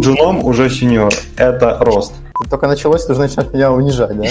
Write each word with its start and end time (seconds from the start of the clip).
Джуном 0.00 0.44
уже 0.44 0.70
сеньор. 0.70 1.12
Это 1.36 1.78
рост. 1.80 2.12
Только 2.50 2.66
началось, 2.66 3.04
ты 3.06 3.12
уже 3.12 3.20
начнешь 3.22 3.46
меня 3.52 3.72
унижать, 3.72 4.16
да? 4.16 4.24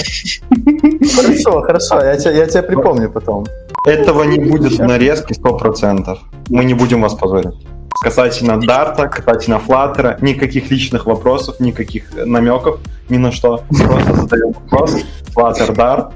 Хорошо, 1.16 1.62
хорошо, 1.62 2.04
я 2.04 2.16
тебя, 2.17 2.31
я 2.31 2.46
тебя 2.46 2.63
припомню 2.63 3.09
потом. 3.09 3.46
Этого 3.88 4.23
не 4.23 4.39
будет 4.39 4.73
в 4.73 4.79
нарезке 4.83 5.33
100%. 5.33 6.18
Мы 6.49 6.65
не 6.65 6.73
будем 6.73 7.02
вас 7.02 7.13
позорить. 7.15 7.55
Касательно 8.02 8.60
дарта, 8.60 9.07
касательно 9.07 9.60
флаттера, 9.60 10.18
никаких 10.21 10.70
личных 10.70 11.05
вопросов, 11.05 11.60
никаких 11.60 12.03
намеков, 12.13 12.79
ни 13.10 13.17
на 13.17 13.31
что. 13.31 13.63
Просто 13.69 14.13
задаем 14.13 14.53
вопрос. 14.53 14.96
Флаттер, 15.33 15.74
дарт. 15.76 16.12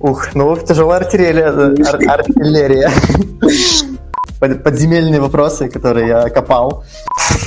Ух, 0.00 0.34
ну 0.34 0.56
тяжелая 0.56 1.00
артиллерия. 1.00 1.46
ар- 1.48 2.18
артиллерия. 2.20 2.90
Под- 4.40 4.62
Подземельные 4.62 5.20
вопросы, 5.20 5.68
которые 5.68 6.08
я 6.08 6.28
копал. 6.28 6.84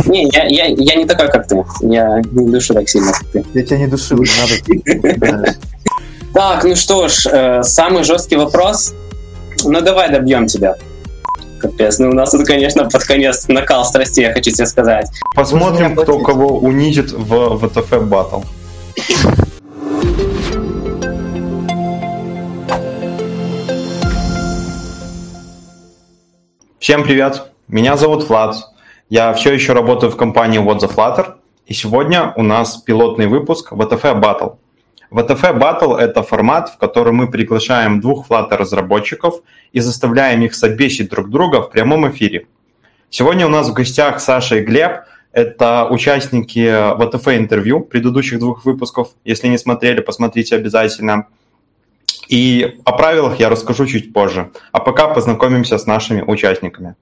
Не, 0.05 0.27
я, 0.31 0.45
я, 0.45 0.65
я 0.65 0.95
не 0.95 1.05
такой, 1.05 1.29
как 1.29 1.47
ты. 1.47 1.63
Я 1.81 2.21
не 2.31 2.49
душу 2.51 2.73
так 2.73 2.89
сильно, 2.89 3.11
как 3.11 3.27
ты. 3.31 3.45
Я 3.53 3.63
тебя 3.63 3.77
не 3.77 3.87
душил, 3.87 4.17
не 4.19 5.21
надо. 5.21 5.55
Так, 6.33 6.63
ну 6.63 6.75
что 6.75 7.07
ж, 7.07 7.25
э, 7.25 7.63
самый 7.63 8.03
жесткий 8.03 8.35
вопрос. 8.35 8.93
Ну 9.65 9.81
давай 9.81 10.11
добьем 10.11 10.45
тебя. 10.45 10.75
Капец, 11.59 11.97
ну 11.99 12.09
у 12.09 12.13
нас 12.13 12.31
тут, 12.31 12.45
конечно, 12.45 12.87
под 12.87 13.03
конец 13.03 13.47
накал 13.47 13.83
страстей, 13.83 14.25
я 14.25 14.33
хочу 14.33 14.51
тебе 14.51 14.67
сказать. 14.67 15.09
Посмотрим, 15.35 15.95
кто 15.95 16.19
кого 16.19 16.59
унизит 16.59 17.11
в 17.11 17.57
ВТФ 17.57 18.03
батл. 18.03 18.41
Всем 26.79 27.03
привет! 27.03 27.51
Меня 27.67 27.97
зовут 27.97 28.29
Влад. 28.29 28.55
Я 29.09 29.33
все 29.33 29.51
еще 29.51 29.73
работаю 29.73 30.13
в 30.13 30.15
компании 30.15 30.61
What 30.61 30.79
the 30.79 30.89
Flutter. 30.89 31.33
И 31.65 31.73
сегодня 31.73 32.31
у 32.37 32.41
нас 32.41 32.77
пилотный 32.77 33.27
выпуск 33.27 33.73
VTF 33.73 34.17
Battle. 34.21 34.55
VTF 35.11 35.59
Battle– 35.59 35.97
это 35.99 36.23
формат, 36.23 36.69
в 36.69 36.77
котором 36.77 37.17
мы 37.17 37.29
приглашаем 37.29 37.99
двух 37.99 38.29
Flutter 38.29 38.55
разработчиков 38.55 39.41
и 39.73 39.81
заставляем 39.81 40.41
их 40.41 40.55
собесить 40.55 41.09
друг 41.09 41.29
друга 41.29 41.63
в 41.63 41.69
прямом 41.69 42.09
эфире. 42.11 42.47
Сегодня 43.09 43.45
у 43.45 43.49
нас 43.49 43.67
в 43.67 43.73
гостях 43.73 44.21
Саша 44.21 44.55
и 44.55 44.61
Глеб. 44.61 45.01
Это 45.33 45.85
участники 45.85 46.59
VTF 46.59 47.37
интервью 47.37 47.81
предыдущих 47.81 48.39
двух 48.39 48.63
выпусков. 48.63 49.09
Если 49.25 49.49
не 49.49 49.57
смотрели, 49.57 49.99
посмотрите 49.99 50.55
обязательно. 50.55 51.27
И 52.29 52.79
о 52.85 52.91
правилах 52.91 53.39
я 53.39 53.49
расскажу 53.49 53.87
чуть 53.87 54.13
позже. 54.13 54.51
А 54.71 54.79
пока 54.79 55.07
познакомимся 55.07 55.79
с 55.79 55.87
нашими 55.87 56.21
участниками. 56.21 56.95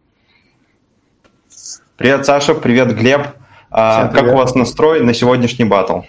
Привет, 1.97 2.25
Саша, 2.25 2.53
привет, 2.53 2.95
Глеб. 2.95 3.27
А, 3.69 3.99
Всем 3.99 4.11
Как 4.13 4.19
привет. 4.21 4.33
у 4.33 4.37
вас 4.37 4.55
настрой 4.55 5.01
на 5.01 5.13
сегодняшний 5.13 5.65
батл? 5.65 6.01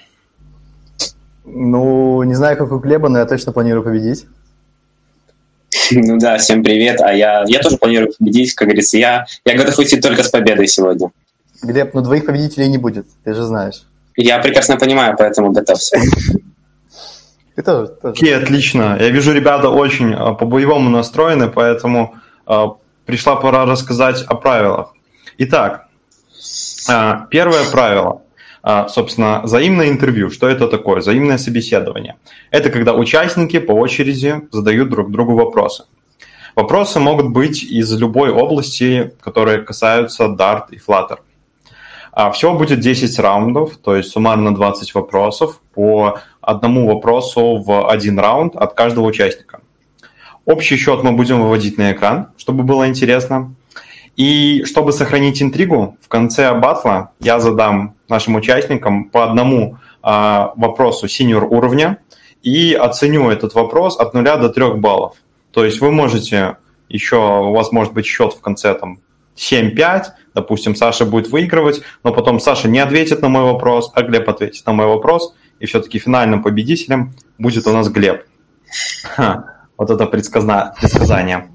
Ну, 1.44 2.22
не 2.22 2.34
знаю, 2.34 2.56
как 2.56 2.70
у 2.70 2.78
Глеба, 2.78 3.08
но 3.08 3.18
я 3.18 3.26
точно 3.26 3.52
планирую 3.52 3.82
победить. 3.82 4.26
Ну 5.90 6.18
да, 6.18 6.36
всем 6.36 6.62
привет. 6.62 7.00
А 7.00 7.12
я, 7.12 7.44
я 7.46 7.60
тоже 7.60 7.78
планирую 7.78 8.12
победить, 8.16 8.54
как 8.54 8.68
говорится. 8.68 8.98
Я, 8.98 9.26
я 9.44 9.56
готов 9.56 9.78
идти 9.80 9.98
только 10.00 10.22
с 10.22 10.28
победой 10.28 10.68
сегодня. 10.68 11.10
Глеб, 11.62 11.94
ну 11.94 12.02
двоих 12.02 12.26
победителей 12.26 12.68
не 12.68 12.78
будет, 12.78 13.06
ты 13.24 13.34
же 13.34 13.42
знаешь. 13.42 13.82
Я 14.14 14.38
прекрасно 14.38 14.76
понимаю, 14.76 15.16
поэтому 15.18 15.50
готовься. 15.50 15.98
Ты 17.58 17.64
тоже, 17.64 17.88
тоже. 17.88 18.12
Окей, 18.12 18.36
отлично. 18.36 18.96
Я 19.00 19.08
вижу, 19.08 19.32
ребята 19.32 19.68
очень 19.68 20.14
а, 20.14 20.32
по-боевому 20.32 20.90
настроены, 20.90 21.48
поэтому 21.48 22.14
а, 22.46 22.76
пришла 23.04 23.34
пора 23.34 23.66
рассказать 23.66 24.22
о 24.22 24.36
правилах. 24.36 24.94
Итак, 25.38 25.88
а, 26.88 27.26
первое 27.30 27.64
правило. 27.64 28.22
Собственно, 28.88 29.40
взаимное 29.42 29.88
интервью. 29.88 30.30
Что 30.30 30.48
это 30.48 30.68
такое? 30.68 31.00
Взаимное 31.00 31.38
собеседование. 31.38 32.16
Это 32.52 32.70
когда 32.70 32.92
участники 32.92 33.58
по 33.58 33.72
очереди 33.72 34.40
задают 34.52 34.90
друг 34.90 35.10
другу 35.10 35.34
вопросы. 35.34 35.84
Вопросы 36.54 37.00
могут 37.00 37.30
быть 37.30 37.64
из 37.64 37.92
любой 37.98 38.30
области, 38.30 39.14
которые 39.20 39.62
касаются 39.62 40.24
Dart 40.24 40.66
и 40.70 40.76
Flutter. 40.76 41.18
Всего 42.32 42.54
будет 42.54 42.80
10 42.80 43.18
раундов, 43.20 43.76
то 43.76 43.96
есть 43.96 44.10
суммарно 44.10 44.54
20 44.54 44.94
вопросов 44.94 45.60
по 45.72 46.18
одному 46.48 46.86
вопросу 46.86 47.58
в 47.58 47.90
один 47.90 48.18
раунд 48.18 48.56
от 48.56 48.72
каждого 48.72 49.04
участника. 49.06 49.60
Общий 50.46 50.76
счет 50.76 51.02
мы 51.02 51.12
будем 51.12 51.42
выводить 51.42 51.76
на 51.76 51.92
экран, 51.92 52.28
чтобы 52.38 52.62
было 52.62 52.88
интересно. 52.88 53.54
И 54.16 54.64
чтобы 54.64 54.92
сохранить 54.92 55.42
интригу, 55.42 55.98
в 56.00 56.08
конце 56.08 56.54
батла 56.54 57.10
я 57.20 57.38
задам 57.38 57.96
нашим 58.08 58.36
участникам 58.36 59.10
по 59.10 59.24
одному 59.24 59.76
а, 60.02 60.54
вопросу 60.56 61.06
синьор 61.06 61.44
уровня 61.44 61.98
и 62.42 62.72
оценю 62.72 63.28
этот 63.30 63.54
вопрос 63.54 64.00
от 64.00 64.14
0 64.14 64.24
до 64.24 64.48
3 64.48 64.74
баллов. 64.76 65.16
То 65.52 65.66
есть 65.66 65.80
вы 65.82 65.90
можете 65.90 66.56
еще, 66.88 67.16
у 67.16 67.52
вас 67.52 67.72
может 67.72 67.92
быть 67.92 68.06
счет 68.06 68.32
в 68.32 68.40
конце 68.40 68.74
там 68.74 69.00
7-5, 69.36 70.04
допустим, 70.34 70.74
Саша 70.74 71.04
будет 71.04 71.28
выигрывать, 71.28 71.82
но 72.02 72.12
потом 72.12 72.40
Саша 72.40 72.68
не 72.68 72.78
ответит 72.78 73.20
на 73.20 73.28
мой 73.28 73.44
вопрос, 73.44 73.92
а 73.94 74.02
Глеб 74.02 74.28
ответит 74.28 74.64
на 74.66 74.72
мой 74.72 74.86
вопрос, 74.86 75.34
и 75.60 75.66
все-таки 75.66 75.98
финальным 75.98 76.42
победителем 76.42 77.14
будет 77.38 77.66
у 77.66 77.72
нас 77.72 77.88
Глеб. 77.88 78.24
Ха, 79.02 79.44
вот 79.76 79.90
это 79.90 80.04
предсказна- 80.04 80.72
предсказание. 80.78 81.48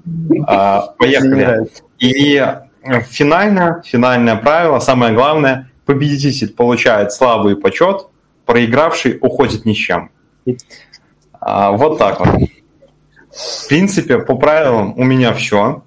А, 0.46 0.88
поехали. 0.98 1.68
И 1.98 2.36
э, 2.36 3.00
финальное, 3.02 3.82
финальное 3.84 4.36
правило, 4.36 4.78
самое 4.80 5.14
главное, 5.14 5.70
победитель 5.86 6.52
получает 6.52 7.12
славу 7.12 7.50
и 7.50 7.54
почет, 7.54 8.06
проигравший 8.46 9.18
уходит 9.20 9.64
ни 9.64 9.72
с 9.72 9.76
чем. 9.76 10.10
А, 11.40 11.72
вот 11.72 11.98
так 11.98 12.20
вот. 12.20 12.28
В 13.30 13.68
принципе, 13.68 14.18
по 14.18 14.36
правилам 14.36 14.94
у 14.96 15.04
меня 15.04 15.32
все. 15.34 15.82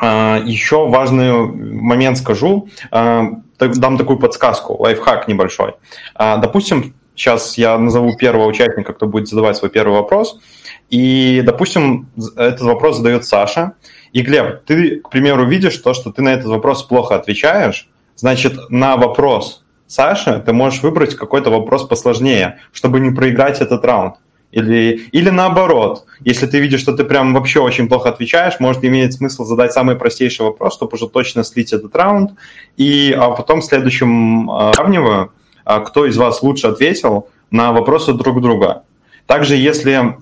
Еще 0.00 0.88
важный 0.88 1.32
момент 1.32 2.18
скажу, 2.18 2.68
А, 2.92 3.24
дам 3.58 3.98
такую 3.98 4.18
подсказку, 4.18 4.76
лайфхак 4.80 5.26
небольшой. 5.26 5.74
А, 6.14 6.36
Допустим, 6.36 6.94
сейчас 7.18 7.58
я 7.58 7.76
назову 7.78 8.16
первого 8.16 8.46
участника, 8.46 8.92
кто 8.92 9.06
будет 9.06 9.28
задавать 9.28 9.56
свой 9.56 9.70
первый 9.70 9.94
вопрос. 9.94 10.38
И, 10.88 11.42
допустим, 11.44 12.08
этот 12.36 12.62
вопрос 12.62 12.96
задает 12.96 13.26
Саша. 13.26 13.72
И, 14.12 14.22
Глеб, 14.22 14.64
ты, 14.64 15.00
к 15.00 15.10
примеру, 15.10 15.44
видишь 15.44 15.76
то, 15.76 15.92
что 15.92 16.10
ты 16.10 16.22
на 16.22 16.30
этот 16.30 16.46
вопрос 16.46 16.82
плохо 16.82 17.16
отвечаешь, 17.16 17.88
значит, 18.16 18.70
на 18.70 18.96
вопрос 18.96 19.64
Саши 19.86 20.42
ты 20.44 20.52
можешь 20.52 20.82
выбрать 20.82 21.14
какой-то 21.14 21.50
вопрос 21.50 21.86
посложнее, 21.86 22.58
чтобы 22.72 23.00
не 23.00 23.10
проиграть 23.10 23.60
этот 23.60 23.84
раунд. 23.84 24.16
Или, 24.50 25.08
или 25.12 25.28
наоборот, 25.28 26.04
если 26.20 26.46
ты 26.46 26.58
видишь, 26.58 26.80
что 26.80 26.94
ты 26.94 27.04
прям 27.04 27.34
вообще 27.34 27.60
очень 27.60 27.86
плохо 27.88 28.08
отвечаешь, 28.08 28.60
может 28.60 28.82
иметь 28.84 29.14
смысл 29.14 29.44
задать 29.44 29.72
самый 29.72 29.96
простейший 29.96 30.46
вопрос, 30.46 30.74
чтобы 30.74 30.94
уже 30.94 31.08
точно 31.08 31.44
слить 31.44 31.72
этот 31.74 31.94
раунд, 31.94 32.32
и 32.78 33.12
а 33.12 33.30
потом 33.30 33.60
в 33.60 33.64
следующем 33.64 34.50
а, 34.50 34.72
сравниваю, 34.72 35.20
а, 35.22 35.28
кто 35.76 36.06
из 36.06 36.16
вас 36.16 36.42
лучше 36.42 36.66
ответил 36.68 37.28
на 37.50 37.72
вопросы 37.72 38.12
друг 38.12 38.40
друга. 38.40 38.82
Также, 39.26 39.56
если 39.56 40.16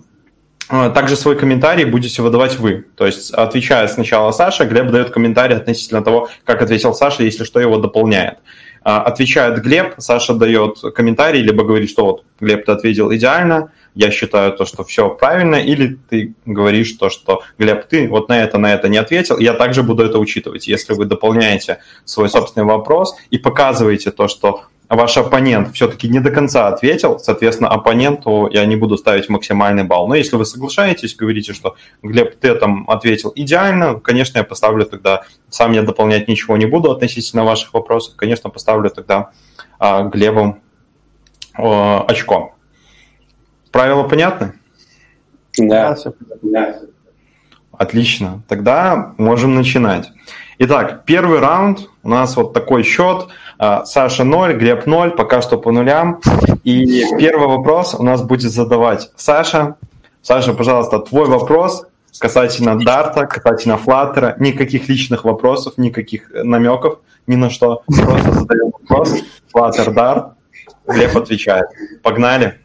а, 0.69 0.91
также 0.91 1.15
свой 1.17 1.37
комментарий 1.37 1.85
будете 1.85 2.23
выдавать 2.23 2.59
вы. 2.59 2.87
То 2.97 3.07
есть, 3.07 3.33
отвечая 3.33 3.87
сначала 3.87 4.33
Саша, 4.33 4.65
Глеб 4.65 4.91
дает 4.91 5.11
комментарий 5.11 5.57
относительно 5.57 6.03
того, 6.03 6.29
как 6.45 6.61
ответил 6.61 6.93
Саша, 6.93 7.23
если 7.23 7.45
что, 7.45 7.61
его 7.61 7.79
дополняет. 7.79 8.39
А, 8.83 9.03
Отвечает 9.03 9.63
Глеб, 9.63 9.95
Саша 9.99 10.35
дает 10.35 10.81
комментарий, 10.95 11.41
либо 11.41 11.63
говорит, 11.63 11.91
что 11.91 12.05
вот, 12.05 12.25
Глеб, 12.41 12.65
ты 12.67 12.73
ответил 12.73 13.13
идеально, 13.15 13.71
я 13.95 14.11
считаю 14.11 14.53
то, 14.53 14.65
что 14.65 14.83
все 14.83 15.09
правильно, 15.09 15.57
или 15.57 15.99
ты 16.09 16.35
говоришь 16.45 16.93
то, 16.93 17.11
что, 17.11 17.43
Глеб, 17.59 17.87
ты 17.87 18.09
вот 18.09 18.29
на 18.29 18.43
это, 18.43 18.59
на 18.59 18.75
это 18.75 18.89
не 18.89 18.99
ответил, 18.99 19.39
я 19.39 19.55
также 19.55 19.85
буду 19.85 20.05
это 20.05 20.19
учитывать. 20.19 20.67
Если 20.67 20.95
вы 20.95 21.05
дополняете 21.05 21.79
свой 22.05 22.29
собственный 22.29 22.67
вопрос 22.67 23.17
и 23.31 23.39
показываете 23.39 24.11
то, 24.11 24.27
что 24.27 24.63
ваш 24.89 25.17
оппонент 25.17 25.75
все-таки 25.75 26.09
не 26.09 26.21
до 26.21 26.31
конца 26.31 26.69
ответил, 26.69 27.19
соответственно, 27.19 27.71
оппоненту 27.71 28.49
я 28.53 28.65
не 28.67 28.77
буду 28.77 28.97
ставить 28.97 29.29
максимальный 29.29 29.85
балл. 29.85 30.09
Но 30.09 30.15
если 30.15 30.37
вы 30.37 30.45
соглашаетесь, 30.45 31.17
говорите, 31.17 31.53
что 31.53 31.77
Глеб, 32.03 32.37
ты 32.39 32.55
там 32.55 32.89
ответил 32.89 33.33
идеально, 33.35 33.99
конечно, 33.99 34.39
я 34.39 34.45
поставлю 34.45 34.85
тогда, 34.87 35.25
сам 35.49 35.73
я 35.73 35.83
дополнять 35.83 36.29
ничего 36.29 36.57
не 36.57 36.67
буду 36.67 36.91
относительно 36.91 37.45
ваших 37.45 37.75
вопросов, 37.75 38.15
конечно, 38.17 38.51
поставлю 38.51 38.91
тогда 38.91 39.31
а, 39.79 40.03
Глебу 40.03 40.59
а, 41.55 42.05
очко. 42.07 42.55
Правила 43.73 44.05
понятны? 44.05 44.55
Да. 45.59 45.95
всё 45.95 46.13
Отлично. 47.73 48.43
Тогда 48.49 49.15
можем 49.19 49.55
начинать. 49.55 50.11
Итак, 50.59 51.05
первый 51.05 51.41
раунд. 51.41 51.91
У 52.03 52.09
нас 52.09 52.37
вот 52.37 52.55
такой 52.55 52.83
счет. 52.83 53.29
А, 53.59 53.85
Саша 53.85 54.25
0, 54.25 54.55
Глеб 54.55 54.87
0, 54.87 55.11
пока 55.13 55.41
что 55.41 55.59
по 55.59 55.73
нулям. 55.73 56.21
И 56.65 57.05
первый 57.19 57.49
вопрос 57.49 57.95
у 57.95 58.03
нас 58.03 58.23
будет 58.23 58.53
задавать 58.53 59.11
Саша. 59.17 59.77
Саша, 60.23 60.53
пожалуйста, 60.53 60.99
твой 60.99 61.27
вопрос. 61.27 61.87
касательно 62.19 62.79
Дарта, 62.79 63.27
касательно 63.27 63.79
Флаттера. 63.79 64.37
Никаких 64.39 64.89
личных 64.89 65.25
вопросов, 65.25 65.75
никаких 65.79 66.31
намеков 66.33 66.99
ни 67.27 67.37
на 67.37 67.51
что. 67.51 67.83
Просто 67.87 68.33
задаем 68.33 68.73
вопрос. 68.73 69.15
Флаттер, 69.53 69.93
Дарт. 69.93 70.33
Глеб 70.87 71.17
отвечает. 71.17 71.67
Погнали. 72.03 72.61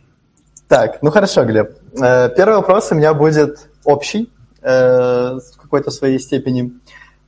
Так, 0.67 1.01
ну 1.01 1.11
хорошо, 1.11 1.43
Глеб. 1.43 1.71
Э, 2.01 2.29
первый 2.35 2.55
вопрос 2.55 2.91
у 2.91 2.95
меня 2.95 3.13
будет 3.13 3.69
общий 3.83 4.31
э, 4.61 5.37
в 5.37 5.57
какой-то 5.61 5.91
своей 5.91 6.19
степени. 6.19 6.71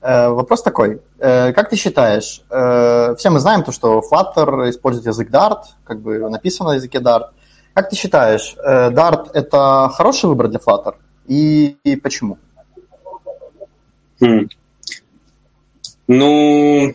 Э, 0.03 0.29
вопрос 0.29 0.61
такой. 0.61 1.01
Как 1.17 1.69
ты 1.69 1.77
считаешь, 1.77 2.41
все 2.50 3.29
мы 3.29 3.39
знаем 3.39 3.63
то, 3.63 3.71
что 3.71 4.01
Flutter 4.11 4.69
использует 4.69 5.07
язык 5.07 5.29
Dart, 5.31 5.61
как 5.85 6.01
бы 6.01 6.29
написано 6.29 6.71
на 6.71 6.75
языке 6.75 6.97
Dart. 6.97 7.27
Как 7.73 7.89
ты 7.89 7.95
считаешь, 7.95 8.55
Dart– 8.61 9.29
это 9.33 9.89
хороший 9.94 10.25
выбор 10.25 10.50
для 10.50 10.59
Flutter? 10.59 10.95
И, 11.27 11.77
и 11.85 11.95
почему? 11.95 12.38
Хм. 14.19 14.50
Ну, 16.07 16.94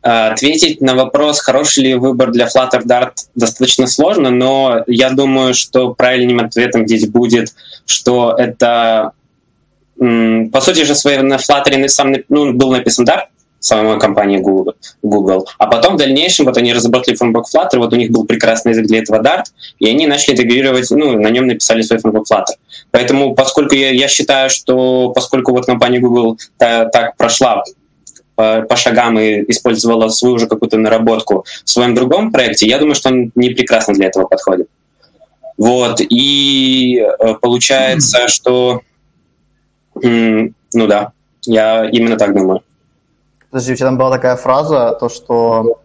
ответить 0.00 0.80
на 0.80 0.96
вопрос, 0.96 1.40
хороший 1.40 1.84
ли 1.84 1.94
выбор 1.94 2.32
для 2.32 2.46
Flutter 2.46 2.82
Dart, 2.84 3.12
достаточно 3.36 3.86
сложно, 3.86 4.30
но 4.30 4.82
я 4.88 5.10
думаю, 5.10 5.54
что 5.54 5.94
правильным 5.94 6.40
ответом 6.40 6.86
здесь 6.86 7.08
будет, 7.08 7.54
что 7.86 8.34
это 8.36 9.12
по 10.50 10.60
сути 10.60 10.84
же 10.84 10.94
своей 10.94 11.18
на 11.18 11.36
Flutter 11.36 11.88
сам 11.88 12.14
ну, 12.28 12.52
был 12.52 12.72
написан 12.72 13.04
Dart, 13.04 13.26
самой 13.60 14.00
компании 14.00 14.38
Google, 14.38 14.74
Google. 15.02 15.48
А 15.58 15.66
потом 15.66 15.94
в 15.94 15.98
дальнейшем 15.98 16.46
вот 16.46 16.56
они 16.56 16.72
разработали 16.72 17.14
фреймворк 17.14 17.46
Flutter, 17.54 17.78
вот 17.78 17.92
у 17.92 17.96
них 17.96 18.10
был 18.10 18.24
прекрасный 18.24 18.72
язык 18.72 18.86
для 18.86 18.98
этого 18.98 19.22
Dart, 19.22 19.44
и 19.78 19.88
они 19.88 20.06
начали 20.06 20.34
интегрировать, 20.34 20.90
ну, 20.90 21.18
на 21.18 21.28
нем 21.28 21.46
написали 21.46 21.82
свой 21.82 22.00
фреймворк 22.00 22.26
Flutter. 22.30 22.56
Поэтому, 22.90 23.34
поскольку 23.34 23.74
я, 23.74 23.90
я 23.90 24.08
считаю, 24.08 24.50
что 24.50 25.10
поскольку 25.10 25.52
вот 25.52 25.66
компания 25.66 26.00
Google 26.00 26.38
та, 26.58 26.86
так 26.86 27.16
прошла 27.16 27.62
по, 28.34 28.62
по 28.62 28.76
шагам 28.76 29.18
и 29.18 29.44
использовала 29.50 30.08
свою 30.08 30.34
уже 30.34 30.48
какую-то 30.48 30.78
наработку 30.78 31.44
в 31.64 31.70
своем 31.70 31.94
другом 31.94 32.32
проекте, 32.32 32.66
я 32.66 32.78
думаю, 32.78 32.96
что 32.96 33.10
он 33.10 33.30
не 33.36 33.50
прекрасно 33.50 33.94
для 33.94 34.06
этого 34.08 34.26
подходит. 34.26 34.68
Вот, 35.56 36.00
и 36.00 36.98
э, 36.98 37.34
получается, 37.40 38.22
mm-hmm. 38.22 38.28
что, 38.28 38.80
ну 39.94 40.86
да, 40.86 41.12
я 41.44 41.88
именно 41.88 42.16
так 42.16 42.34
думаю. 42.34 42.62
Подожди, 43.50 43.72
у 43.72 43.76
тебя 43.76 43.88
там 43.88 43.98
была 43.98 44.10
такая 44.10 44.36
фраза, 44.36 44.96
то, 44.98 45.08
что 45.08 45.80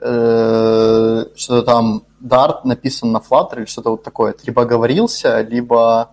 э, 0.00 1.24
что-то 1.34 1.62
там 1.62 2.02
Dart 2.22 2.60
написан 2.64 3.12
на 3.12 3.18
Flutter 3.18 3.58
или 3.58 3.64
что-то 3.64 3.90
вот 3.90 4.02
такое. 4.02 4.32
Ты 4.32 4.46
либо 4.46 4.64
говорился, 4.64 5.40
либо... 5.40 6.10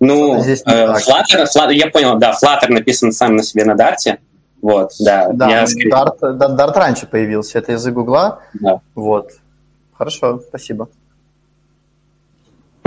Ну, 0.00 0.40
здесь 0.40 0.62
э, 0.66 0.86
Flutter, 0.86 1.46
Flutter, 1.54 1.72
я 1.72 1.88
понял, 1.90 2.18
да, 2.18 2.32
Flutter 2.32 2.70
написан 2.70 3.12
сам 3.12 3.36
на 3.36 3.42
себе 3.42 3.64
на 3.64 3.72
Dart, 3.72 4.18
вот, 4.60 4.90
да. 4.98 5.30
Да, 5.32 5.48
я 5.48 5.64
Dart, 5.64 6.18
Dart 6.20 6.72
раньше 6.72 7.06
появился, 7.06 7.58
это 7.58 7.72
язык 7.72 7.94
Гугла. 7.94 8.40
Да. 8.54 8.80
Вот. 8.94 9.30
Хорошо, 9.92 10.40
спасибо. 10.48 10.88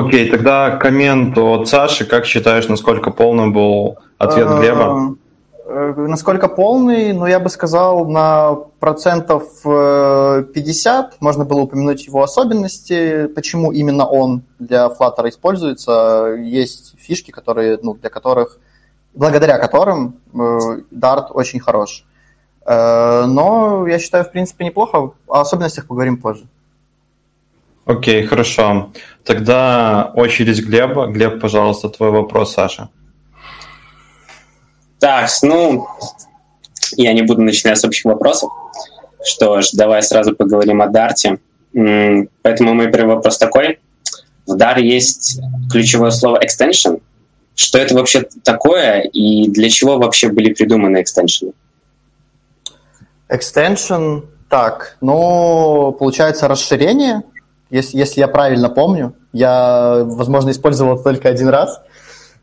Окей, 0.05 0.29
тогда 0.29 0.77
коммент 0.77 1.37
от 1.37 1.67
Саши. 1.67 2.05
Как 2.05 2.25
считаешь, 2.25 2.67
насколько 2.67 3.11
полный 3.11 3.49
был 3.49 3.97
ответ 4.17 4.47
а, 4.49 4.59
Глеба? 4.59 5.15
Э, 5.65 5.93
насколько 5.95 6.47
полный, 6.47 7.13
ну, 7.13 7.25
я 7.25 7.39
бы 7.39 7.49
сказал, 7.49 8.05
на 8.05 8.55
процентов 8.79 9.43
50 9.63 10.45
э, 10.53 11.15
можно 11.19 11.45
было 11.45 11.61
упомянуть 11.61 12.05
его 12.07 12.23
особенности, 12.23 13.27
почему 13.27 13.71
именно 13.71 14.05
он 14.05 14.43
для 14.59 14.87
Flutter 14.87 15.29
используется. 15.29 16.35
Есть 16.39 16.95
фишки, 16.97 17.31
которые, 17.31 17.79
ну, 17.81 17.93
для 17.93 18.09
которых, 18.09 18.57
благодаря 19.13 19.57
которым 19.59 20.19
э, 20.33 20.37
Dart 20.91 21.31
очень 21.31 21.59
хорош. 21.59 22.05
Но 22.63 23.87
я 23.87 23.97
считаю, 23.97 24.23
в 24.23 24.31
принципе, 24.31 24.65
неплохо. 24.65 25.13
О 25.27 25.41
особенностях 25.41 25.87
поговорим 25.87 26.17
позже. 26.17 26.45
Окей, 27.91 28.23
хорошо. 28.23 28.93
Тогда 29.25 30.11
очередь 30.15 30.61
Глеба. 30.61 31.07
Глеб, 31.07 31.41
пожалуйста, 31.41 31.89
твой 31.89 32.09
вопрос, 32.11 32.53
Саша. 32.53 32.89
Так, 34.99 35.29
ну, 35.41 35.87
я 36.95 37.11
не 37.11 37.21
буду 37.21 37.41
начинать 37.41 37.77
с 37.77 37.83
общих 37.83 38.05
вопросов. 38.05 38.49
Что 39.25 39.61
ж, 39.61 39.71
давай 39.73 40.03
сразу 40.03 40.33
поговорим 40.33 40.81
о 40.81 40.87
Дарте. 40.87 41.39
Поэтому 41.73 42.73
мой 42.73 42.89
первый 42.91 43.15
вопрос 43.15 43.37
такой. 43.37 43.79
В 44.47 44.55
Дар 44.55 44.77
есть 44.77 45.41
ключевое 45.69 46.11
слово 46.11 46.39
extension. 46.41 47.01
Что 47.55 47.77
это 47.77 47.93
вообще 47.93 48.25
такое 48.43 49.01
и 49.01 49.49
для 49.49 49.69
чего 49.69 49.97
вообще 49.97 50.29
были 50.29 50.53
придуманы 50.53 51.01
экстеншены? 51.01 51.51
Extension, 53.29 54.23
так, 54.49 54.97
ну, 55.01 55.95
получается 55.99 56.47
расширение, 56.47 57.23
если, 57.71 57.97
если 57.97 58.19
я 58.19 58.27
правильно 58.27 58.69
помню. 58.69 59.15
Я, 59.33 60.03
возможно, 60.03 60.51
использовал 60.51 60.95
это 60.95 61.03
только 61.03 61.29
один 61.29 61.47
раз. 61.47 61.81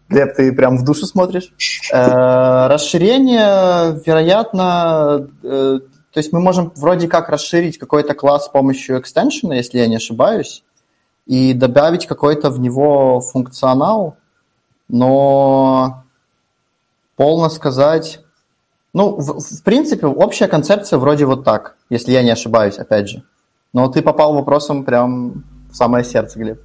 Глеб, 0.08 0.34
ты 0.34 0.52
прям 0.52 0.78
в 0.78 0.84
душу 0.84 1.06
смотришь. 1.06 1.52
Э, 1.92 2.66
расширение, 2.68 4.00
вероятно, 4.04 5.28
э, 5.42 5.80
то 6.12 6.18
есть 6.18 6.32
мы 6.32 6.40
можем 6.40 6.72
вроде 6.74 7.08
как 7.08 7.28
расширить 7.28 7.78
какой-то 7.78 8.14
класс 8.14 8.46
с 8.46 8.48
помощью 8.48 8.98
экстеншена, 8.98 9.54
если 9.54 9.78
я 9.78 9.86
не 9.86 9.96
ошибаюсь, 9.96 10.64
и 11.26 11.52
добавить 11.52 12.06
какой-то 12.06 12.48
в 12.50 12.58
него 12.58 13.20
функционал, 13.20 14.16
но 14.88 16.04
полно 17.16 17.50
сказать... 17.50 18.20
Ну, 18.94 19.16
в, 19.16 19.40
в 19.40 19.62
принципе, 19.62 20.06
общая 20.06 20.48
концепция 20.48 20.98
вроде 20.98 21.26
вот 21.26 21.44
так, 21.44 21.76
если 21.90 22.10
я 22.10 22.22
не 22.22 22.30
ошибаюсь, 22.30 22.78
опять 22.78 23.10
же. 23.10 23.22
Но 23.78 23.86
ты 23.86 24.02
попал 24.02 24.34
вопросом 24.34 24.82
прям 24.82 25.44
в 25.70 25.76
самое 25.76 26.04
сердце, 26.04 26.40
Глеб. 26.40 26.60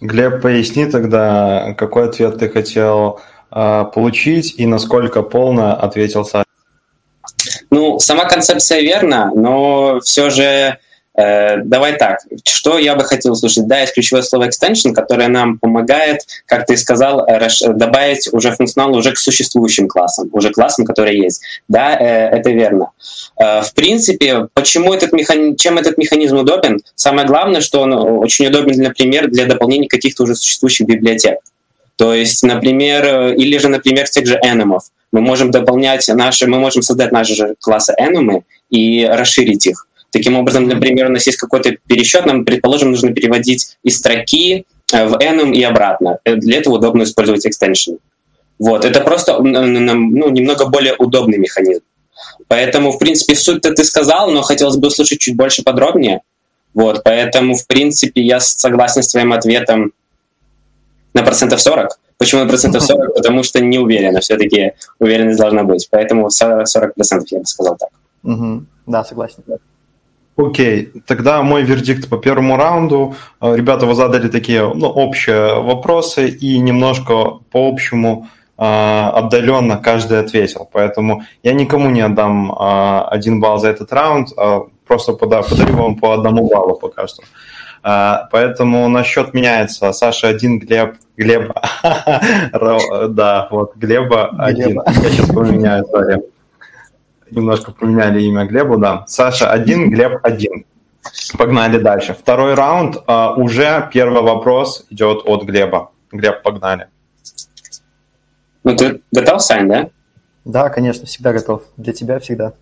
Глеб, 0.00 0.40
поясни 0.40 0.86
тогда, 0.86 1.74
какой 1.76 2.04
ответ 2.08 2.38
ты 2.38 2.48
хотел 2.48 3.18
э, 3.50 3.84
получить 3.92 4.54
и 4.56 4.66
насколько 4.66 5.22
полно 5.22 5.74
ответил 5.74 6.24
Саша. 6.24 6.44
Ну, 7.70 7.98
сама 7.98 8.26
концепция 8.26 8.82
верна, 8.82 9.32
но 9.34 9.98
все 9.98 10.30
же 10.30 10.78
давай 11.16 11.96
так, 11.96 12.20
что 12.44 12.78
я 12.78 12.94
бы 12.94 13.04
хотел 13.04 13.32
услышать? 13.32 13.66
Да, 13.66 13.80
есть 13.80 13.94
ключевое 13.94 14.22
слово 14.22 14.48
extension, 14.48 14.92
которое 14.92 15.28
нам 15.28 15.58
помогает, 15.58 16.20
как 16.46 16.66
ты 16.66 16.76
сказал, 16.76 17.26
э, 17.26 17.48
добавить 17.74 18.32
уже 18.32 18.52
функционал 18.52 18.94
уже 18.96 19.12
к 19.12 19.18
существующим 19.18 19.88
классам, 19.88 20.30
уже 20.32 20.50
классам, 20.50 20.84
которые 20.84 21.18
есть. 21.18 21.42
Да, 21.68 21.98
э, 21.98 22.28
это 22.30 22.50
верно. 22.50 22.90
В 23.36 23.72
принципе, 23.74 24.48
почему 24.52 24.92
этот 24.92 25.12
механизм, 25.12 25.56
чем 25.56 25.78
этот 25.78 25.98
механизм 25.98 26.38
удобен? 26.38 26.80
Самое 26.94 27.26
главное, 27.26 27.60
что 27.60 27.80
он 27.80 27.92
очень 27.92 28.46
удобен, 28.46 28.80
например, 28.82 29.28
для 29.28 29.46
дополнения 29.46 29.88
каких-то 29.88 30.24
уже 30.24 30.34
существующих 30.34 30.86
библиотек. 30.86 31.38
То 31.96 32.14
есть, 32.14 32.42
например, 32.42 33.34
или 33.34 33.58
же, 33.58 33.68
например, 33.68 34.08
тех 34.08 34.26
же 34.26 34.38
enum. 34.44 34.78
Мы 35.12 35.20
можем 35.20 35.50
дополнять 35.50 36.08
наши, 36.08 36.46
мы 36.46 36.58
можем 36.58 36.82
создать 36.82 37.12
наши 37.12 37.34
же 37.34 37.54
классы 37.60 37.94
enum 37.98 38.42
и 38.70 39.06
расширить 39.06 39.66
их. 39.66 39.86
Таким 40.10 40.36
образом, 40.36 40.66
например, 40.66 41.06
у 41.06 41.12
нас 41.12 41.26
есть 41.26 41.38
какой-то 41.38 41.76
пересчет, 41.86 42.26
нам, 42.26 42.44
предположим, 42.44 42.90
нужно 42.90 43.12
переводить 43.12 43.76
из 43.82 43.98
строки 43.98 44.66
э, 44.92 45.06
в 45.06 45.14
enum 45.14 45.52
и 45.52 45.62
обратно. 45.62 46.18
Э, 46.24 46.36
для 46.36 46.58
этого 46.58 46.74
удобно 46.74 47.04
использовать 47.04 47.46
extension. 47.46 47.98
Вот, 48.58 48.84
это 48.84 49.00
просто 49.00 49.40
ну, 49.40 50.30
немного 50.30 50.66
более 50.66 50.94
удобный 50.98 51.38
механизм. 51.38 51.82
Поэтому, 52.48 52.92
в 52.92 52.98
принципе, 52.98 53.34
суть-то 53.34 53.72
ты 53.72 53.84
сказал, 53.84 54.30
но 54.30 54.42
хотелось 54.42 54.76
бы 54.76 54.88
услышать 54.88 55.20
чуть 55.20 55.36
больше 55.36 55.62
подробнее. 55.62 56.20
Вот, 56.74 57.02
поэтому, 57.02 57.54
в 57.54 57.66
принципе, 57.66 58.20
я 58.20 58.40
согласен 58.40 59.02
с 59.02 59.08
твоим 59.08 59.32
ответом 59.32 59.92
на 61.14 61.22
процентов 61.22 61.60
40. 61.60 61.98
Почему 62.18 62.42
на 62.42 62.48
процентов 62.48 62.82
40? 62.82 63.14
Потому 63.14 63.42
что 63.42 63.60
не 63.60 63.78
уверена. 63.78 64.20
Все-таки 64.20 64.72
уверенность 64.98 65.38
должна 65.38 65.64
быть. 65.64 65.88
Поэтому 65.90 66.26
40%, 66.26 66.64
40 66.66 66.92
я 67.32 67.38
бы 67.38 67.46
сказал 67.46 67.76
так. 67.76 67.88
Угу. 68.22 68.64
Да, 68.86 69.04
согласен. 69.04 69.42
Окей, 70.36 70.92
тогда 71.06 71.42
мой 71.42 71.62
вердикт 71.62 72.08
по 72.08 72.16
первому 72.16 72.56
раунду. 72.56 73.14
Э, 73.40 73.54
ребята, 73.56 73.86
вы 73.86 73.94
задали 73.94 74.28
такие 74.28 74.72
ну, 74.74 74.88
общие 74.88 75.60
вопросы 75.60 76.28
и 76.28 76.58
немножко 76.58 77.40
по 77.50 77.68
общему 77.68 78.28
э, 78.56 78.62
отдаленно 78.62 79.76
каждый 79.76 80.20
ответил. 80.20 80.68
Поэтому 80.72 81.24
я 81.42 81.52
никому 81.52 81.90
не 81.90 82.00
отдам 82.00 82.52
э, 82.52 83.00
один 83.10 83.40
балл 83.40 83.58
за 83.58 83.68
этот 83.68 83.92
раунд, 83.92 84.28
а 84.36 84.62
просто 84.86 85.12
подарю 85.12 85.76
вам 85.76 85.96
по 85.96 86.14
одному 86.14 86.48
баллу 86.48 86.76
пока 86.76 87.06
что. 87.06 87.22
Поэтому 87.82 88.88
на 88.90 89.04
счет 89.04 89.32
меняется. 89.32 89.92
Саша 89.92 90.28
один, 90.28 90.58
Глеб, 90.58 90.96
Глеб, 91.16 91.50
да, 92.52 93.48
вот 93.50 93.74
Глеба 93.76 94.28
один. 94.38 94.82
Я 94.86 95.08
сейчас 95.08 95.28
поменяю, 95.28 95.86
немножко 97.32 97.72
поменяли 97.72 98.22
имя 98.22 98.44
Глебу, 98.44 98.78
да. 98.78 99.04
Саша 99.06 99.50
один, 99.50 99.90
Глеб 99.90 100.20
один. 100.22 100.64
Погнали 101.38 101.78
дальше. 101.78 102.14
Второй 102.14 102.54
раунд. 102.54 102.96
Uh, 103.06 103.34
уже 103.36 103.88
первый 103.92 104.22
вопрос 104.22 104.86
идет 104.90 105.22
от 105.24 105.44
Глеба. 105.44 105.90
Глеб, 106.12 106.42
погнали. 106.42 106.88
Ну, 108.64 108.76
ты 108.76 109.00
готов, 109.10 109.42
Сань, 109.42 109.68
да? 109.68 109.88
Да, 110.44 110.68
конечно, 110.68 111.06
всегда 111.06 111.32
готов. 111.32 111.62
Для 111.76 111.92
тебя 111.92 112.18
всегда. 112.18 112.52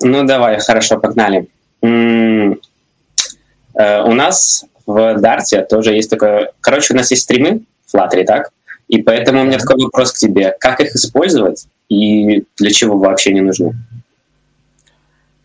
Ну, 0.00 0.24
давай, 0.24 0.58
хорошо, 0.60 0.98
погнали. 0.98 1.48
Э, 1.82 2.54
у 3.74 4.12
нас 4.12 4.64
в 4.86 5.18
Дарте 5.18 5.62
тоже 5.62 5.94
есть 5.94 6.10
такое... 6.10 6.52
Короче, 6.60 6.94
у 6.94 6.96
нас 6.96 7.10
есть 7.10 7.22
стримы 7.22 7.62
в 7.86 7.94
Flutter, 7.94 8.24
так? 8.24 8.50
И 8.88 9.02
поэтому 9.02 9.42
у 9.42 9.44
меня 9.44 9.58
такой 9.58 9.82
вопрос 9.82 10.12
к 10.12 10.16
тебе. 10.16 10.54
Как 10.58 10.80
их 10.80 10.94
использовать 10.94 11.66
и 11.88 12.44
для 12.56 12.70
чего 12.70 12.98
вообще 12.98 13.32
не 13.32 13.40
нужны? 13.40 13.74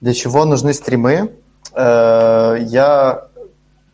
Для 0.01 0.13
чего 0.13 0.45
нужны 0.45 0.73
стримы? 0.73 1.31
Э, 1.73 2.57
я... 2.59 3.27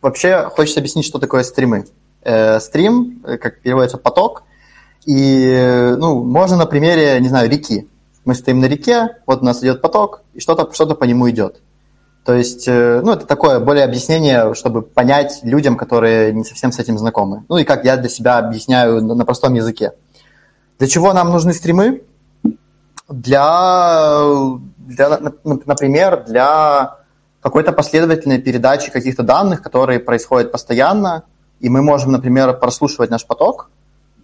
Вообще, 0.02 0.50
хочется 0.50 0.80
объяснить, 0.80 1.06
что 1.06 1.18
такое 1.18 1.42
стримы. 1.44 1.86
Э, 2.22 2.60
стрим, 2.60 3.22
как 3.22 3.60
переводится, 3.60 3.98
поток. 3.98 4.42
И, 5.06 5.94
ну, 5.98 6.22
можно 6.24 6.56
на 6.56 6.66
примере, 6.66 7.18
не 7.20 7.28
знаю, 7.28 7.50
реки. 7.50 7.88
Мы 8.24 8.34
стоим 8.34 8.60
на 8.60 8.66
реке, 8.66 9.16
вот 9.26 9.42
у 9.42 9.44
нас 9.44 9.62
идет 9.62 9.82
поток, 9.82 10.22
и 10.32 10.40
что-то 10.40 10.72
что 10.72 10.94
по 10.94 11.04
нему 11.04 11.28
идет. 11.28 11.60
То 12.24 12.34
есть, 12.34 12.66
э, 12.66 13.02
ну, 13.04 13.12
это 13.12 13.26
такое 13.26 13.60
более 13.60 13.84
объяснение, 13.84 14.54
чтобы 14.54 14.80
понять 14.80 15.40
людям, 15.42 15.76
которые 15.76 16.32
не 16.32 16.42
совсем 16.42 16.72
с 16.72 16.78
этим 16.78 16.96
знакомы. 16.96 17.44
Ну, 17.48 17.58
и 17.58 17.64
как 17.64 17.84
я 17.84 17.98
для 17.98 18.08
себя 18.08 18.38
объясняю 18.38 19.02
на 19.02 19.24
простом 19.26 19.52
языке. 19.52 19.92
Для 20.78 20.88
чего 20.88 21.12
нам 21.12 21.30
нужны 21.30 21.52
стримы? 21.52 22.02
Для, 23.10 24.22
для 24.86 25.18
например, 25.44 26.24
для 26.24 26.98
какой-то 27.40 27.72
последовательной 27.72 28.40
передачи 28.40 28.90
каких-то 28.90 29.22
данных, 29.22 29.62
которые 29.62 30.00
происходят 30.00 30.52
постоянно, 30.52 31.24
и 31.60 31.68
мы 31.68 31.82
можем, 31.82 32.12
например, 32.12 32.58
прослушивать 32.58 33.10
наш 33.10 33.26
поток, 33.26 33.70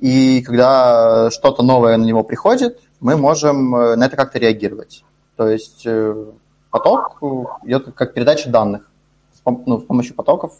и 0.00 0.42
когда 0.42 1.30
что-то 1.30 1.62
новое 1.62 1.96
на 1.96 2.04
него 2.04 2.24
приходит, 2.24 2.80
мы 3.00 3.16
можем 3.16 3.74
э, 3.74 3.96
на 3.96 4.06
это 4.06 4.16
как-то 4.16 4.38
реагировать. 4.38 5.04
То 5.36 5.48
есть 5.48 5.82
э, 5.84 6.26
поток 6.70 7.18
идет 7.64 7.94
как 7.94 8.14
передача 8.14 8.48
данных 8.48 8.90
с, 9.34 9.40
ну, 9.44 9.80
с 9.80 9.84
помощью 9.84 10.14
потоков. 10.14 10.52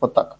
Вот 0.00 0.14
так. 0.14 0.36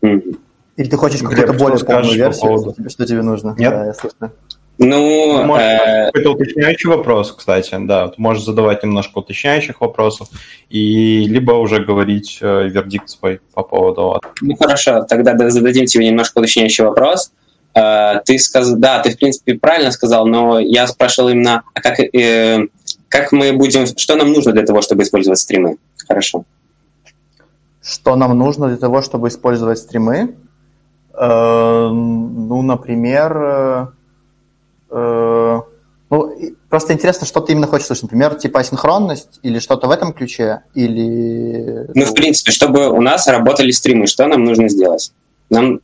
Или 0.00 0.88
ты 0.88 0.96
хочешь 0.96 1.20
какую-то 1.20 1.52
более 1.54 1.84
полную 1.84 2.14
версию, 2.14 2.72
по 2.72 2.88
что 2.88 3.04
тебе 3.04 3.22
нужно? 3.22 3.56
Нет. 3.58 3.70
Да, 3.72 3.86
я 3.86 3.94
слышно. 3.94 4.30
Ну, 4.78 5.42
Может, 5.44 5.66
э... 5.66 6.06
какой-то 6.06 6.32
уточняющий 6.32 6.88
вопрос, 6.88 7.32
кстати, 7.32 7.74
да, 7.80 8.08
ты 8.08 8.14
можешь 8.18 8.44
задавать 8.44 8.84
немножко 8.84 9.18
уточняющих 9.18 9.80
вопросов 9.80 10.28
и 10.70 11.24
либо 11.24 11.52
уже 11.52 11.84
говорить 11.84 12.38
э, 12.40 12.68
вердикт 12.68 13.10
свой 13.10 13.40
по 13.54 13.64
поводу. 13.64 14.20
Ну 14.40 14.54
хорошо, 14.54 15.02
тогда 15.02 15.36
зададим 15.50 15.86
тебе 15.86 16.06
немножко 16.06 16.38
уточняющий 16.38 16.84
вопрос. 16.84 17.32
Э, 17.74 18.20
ты 18.24 18.38
сказал, 18.38 18.76
да, 18.76 19.00
ты 19.00 19.10
в 19.10 19.18
принципе 19.18 19.54
правильно 19.54 19.90
сказал, 19.90 20.28
но 20.28 20.60
я 20.60 20.86
спрашивал 20.86 21.30
именно, 21.30 21.64
а 21.74 21.80
как, 21.80 21.98
э, 21.98 22.68
как 23.08 23.32
мы 23.32 23.52
будем, 23.52 23.84
что 23.86 24.14
нам 24.14 24.32
нужно 24.32 24.52
для 24.52 24.64
того, 24.64 24.80
чтобы 24.80 25.02
использовать 25.02 25.40
стримы? 25.40 25.78
Хорошо. 26.06 26.44
Что 27.82 28.14
нам 28.14 28.38
нужно 28.38 28.68
для 28.68 28.76
того, 28.76 29.02
чтобы 29.02 29.26
использовать 29.26 29.78
стримы? 29.78 30.36
Э, 31.14 31.88
ну, 31.90 32.62
например, 32.62 33.92
э, 34.90 35.60
Э, 35.60 35.60
ну, 36.10 36.34
просто 36.70 36.94
интересно, 36.94 37.26
что 37.26 37.40
ты 37.40 37.52
именно 37.52 37.66
хочешь 37.66 37.86
слышать. 37.86 38.04
Например, 38.04 38.34
типа 38.34 38.60
асинхронность 38.60 39.40
или 39.42 39.58
что-то 39.58 39.88
в 39.88 39.90
этом 39.90 40.12
ключе, 40.12 40.62
или... 40.74 41.86
Ну, 41.94 42.04
в 42.04 42.14
принципе, 42.14 42.50
чтобы 42.50 42.88
у 42.88 43.00
нас 43.00 43.26
работали 43.26 43.70
стримы, 43.70 44.06
что 44.06 44.26
нам 44.26 44.44
нужно 44.44 44.68
сделать? 44.68 45.12
Нам... 45.50 45.80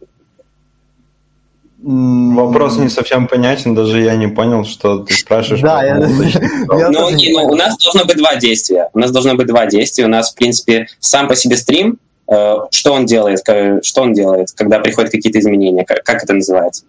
Вопрос 1.82 2.78
не 2.78 2.88
совсем 2.88 3.28
понятен, 3.28 3.74
даже 3.74 4.00
я 4.00 4.16
не 4.16 4.26
понял, 4.26 4.64
что 4.64 5.00
ты 5.00 5.12
спрашиваешь. 5.12 5.60
Да, 5.60 5.84
я... 5.84 5.96
Ну, 5.98 7.08
окей, 7.08 7.34
ну, 7.34 7.42
у 7.42 7.54
нас 7.54 7.76
должно 7.76 8.06
быть 8.06 8.16
два 8.16 8.36
действия. 8.36 8.88
У 8.94 8.98
нас 8.98 9.10
должно 9.10 9.34
быть 9.34 9.46
два 9.46 9.66
действия. 9.66 10.06
У 10.06 10.08
нас, 10.08 10.32
в 10.32 10.34
принципе, 10.34 10.86
сам 11.00 11.28
по 11.28 11.36
себе 11.36 11.58
стрим, 11.58 11.98
э, 12.26 12.56
что 12.70 12.94
он 12.94 13.04
делает, 13.04 13.40
что 13.84 14.00
он 14.00 14.14
делает, 14.14 14.52
когда 14.52 14.78
приходят 14.78 15.10
какие-то 15.12 15.38
изменения, 15.38 15.84
как 15.84 16.22
это 16.24 16.32
называется? 16.32 16.84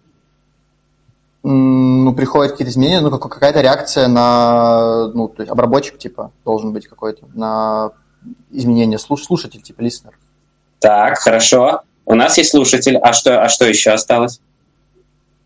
Ну, 1.47 2.11
приходят 2.15 2.53
какие-то 2.53 2.71
изменения, 2.71 3.01
ну, 3.01 3.11
какая-то 3.11 3.61
реакция 3.61 4.07
на, 4.07 5.07
ну, 5.13 5.27
то 5.27 5.43
есть 5.43 5.51
обработчик, 5.51 5.95
типа, 5.97 6.31
должен 6.43 6.73
быть 6.73 6.87
какой-то, 6.87 7.27
на 7.35 7.91
изменение, 8.49 8.97
слуш 8.97 9.23
слушатель, 9.23 9.61
типа, 9.61 9.81
листнер. 9.81 10.17
Так, 10.79 11.19
хорошо. 11.19 11.81
У 12.05 12.15
нас 12.15 12.37
есть 12.39 12.49
слушатель, 12.49 12.97
а 12.97 13.13
что, 13.13 13.43
а 13.43 13.49
что 13.49 13.65
еще 13.65 13.91
осталось? 13.91 14.41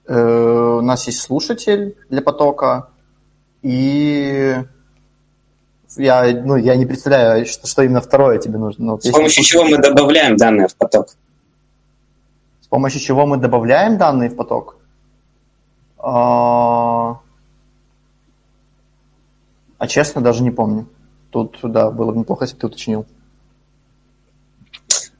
Э 0.07 0.77
у 0.77 0.81
нас 0.81 1.05
есть 1.07 1.19
слушатель 1.19 1.97
для 2.09 2.21
потока, 2.21 2.87
и 3.61 4.55
я, 5.97 6.31
ну, 6.45 6.55
я 6.55 6.75
не 6.77 6.85
представляю, 6.85 7.45
что, 7.45 7.67
что 7.67 7.81
именно 7.81 7.99
второе 7.99 8.37
тебе 8.37 8.57
нужно. 8.57 8.85
Ну, 8.85 8.99
С 9.01 9.11
помощью 9.11 9.43
чего 9.43 9.65
мы 9.65 9.77
добавляем 9.77 10.37
данные 10.37 10.69
в 10.69 10.75
поток? 10.75 11.09
С 12.61 12.67
помощью 12.67 13.01
чего 13.01 13.25
мы 13.25 13.35
добавляем 13.35 13.97
данные 13.97 14.29
в 14.29 14.37
поток? 14.37 14.78
А, 15.99 17.19
а 19.77 19.87
честно, 19.87 20.21
даже 20.21 20.43
не 20.43 20.51
помню. 20.51 20.87
Тут, 21.29 21.59
да, 21.61 21.91
было 21.91 22.11
бы 22.11 22.19
неплохо, 22.19 22.45
если 22.45 22.55
бы 22.55 22.61
ты 22.61 22.67
уточнил. 22.67 23.05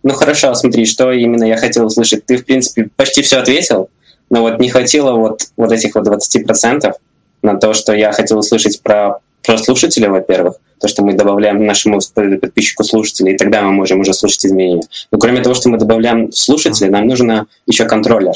Ну 0.01 0.13
хорошо, 0.13 0.53
смотри, 0.53 0.85
что 0.85 1.11
именно 1.11 1.43
я 1.43 1.57
хотел 1.57 1.85
услышать. 1.85 2.25
Ты, 2.25 2.37
в 2.37 2.45
принципе, 2.45 2.89
почти 2.95 3.21
все 3.21 3.39
ответил, 3.39 3.89
но 4.29 4.41
вот 4.41 4.59
не 4.59 4.69
хватило 4.69 5.13
вот, 5.13 5.41
вот 5.57 5.71
этих 5.71 5.95
вот 5.95 6.07
20% 6.07 6.93
на 7.41 7.57
то, 7.57 7.73
что 7.73 7.93
я 7.93 8.13
хотел 8.13 8.39
услышать 8.39 8.81
про, 8.81 9.19
про 9.43 9.57
слушателя, 9.57 10.09
во-первых, 10.09 10.55
то, 10.79 10.87
что 10.87 11.03
мы 11.03 11.13
добавляем 11.13 11.65
нашему 11.65 11.99
подписчику 12.15 12.85
слушателя, 12.85 13.33
и 13.33 13.37
тогда 13.37 13.61
мы 13.61 13.73
можем 13.73 13.99
уже 13.99 14.13
слушать 14.13 14.45
изменения. 14.45 14.83
Но 15.11 15.19
кроме 15.19 15.41
того, 15.41 15.53
что 15.53 15.67
мы 15.67 15.77
добавляем 15.77 16.31
слушателя, 16.31 16.89
нам 16.89 17.05
нужно 17.05 17.47
еще 17.65 17.83
контроллер 17.83 18.35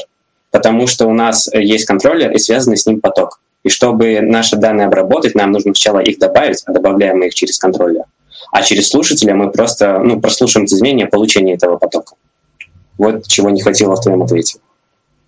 потому 0.54 0.86
что 0.86 1.08
у 1.08 1.12
нас 1.12 1.50
есть 1.52 1.84
контроллер 1.84 2.30
и 2.30 2.38
связанный 2.38 2.76
с 2.76 2.86
ним 2.86 3.00
поток. 3.00 3.40
И 3.64 3.68
чтобы 3.68 4.20
наши 4.20 4.54
данные 4.54 4.86
обработать, 4.86 5.34
нам 5.34 5.50
нужно 5.50 5.74
сначала 5.74 5.98
их 5.98 6.20
добавить, 6.20 6.62
а 6.64 6.72
добавляем 6.72 7.18
мы 7.18 7.26
их 7.26 7.34
через 7.34 7.58
контроллер. 7.58 8.04
А 8.52 8.62
через 8.62 8.88
слушателя 8.88 9.34
мы 9.34 9.50
просто 9.50 9.98
ну, 9.98 10.20
прослушаем 10.20 10.66
изменения 10.66 11.06
получения 11.06 11.54
этого 11.54 11.76
потока. 11.76 12.14
Вот 12.98 13.26
чего 13.26 13.50
не 13.50 13.62
хватило 13.62 13.96
в 13.96 14.00
твоем 14.00 14.22
ответе. 14.22 14.60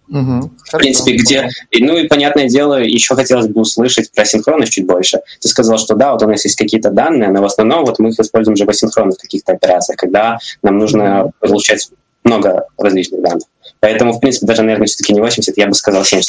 Угу. 0.08 0.50
В 0.64 0.78
принципе, 0.78 1.16
где... 1.16 1.48
И, 1.72 1.82
ну 1.82 1.96
и, 1.96 2.06
понятное 2.06 2.48
дело, 2.48 2.80
еще 2.80 3.16
хотелось 3.16 3.48
бы 3.48 3.62
услышать 3.62 4.12
про 4.12 4.24
синхронность 4.24 4.74
чуть 4.74 4.86
больше. 4.86 5.22
Ты 5.40 5.48
сказал, 5.48 5.78
что 5.78 5.96
да, 5.96 6.12
вот 6.12 6.22
у 6.22 6.28
нас 6.28 6.44
есть 6.44 6.54
какие-то 6.54 6.90
данные, 6.90 7.30
но 7.30 7.42
в 7.42 7.46
основном 7.46 7.84
вот 7.84 7.98
мы 7.98 8.10
их 8.10 8.20
используем 8.20 8.54
уже 8.54 8.64
в 8.64 8.68
асинхронных 8.68 9.18
каких-то 9.18 9.54
операциях, 9.54 9.98
когда 9.98 10.38
нам 10.62 10.78
нужно 10.78 11.32
получать 11.40 11.90
много 12.26 12.66
различных 12.76 13.22
данных. 13.22 13.44
Поэтому, 13.80 14.12
в 14.12 14.20
принципе, 14.20 14.46
даже, 14.46 14.62
наверное, 14.62 14.86
все-таки 14.86 15.12
не 15.12 15.20
80, 15.20 15.56
я 15.56 15.66
бы 15.66 15.74
сказал 15.74 16.02
70%. 16.02 16.22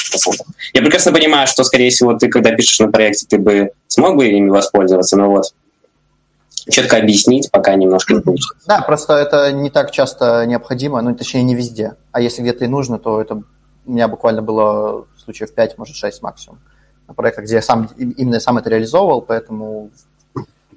Я 0.74 0.82
прекрасно 0.82 1.12
понимаю, 1.12 1.48
что, 1.48 1.64
скорее 1.64 1.90
всего, 1.90 2.14
ты, 2.14 2.30
когда 2.30 2.52
пишешь 2.52 2.80
на 2.80 2.92
проекте, 2.92 3.26
ты 3.28 3.38
бы 3.38 3.72
смог 3.88 4.16
бы 4.16 4.28
ими 4.28 4.50
воспользоваться, 4.50 5.18
но 5.18 5.30
вот 5.30 5.54
четко 6.70 6.98
объяснить 6.98 7.50
пока 7.52 7.76
немножко 7.76 8.14
не 8.14 8.22
получится. 8.22 8.56
Да, 8.68 8.82
просто 8.82 9.14
это 9.14 9.52
не 9.52 9.70
так 9.70 9.92
часто 9.92 10.46
необходимо, 10.46 11.02
ну, 11.02 11.16
точнее, 11.16 11.44
не 11.44 11.56
везде. 11.56 11.96
А 12.12 12.22
если 12.22 12.42
где-то 12.42 12.66
и 12.66 12.68
нужно, 12.68 13.00
то 13.00 13.22
это 13.22 13.42
у 13.86 13.92
меня 13.92 14.08
буквально 14.08 14.42
было 14.42 15.06
случаев 15.24 15.54
5, 15.54 15.78
может, 15.78 15.96
6 15.96 16.22
максимум 16.22 16.60
на 17.08 17.14
проектах, 17.14 17.46
где 17.46 17.56
я 17.56 17.62
сам, 17.62 17.90
именно 17.98 18.40
сам 18.40 18.58
это 18.58 18.70
реализовывал, 18.70 19.22
поэтому, 19.22 19.92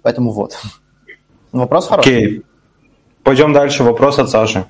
поэтому 0.02 0.30
вот. 0.30 0.56
Вопрос 1.52 1.88
хороший. 1.88 2.16
Окей. 2.16 2.42
Пойдем 3.22 3.52
дальше. 3.52 3.82
Вопрос 3.82 4.18
от 4.18 4.30
Саши. 4.30 4.66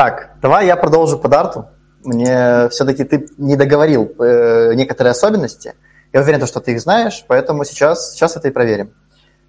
Так, 0.00 0.30
давай 0.40 0.64
я 0.64 0.76
продолжу 0.76 1.18
по 1.18 1.28
дарту. 1.28 1.68
Мне 2.04 2.70
все-таки 2.70 3.04
ты 3.04 3.28
не 3.36 3.54
договорил 3.54 4.10
э, 4.18 4.72
некоторые 4.72 5.10
особенности. 5.10 5.74
Я 6.14 6.22
уверен, 6.22 6.46
что 6.46 6.60
ты 6.60 6.72
их 6.72 6.80
знаешь, 6.80 7.22
поэтому 7.28 7.66
сейчас, 7.66 8.12
сейчас 8.12 8.34
это 8.34 8.48
и 8.48 8.50
проверим. 8.50 8.94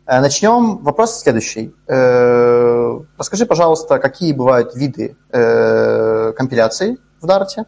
Э, 0.05 0.19
начнем. 0.19 0.79
Вопрос 0.79 1.21
следующий. 1.21 1.73
Э, 1.87 2.99
расскажи, 3.17 3.45
пожалуйста, 3.45 3.97
какие 3.99 4.33
бывают 4.33 4.75
виды 4.75 5.15
э, 5.29 6.33
компиляций 6.35 6.99
в 7.21 7.25
дарте, 7.25 7.63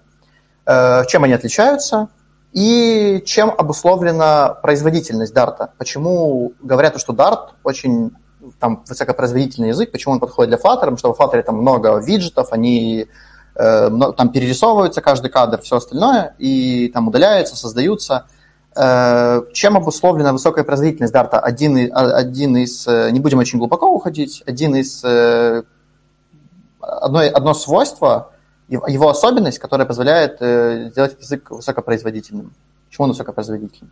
э, 0.65 1.05
чем 1.07 1.23
они 1.23 1.31
отличаются 1.31 2.09
и 2.51 3.23
чем 3.25 3.49
обусловлена 3.57 4.55
производительность 4.55 5.33
дарта. 5.33 5.71
Почему 5.77 6.51
говорят, 6.61 6.99
что 6.99 7.13
дарт 7.13 7.53
очень 7.63 8.11
там 8.59 8.83
высокопроизводительный 8.87 9.69
язык, 9.69 9.91
почему 9.91 10.13
он 10.13 10.19
подходит 10.19 10.49
для 10.49 10.57
Flutter, 10.57 10.79
потому 10.79 10.97
что 10.97 11.13
в 11.13 11.19
Flutter 11.19 11.41
там 11.43 11.57
много 11.57 11.97
виджетов, 11.99 12.51
они 12.51 13.07
э, 13.55 13.89
там 14.17 14.29
перерисовываются 14.29 15.01
каждый 15.01 15.29
кадр, 15.29 15.61
все 15.61 15.77
остальное, 15.77 16.35
и 16.37 16.89
там 16.89 17.07
удаляются, 17.07 17.55
создаются. 17.55 18.25
Э, 18.75 19.41
чем 19.53 19.77
обусловлена 19.77 20.33
высокая 20.33 20.63
производительность 20.63 21.13
Дарта? 21.13 21.39
Один, 21.39 21.91
один 21.93 22.57
из, 22.57 22.87
э, 22.87 23.11
не 23.11 23.19
будем 23.19 23.39
очень 23.39 23.59
глубоко 23.59 23.89
уходить, 23.89 24.43
один 24.45 24.75
из, 24.75 25.03
одно, 25.03 25.63
одно 27.19 27.53
свойство 27.53 28.31
его 28.67 29.09
особенность, 29.09 29.59
которая 29.59 29.85
позволяет 29.85 30.37
сделать 30.91 31.17
язык 31.19 31.51
высокопроизводительным. 31.51 32.53
Почему 32.87 33.05
он 33.05 33.11
высокопроизводительный? 33.11 33.91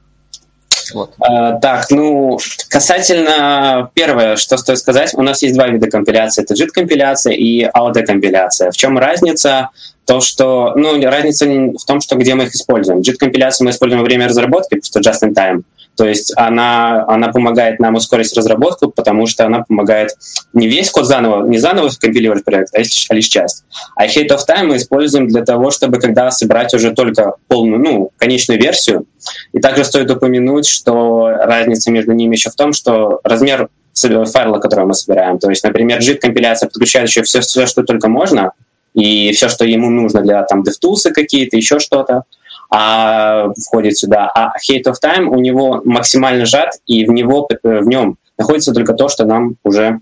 Вот. 0.93 1.13
А, 1.19 1.53
так, 1.59 1.89
ну, 1.89 2.39
касательно 2.69 3.89
первое, 3.93 4.35
что 4.35 4.57
стоит 4.57 4.79
сказать, 4.79 5.13
у 5.13 5.21
нас 5.21 5.41
есть 5.41 5.55
два 5.55 5.67
вида 5.67 5.89
компиляции. 5.89 6.43
Это 6.43 6.53
JIT-компиляция 6.53 7.33
и 7.33 7.63
AUD-компиляция. 7.65 8.71
В 8.71 8.77
чем 8.77 8.97
разница? 8.97 9.69
То, 10.05 10.19
что, 10.19 10.73
ну, 10.75 11.01
разница 11.03 11.45
в 11.45 11.85
том, 11.85 12.01
что 12.01 12.15
где 12.15 12.35
мы 12.35 12.45
их 12.45 12.55
используем. 12.55 12.99
JIT-компиляцию 12.99 13.65
мы 13.65 13.71
используем 13.71 14.01
во 14.01 14.05
время 14.05 14.27
разработки, 14.27 14.75
просто 14.75 14.99
just 14.99 15.23
in 15.23 15.33
time. 15.33 15.63
То 15.95 16.05
есть 16.05 16.33
она, 16.35 17.05
она 17.07 17.29
помогает 17.29 17.79
нам 17.79 17.95
ускорить 17.95 18.35
разработку, 18.35 18.89
потому 18.89 19.27
что 19.27 19.45
она 19.45 19.63
помогает 19.63 20.11
не 20.53 20.67
весь 20.67 20.89
код 20.89 21.05
заново, 21.05 21.45
не 21.45 21.57
заново 21.57 21.89
компилировать 21.99 22.45
проект, 22.45 22.73
а 22.73 22.79
лишь 22.79 23.27
часть. 23.27 23.65
А 23.95 24.07
Hate 24.07 24.29
of 24.29 24.39
Time 24.47 24.63
мы 24.63 24.77
используем 24.77 25.27
для 25.27 25.43
того, 25.43 25.69
чтобы 25.69 25.99
когда 25.99 26.31
собирать 26.31 26.73
уже 26.73 26.91
только 26.91 27.35
полную, 27.47 27.81
ну, 27.81 28.11
конечную 28.17 28.59
версию. 28.59 29.05
И 29.53 29.59
также 29.59 29.83
стоит 29.83 30.09
упомянуть, 30.09 30.67
что 30.67 31.27
разница 31.27 31.91
между 31.91 32.13
ними 32.13 32.35
еще 32.35 32.49
в 32.49 32.55
том, 32.55 32.73
что 32.73 33.19
размер 33.23 33.69
файла, 33.93 34.59
который 34.59 34.85
мы 34.85 34.93
собираем. 34.93 35.37
То 35.37 35.49
есть, 35.49 35.63
например, 35.63 35.99
JIT-компиляция 35.99 36.67
подключает 36.67 37.09
еще 37.09 37.23
все, 37.23 37.41
все, 37.41 37.65
что 37.65 37.83
только 37.83 38.07
можно, 38.07 38.53
и 38.93 39.31
все, 39.33 39.49
что 39.49 39.65
ему 39.65 39.89
нужно 39.89 40.21
для 40.21 40.43
там 40.43 40.63
DevTools 40.63 41.11
какие-то, 41.13 41.57
еще 41.57 41.79
что-то 41.79 42.23
а, 42.71 43.49
входит 43.61 43.97
сюда. 43.97 44.31
А 44.33 44.53
Hate 44.57 44.85
of 44.85 44.95
Time 45.03 45.25
у 45.25 45.39
него 45.39 45.81
максимально 45.83 46.45
сжат, 46.45 46.75
и 46.87 47.05
в, 47.05 47.11
него, 47.11 47.47
в 47.63 47.87
нем 47.87 48.17
находится 48.37 48.73
только 48.73 48.93
то, 48.93 49.09
что 49.09 49.25
нам 49.25 49.55
уже, 49.63 49.99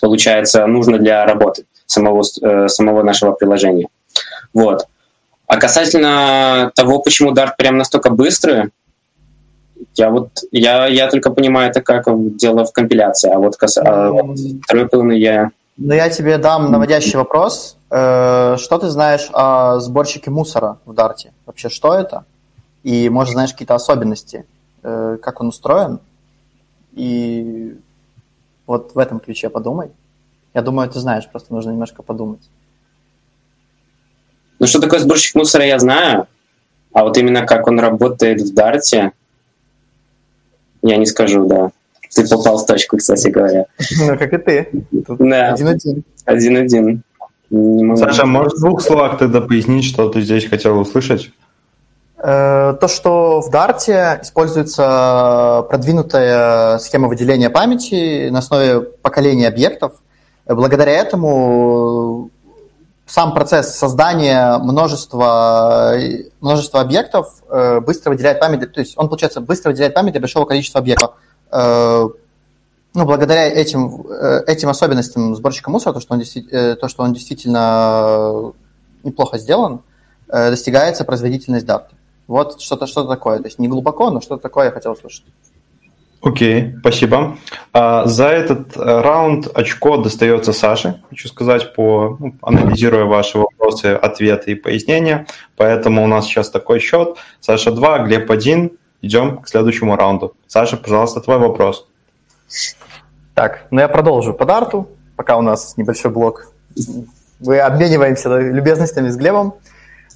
получается, 0.00 0.66
нужно 0.66 0.98
для 0.98 1.24
работы 1.24 1.64
самого, 1.86 2.22
э, 2.42 2.68
самого 2.68 3.02
нашего 3.02 3.32
приложения. 3.32 3.88
Вот. 4.52 4.86
А 5.46 5.56
касательно 5.56 6.70
того, 6.74 6.98
почему 6.98 7.32
Dart 7.32 7.52
прям 7.56 7.78
настолько 7.78 8.10
быстрый, 8.10 8.70
я 9.94 10.10
вот 10.10 10.28
я, 10.52 10.86
я 10.86 11.08
только 11.08 11.30
понимаю 11.30 11.70
это 11.70 11.80
как 11.80 12.04
дело 12.36 12.64
в 12.64 12.72
компиляции, 12.72 13.30
а 13.30 13.38
вот, 13.38 13.56
кас... 13.56 13.78
а 13.78 14.10
вот 14.10 14.38
второй 14.62 14.88
половины 14.88 15.12
я 15.12 15.50
ну, 15.78 15.94
я 15.94 16.08
тебе 16.08 16.38
дам 16.38 16.70
наводящий 16.72 17.16
вопрос. 17.16 17.75
Э, 17.90 18.56
что 18.58 18.78
ты 18.78 18.88
знаешь 18.88 19.28
о 19.32 19.78
сборщике 19.78 20.30
мусора 20.30 20.78
в 20.84 20.92
Дарте? 20.92 21.32
Вообще, 21.46 21.68
что 21.68 21.94
это? 21.94 22.24
И, 22.82 23.08
может, 23.08 23.32
знаешь 23.32 23.52
какие-то 23.52 23.74
особенности? 23.74 24.46
Э, 24.82 25.18
как 25.22 25.40
он 25.40 25.48
устроен? 25.48 26.00
И 26.92 27.78
вот 28.66 28.94
в 28.94 28.98
этом 28.98 29.20
ключе 29.20 29.50
подумай. 29.50 29.90
Я 30.54 30.62
думаю, 30.62 30.88
ты 30.88 30.98
знаешь, 30.98 31.28
просто 31.28 31.52
нужно 31.52 31.70
немножко 31.70 32.02
подумать. 32.02 32.48
Ну, 34.58 34.66
что 34.66 34.80
такое 34.80 35.00
сборщик 35.00 35.34
мусора, 35.34 35.64
я 35.66 35.78
знаю. 35.78 36.26
А 36.92 37.04
вот 37.04 37.18
именно 37.18 37.46
как 37.46 37.66
он 37.66 37.78
работает 37.78 38.40
в 38.40 38.54
Дарте, 38.54 39.12
я 40.82 40.96
не 40.96 41.04
скажу, 41.04 41.46
да. 41.46 41.70
Ты 42.14 42.26
попал 42.26 42.56
в 42.56 42.64
точку, 42.64 42.96
кстати 42.96 43.28
говоря. 43.28 43.66
Ну, 43.98 44.16
как 44.16 44.32
и 44.32 44.38
ты. 44.38 44.70
да. 45.18 45.52
Один-один. 45.52 46.04
Один-один. 46.24 47.02
Саша, 47.50 48.26
можешь 48.26 48.54
в 48.54 48.60
двух 48.60 48.80
словах 48.80 49.18
тогда 49.18 49.40
пояснить, 49.40 49.84
что 49.84 50.08
ты 50.08 50.20
здесь 50.20 50.48
хотел 50.48 50.78
услышать? 50.80 51.30
Э, 52.18 52.74
то, 52.80 52.88
что 52.88 53.40
в 53.40 53.50
Дарте 53.50 54.18
используется 54.22 55.64
продвинутая 55.68 56.78
схема 56.78 57.08
выделения 57.08 57.50
памяти 57.50 58.30
на 58.30 58.40
основе 58.40 58.80
поколения 58.80 59.48
объектов. 59.48 59.92
Благодаря 60.46 60.92
этому 60.92 62.30
сам 63.06 63.34
процесс 63.34 63.76
создания 63.76 64.58
множества, 64.58 65.94
множества 66.40 66.80
объектов 66.80 67.42
э, 67.48 67.80
быстро 67.80 68.10
выделяет 68.10 68.40
память, 68.40 68.72
то 68.72 68.80
есть 68.80 68.94
он, 68.96 69.08
получается, 69.08 69.40
быстро 69.40 69.70
выделяет 69.70 69.94
память 69.94 70.12
для 70.12 70.20
большого 70.20 70.46
количества 70.46 70.80
объектов. 70.80 71.12
Э, 72.96 72.98
ну, 72.98 73.04
благодаря 73.04 73.46
этим, 73.46 74.06
э, 74.08 74.42
этим 74.46 74.68
особенностям 74.68 75.34
сборщика 75.34 75.70
мусора, 75.70 75.94
то, 75.94 76.00
что 76.00 76.14
он, 76.14 76.22
э, 76.22 76.76
то, 76.76 76.88
что 76.88 77.02
он 77.02 77.12
действительно 77.12 78.52
неплохо 79.04 79.38
сделан, 79.38 79.80
достигается 80.28 81.04
производительность 81.04 81.66
Dart. 81.66 81.84
Вот 82.26 82.60
что-то 82.60 82.86
что 82.88 83.04
такое. 83.04 83.38
То 83.38 83.44
есть 83.44 83.60
не 83.60 83.68
глубоко, 83.68 84.10
но 84.10 84.20
что-то 84.20 84.42
такое 84.42 84.66
я 84.66 84.70
хотел 84.72 84.92
услышать. 84.92 85.24
Окей, 86.20 86.62
okay, 86.62 86.78
спасибо. 86.80 87.36
А, 87.72 88.04
за 88.06 88.26
этот 88.26 88.76
раунд 88.76 89.46
очко 89.54 89.98
достается 89.98 90.52
Саше, 90.52 91.00
хочу 91.08 91.28
сказать, 91.28 91.72
по 91.74 92.16
ну, 92.18 92.34
анализируя 92.42 93.04
ваши 93.04 93.38
вопросы, 93.38 93.94
ответы 93.94 94.50
и 94.50 94.54
пояснения. 94.56 95.26
Поэтому 95.56 96.02
у 96.02 96.08
нас 96.08 96.26
сейчас 96.26 96.50
такой 96.50 96.80
счет. 96.80 97.16
Саша 97.40 97.70
2, 97.70 97.98
Глеб 98.00 98.28
1, 98.28 98.70
идем 99.02 99.38
к 99.38 99.48
следующему 99.48 99.94
раунду. 99.94 100.34
Саша, 100.48 100.76
пожалуйста, 100.76 101.20
твой 101.20 101.38
вопрос. 101.38 101.86
Так, 103.36 103.66
ну 103.70 103.80
я 103.80 103.88
продолжу 103.88 104.32
по 104.32 104.46
дарту, 104.46 104.88
пока 105.14 105.36
у 105.36 105.42
нас 105.42 105.76
небольшой 105.76 106.10
блок. 106.10 106.50
Мы 107.38 107.58
обмениваемся 107.58 108.34
любезностями 108.38 109.10
с 109.10 109.16
Глебом. 109.16 109.56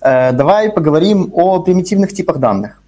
Э, 0.01 0.33
давай 0.33 0.71
поговорим 0.71 1.31
о 1.35 1.61
примитивных 1.61 2.15
типах 2.15 2.39
данных. 2.39 2.81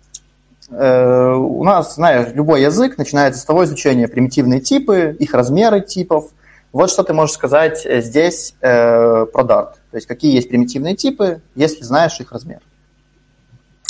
Э, 0.70 1.34
у 1.34 1.62
нас, 1.64 1.96
знаешь, 1.96 2.32
любой 2.32 2.62
язык 2.62 2.96
начинается 2.96 3.42
с 3.42 3.44
того 3.44 3.64
изучения 3.64 4.08
примитивные 4.08 4.60
типы, 4.60 5.14
их 5.20 5.34
размеры 5.34 5.82
типов. 5.82 6.30
Вот 6.72 6.88
что 6.90 7.02
ты 7.02 7.12
можешь 7.12 7.34
сказать 7.34 7.86
здесь 7.86 8.54
э, 8.62 9.26
про 9.26 9.42
Dart. 9.42 9.72
То 9.90 9.96
есть 9.98 10.06
какие 10.06 10.34
есть 10.34 10.48
примитивные 10.48 10.96
типы, 10.96 11.42
если 11.54 11.82
знаешь 11.82 12.18
их 12.20 12.32
размер. 12.32 12.60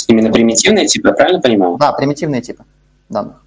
Именно 0.09 0.29
примитивные 0.33 0.87
типы, 0.87 1.07
я 1.07 1.13
правильно 1.13 1.39
понимаю? 1.39 1.77
Да, 1.77 1.93
примитивные 1.93 2.41
типы 2.41 2.65
данных. 3.07 3.42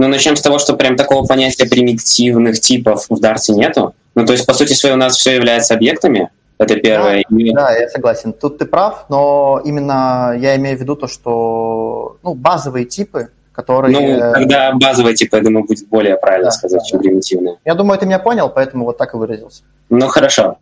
Ну, 0.00 0.08
начнем 0.08 0.34
с 0.34 0.40
того, 0.40 0.58
что 0.58 0.76
прям 0.76 0.96
такого 0.96 1.26
понятия 1.26 1.66
примитивных 1.66 2.58
типов 2.58 3.04
в 3.10 3.20
Дарте 3.20 3.52
нету. 3.52 3.94
Ну, 4.14 4.24
то 4.24 4.32
есть, 4.32 4.46
по 4.46 4.54
сути 4.54 4.72
своей, 4.72 4.94
у 4.94 4.98
нас 4.98 5.14
все 5.18 5.34
является 5.34 5.74
объектами. 5.74 6.30
Это 6.56 6.76
первое. 6.76 7.22
Да, 7.28 7.52
да, 7.52 7.76
я 7.76 7.86
согласен. 7.90 8.32
Тут 8.32 8.56
ты 8.56 8.64
прав, 8.64 9.04
но 9.10 9.60
именно 9.62 10.34
я 10.38 10.56
имею 10.56 10.78
в 10.78 10.80
виду 10.80 10.96
то, 10.96 11.06
что 11.06 12.16
ну, 12.22 12.32
базовые 12.32 12.86
типы, 12.86 13.28
которые... 13.52 13.92
Ну, 13.92 14.32
когда 14.32 14.72
базовые 14.72 15.14
типы, 15.14 15.36
я 15.36 15.42
думаю, 15.42 15.66
будет 15.66 15.86
более 15.88 16.16
правильно 16.16 16.46
да, 16.46 16.50
сказать, 16.52 16.80
да, 16.80 16.86
чем 16.86 17.00
примитивные. 17.00 17.58
Я 17.66 17.74
думаю, 17.74 17.98
ты 17.98 18.06
меня 18.06 18.18
понял, 18.18 18.48
поэтому 18.48 18.86
вот 18.86 18.96
так 18.96 19.12
и 19.12 19.18
выразился. 19.18 19.64
Ну, 19.90 20.08
хорошо. 20.08 20.56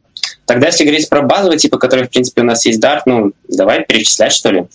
Тогда, 0.46 0.66
если 0.66 0.82
говорить 0.82 1.08
про 1.08 1.22
базовые 1.22 1.58
типы, 1.58 1.78
которые, 1.78 2.08
в 2.08 2.10
принципе, 2.10 2.40
у 2.40 2.44
нас 2.44 2.66
есть 2.66 2.82
Dart, 2.82 3.02
ну, 3.06 3.30
давай 3.48 3.84
перечислять, 3.84 4.32
что 4.32 4.50
ли. 4.50 4.66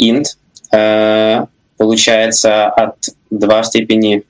int 0.00 0.24
э, 0.72 1.44
получается 1.76 2.66
от 2.66 2.96
2 3.30 3.62
в 3.62 3.66
степени 3.66 4.24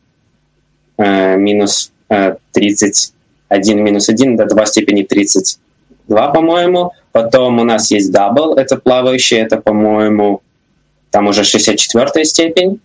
э, 0.98 1.36
минус 1.36 1.92
э, 2.08 2.36
31 2.52 3.84
минус 3.84 4.08
1 4.08 4.36
до 4.36 4.46
2 4.46 4.64
в 4.64 4.68
степени 4.68 5.02
32, 5.02 6.28
по-моему. 6.28 6.92
Потом 7.12 7.60
у 7.60 7.64
нас 7.64 7.90
есть 7.90 8.14
double, 8.14 8.56
это 8.56 8.76
плавающий, 8.76 9.38
это, 9.38 9.56
по-моему, 9.58 10.42
там 11.10 11.28
уже 11.28 11.44
64 11.44 12.24
степень. 12.24 12.80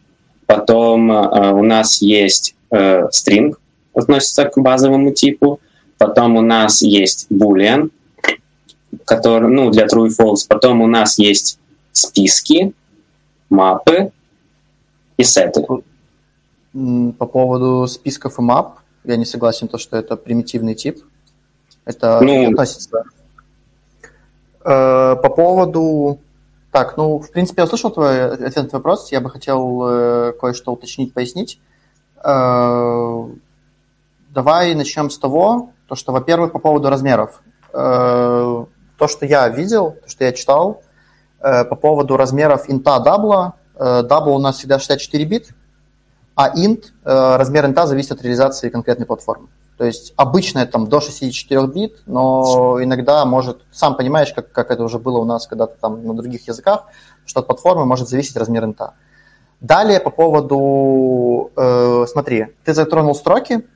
Потом 0.46 1.12
э, 1.12 1.52
у 1.54 1.64
нас 1.64 2.02
есть 2.02 2.56
э, 2.72 3.08
string, 3.12 3.54
относится 3.94 4.46
к 4.46 4.58
базовому 4.58 5.12
типу. 5.12 5.60
Потом 5.98 6.36
у 6.36 6.42
нас 6.42 6.82
есть 6.82 7.28
boolean, 7.30 7.90
который, 9.06 9.50
ну, 9.50 9.70
для 9.70 9.86
true 9.86 10.08
и 10.08 10.10
false. 10.10 10.48
Потом 10.48 10.82
у 10.82 10.88
нас 10.88 11.20
есть 11.20 11.60
списки, 11.92 12.74
мапы 13.50 14.12
и 15.18 15.24
сеты. 15.24 15.66
По 16.74 17.26
поводу 17.26 17.88
списков 17.88 18.40
и 18.40 18.42
мап, 18.42 18.80
я 19.04 19.18
не 19.18 19.26
согласен, 19.26 19.68
то, 19.68 19.78
что 19.78 19.98
это 19.98 20.16
примитивный 20.16 20.76
тип. 20.76 21.04
Это 21.86 22.20
ну, 22.22 22.50
относится. 22.50 23.04
Э, 24.64 25.16
по 25.16 25.30
поводу... 25.30 26.20
Так, 26.72 26.96
ну, 26.96 27.20
в 27.20 27.32
принципе, 27.32 27.62
я 27.62 27.66
услышал 27.66 27.92
твой 27.92 28.32
ответ 28.32 28.56
на 28.56 28.70
твой 28.70 28.80
вопрос. 28.80 29.12
Я 29.12 29.20
бы 29.20 29.30
хотел 29.30 29.82
э, 29.84 30.34
кое-что 30.40 30.72
уточнить, 30.72 31.14
пояснить. 31.14 31.60
Э, 32.24 33.26
давай 34.30 34.74
начнем 34.76 35.10
с 35.10 35.18
того, 35.18 35.72
то, 35.88 35.96
что, 35.96 36.14
во-первых, 36.14 36.54
по 36.54 36.60
поводу 36.60 36.90
размеров 36.90 37.42
то, 37.74 39.08
что 39.08 39.26
я 39.26 39.48
видел, 39.48 39.96
то, 40.04 40.10
что 40.10 40.26
я 40.26 40.34
читал, 40.34 40.84
по 41.40 41.76
поводу 41.76 42.18
размеров 42.18 42.70
int'а 42.70 43.00
double'а, 43.00 43.54
э, 43.82 44.04
double 44.04 44.36
у 44.36 44.40
нас 44.40 44.58
всегда 44.58 44.80
64 44.80 45.26
бит, 45.26 45.50
а 46.36 46.56
int, 46.56 46.86
э, 47.04 47.36
размер 47.36 47.66
int'а 47.66 47.88
зависит 47.88 48.12
от 48.12 48.22
реализации 48.22 48.70
конкретной 48.70 49.06
платформы. 49.06 49.48
То 49.78 49.86
есть 49.86 50.14
обычно 50.16 50.60
это 50.60 50.74
там 50.74 50.88
до 50.88 51.02
64 51.02 51.66
бит, 51.68 52.04
но 52.06 52.78
иногда 52.84 53.26
может, 53.26 53.62
сам 53.72 53.96
понимаешь, 53.96 54.32
как, 54.32 54.52
как 54.52 54.70
это 54.70 54.84
уже 54.84 55.00
было 55.00 55.18
у 55.18 55.26
нас 55.26 55.48
когда-то 55.48 55.76
там 55.82 56.06
на 56.06 56.14
других 56.14 56.48
языках, 56.48 56.86
что 57.26 57.40
от 57.40 57.48
платформы 57.48 57.86
может 57.86 58.08
зависеть 58.08 58.38
размер 58.38 58.64
инта. 58.66 58.94
Далее 59.60 60.00
по 60.00 60.12
поводу, 60.12 61.52
э, 61.56 62.06
смотри, 62.08 62.48
ты 62.64 62.74
затронул 62.74 63.16
строки, 63.16 63.68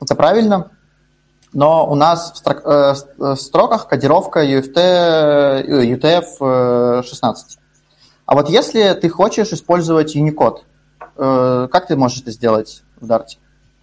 это 0.00 0.14
правильно. 0.14 0.70
но 1.52 1.88
у 1.90 1.94
нас 1.94 2.32
в, 2.32 2.36
строк, 2.38 2.62
э, 2.64 2.94
в 3.18 3.36
строках 3.36 3.86
кодировка 3.86 4.44
UFT, 4.44 4.76
UTF-16. 5.94 7.34
А 8.26 8.34
вот 8.34 8.48
если 8.48 8.94
ты 8.94 9.08
хочешь 9.08 9.52
использовать 9.52 10.16
Unicode, 10.16 10.60
э, 11.16 11.68
как 11.70 11.86
ты 11.86 11.96
можешь 11.96 12.22
это 12.22 12.30
сделать 12.30 12.82
в 12.98 13.10
Dart? 13.10 13.26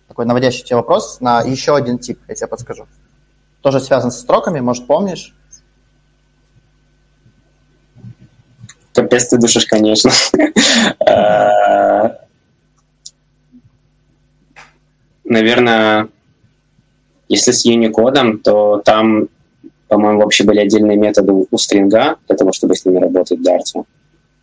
Такой 0.08 0.25
наводящий 0.25 0.63
тебе 0.63 0.77
вопрос 0.77 1.21
на 1.21 1.41
еще 1.41 1.75
один 1.75 1.99
тип, 1.99 2.19
я 2.27 2.36
тебе 2.36 2.47
подскажу. 2.47 2.88
Тоже 3.62 3.80
связан 3.80 4.12
со 4.12 4.19
строками, 4.19 4.60
может, 4.60 4.88
помнишь? 4.88 5.36
Капец 8.93 9.27
ты 9.27 9.38
душишь, 9.38 9.65
конечно. 9.65 10.12
Э, 11.08 12.15
наверное, 15.23 16.10
если 17.27 17.51
с 17.51 17.65
Unicode, 17.65 18.38
то 18.39 18.82
там, 18.84 19.27
по-моему, 19.88 20.21
вообще 20.21 20.43
были 20.43 20.60
отдельные 20.60 20.97
методы 20.97 21.32
у 21.49 21.58
стринга 21.58 22.17
для 22.27 22.38
того, 22.38 22.54
чтобы 22.54 22.75
с 22.75 22.86
ними 22.86 22.99
работать 22.99 23.39
в 23.39 23.43
Dart. 23.43 23.86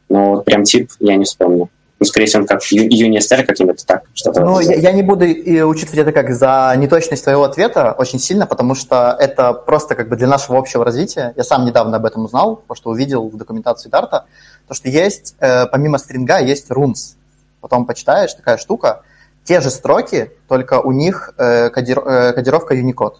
Но 0.08 0.36
вот 0.36 0.44
прям 0.44 0.64
тип 0.64 0.90
я 1.00 1.16
не 1.16 1.24
вспомню. 1.24 1.68
Ну, 2.00 2.06
скорее 2.06 2.26
всего, 2.26 2.42
он 2.42 2.46
как 2.46 2.62
UniSTR 2.62 3.44
как-нибудь 3.44 3.84
так, 3.84 4.04
что-то. 4.14 4.40
Ну, 4.44 4.60
я, 4.60 4.76
я 4.76 4.92
не 4.92 5.02
буду 5.02 5.24
учитывать 5.24 5.98
это 5.98 6.12
как 6.12 6.32
за 6.32 6.72
неточность 6.76 7.24
твоего 7.24 7.42
ответа 7.42 7.92
очень 7.98 8.20
сильно, 8.20 8.46
потому 8.46 8.76
что 8.76 9.16
это 9.18 9.52
просто 9.52 9.96
как 9.96 10.08
бы 10.08 10.14
для 10.14 10.28
нашего 10.28 10.58
общего 10.58 10.84
развития. 10.84 11.32
Я 11.36 11.42
сам 11.42 11.66
недавно 11.66 11.96
об 11.96 12.06
этом 12.06 12.24
узнал, 12.24 12.56
потому 12.56 12.76
что 12.76 12.90
увидел 12.90 13.28
в 13.28 13.36
документации 13.36 13.88
Дарта, 13.88 14.26
то, 14.68 14.74
что 14.74 14.88
есть, 14.88 15.34
э, 15.40 15.66
помимо 15.66 15.98
стринга, 15.98 16.38
есть 16.38 16.70
runes. 16.70 17.16
Потом 17.60 17.84
почитаешь, 17.84 18.32
такая 18.34 18.58
штука. 18.58 19.02
Те 19.42 19.60
же 19.60 19.70
строки, 19.70 20.30
только 20.46 20.80
у 20.80 20.92
них 20.92 21.34
э, 21.36 21.70
кодир, 21.70 21.98
э, 21.98 22.32
кодировка 22.32 22.76
Unicode. 22.76 23.16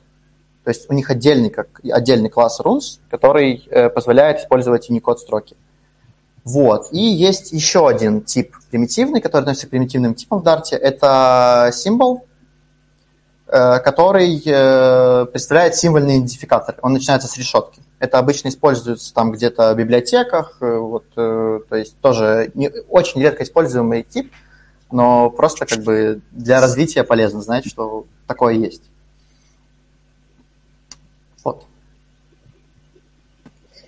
То 0.62 0.68
есть 0.68 0.88
у 0.88 0.92
них 0.92 1.10
отдельный, 1.10 1.50
как, 1.50 1.80
отдельный 1.90 2.28
класс 2.28 2.60
runes, 2.60 3.00
который 3.10 3.66
э, 3.70 3.88
позволяет 3.88 4.38
использовать 4.38 4.88
Unicode 4.88 5.16
строки. 5.16 5.56
Вот. 6.48 6.88
И 6.92 6.98
есть 6.98 7.52
еще 7.52 7.86
один 7.86 8.22
тип 8.22 8.56
примитивный, 8.70 9.20
который 9.20 9.42
относится 9.42 9.66
к 9.66 9.70
примитивным 9.70 10.14
типам 10.14 10.40
в 10.40 10.44
Dart. 10.44 10.62
Это 10.70 11.70
символ, 11.74 12.24
э, 13.48 13.78
который 13.80 14.42
э, 14.46 15.26
представляет 15.26 15.74
символьный 15.76 16.16
идентификатор. 16.16 16.76
Он 16.80 16.94
начинается 16.94 17.28
с 17.28 17.36
решетки. 17.36 17.82
Это 17.98 18.18
обычно 18.18 18.48
используется 18.48 19.12
там 19.12 19.30
где-то 19.30 19.74
в 19.74 19.76
библиотеках, 19.76 20.56
э, 20.62 20.78
вот, 20.78 21.04
то 21.14 21.64
есть 21.72 21.98
тоже 22.00 22.50
не, 22.54 22.70
очень 22.88 23.20
редко 23.20 23.42
используемый 23.42 24.02
тип, 24.02 24.32
но 24.90 25.28
просто 25.28 25.66
как 25.66 25.80
бы 25.80 26.22
для 26.30 26.62
развития 26.62 27.04
полезно 27.04 27.42
знать, 27.42 27.68
что 27.68 28.06
такое 28.26 28.54
есть. 28.54 28.84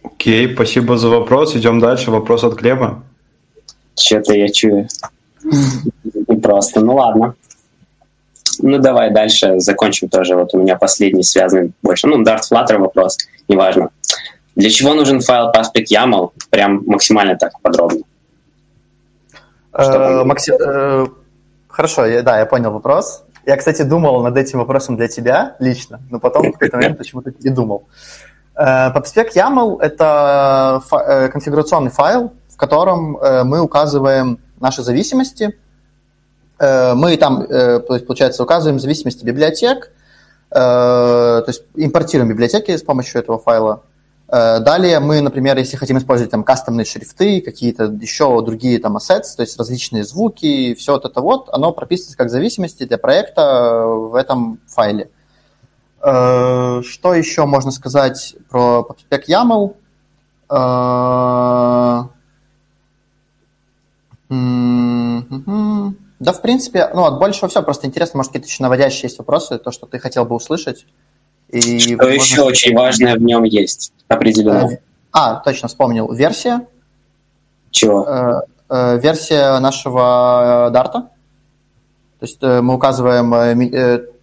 Окей, 0.02 0.54
спасибо 0.54 0.96
за 0.96 1.08
вопрос. 1.08 1.56
Идем 1.56 1.80
дальше. 1.80 2.10
Вопрос 2.10 2.44
от 2.44 2.54
Глеба. 2.54 3.02
Что-то 3.98 4.34
я 4.34 4.48
чую. 4.48 4.88
Просто. 6.42 6.80
Ну 6.80 6.96
ладно. 6.96 7.34
Ну 8.62 8.78
давай 8.78 9.10
дальше 9.10 9.58
закончим 9.60 10.08
тоже. 10.08 10.36
Вот 10.36 10.54
у 10.54 10.58
меня 10.58 10.76
последний 10.76 11.22
связанный 11.22 11.72
больше. 11.82 12.06
Ну, 12.06 12.22
Dart 12.22 12.40
Flutter 12.50 12.78
вопрос, 12.78 13.16
неважно. 13.48 13.90
Для 14.56 14.70
чего 14.70 14.94
нужен 14.94 15.20
файл 15.20 15.50
paspec 15.50 15.86
YAML? 15.90 16.30
Прям 16.50 16.82
максимально 16.86 17.36
так 17.36 17.60
подробно. 17.60 18.00
Э, 19.72 20.24
э, 20.60 21.06
хорошо, 21.68 22.22
да, 22.22 22.38
я 22.38 22.46
понял 22.46 22.72
вопрос. 22.72 23.22
Я, 23.46 23.56
кстати, 23.56 23.82
думал 23.82 24.22
над 24.22 24.36
этим 24.36 24.58
вопросом 24.58 24.96
для 24.96 25.08
тебя 25.08 25.56
лично, 25.60 26.00
но 26.10 26.20
потом 26.20 26.48
в 26.48 26.52
какой-то 26.52 26.76
момент 26.76 26.98
почему-то 26.98 27.32
не 27.40 27.50
думал. 27.50 27.84
PubSpec 28.60 29.30
э, 29.34 29.38
YAML– 29.38 29.80
это 29.80 30.82
э, 30.92 31.28
конфигурационный 31.28 31.90
файл, 31.90 32.32
в 32.48 32.56
котором 32.56 33.16
э, 33.16 33.42
мы 33.44 33.60
указываем 33.60 34.38
наши 34.60 34.82
зависимости. 34.82 35.56
Мы 36.62 37.16
там, 37.16 37.46
получается, 37.46 38.42
указываем 38.42 38.78
зависимости 38.78 39.24
библиотек, 39.24 39.92
то 40.50 41.44
есть 41.46 41.62
импортируем 41.74 42.28
библиотеки 42.28 42.76
с 42.76 42.82
помощью 42.82 43.18
этого 43.18 43.38
файла. 43.38 43.82
Далее 44.28 45.00
мы, 45.00 45.22
например, 45.22 45.56
если 45.56 45.78
хотим 45.78 45.96
использовать 45.96 46.30
там 46.30 46.44
кастомные 46.44 46.84
шрифты, 46.84 47.40
какие-то 47.40 47.84
еще 47.84 48.42
другие 48.42 48.78
там 48.78 48.98
assets, 48.98 49.36
то 49.36 49.40
есть 49.40 49.58
различные 49.58 50.04
звуки, 50.04 50.74
все 50.74 50.92
вот 50.92 51.06
это 51.06 51.22
вот, 51.22 51.48
оно 51.50 51.72
прописывается 51.72 52.18
как 52.18 52.28
зависимости 52.28 52.84
для 52.84 52.98
проекта 52.98 53.86
в 53.86 54.14
этом 54.14 54.60
файле. 54.66 55.08
Э, 56.02 56.80
что 56.82 57.14
еще 57.14 57.44
можно 57.44 57.70
сказать 57.70 58.34
про 58.48 58.86
PubSpec 58.88 59.24
YAML? 59.28 59.76
Э, 60.50 62.04
да, 66.20 66.32
в 66.32 66.42
принципе, 66.42 66.90
ну, 66.94 67.04
от 67.04 67.18
большего 67.18 67.48
все. 67.48 67.62
Просто 67.62 67.86
интересно, 67.86 68.18
может, 68.18 68.32
какие-то 68.32 68.48
еще 68.48 68.62
наводящие 68.62 69.04
есть 69.04 69.18
вопросы, 69.18 69.58
то, 69.58 69.70
что 69.70 69.86
ты 69.86 69.98
хотел 69.98 70.24
бы 70.24 70.36
услышать. 70.36 70.86
И, 71.48 71.78
что 71.80 71.96
возможно, 71.96 72.22
еще 72.22 72.42
очень 72.42 72.74
важное 72.74 73.16
в 73.16 73.22
нем 73.22 73.42
есть, 73.42 73.92
определенно? 74.08 74.78
А, 75.12 75.36
точно, 75.36 75.68
вспомнил. 75.68 76.12
Версия. 76.12 76.66
Чего? 77.70 78.44
Версия 78.68 79.58
нашего 79.58 80.70
Дарта. 80.72 81.10
То 82.20 82.26
есть 82.26 82.42
мы 82.42 82.74
указываем 82.74 83.32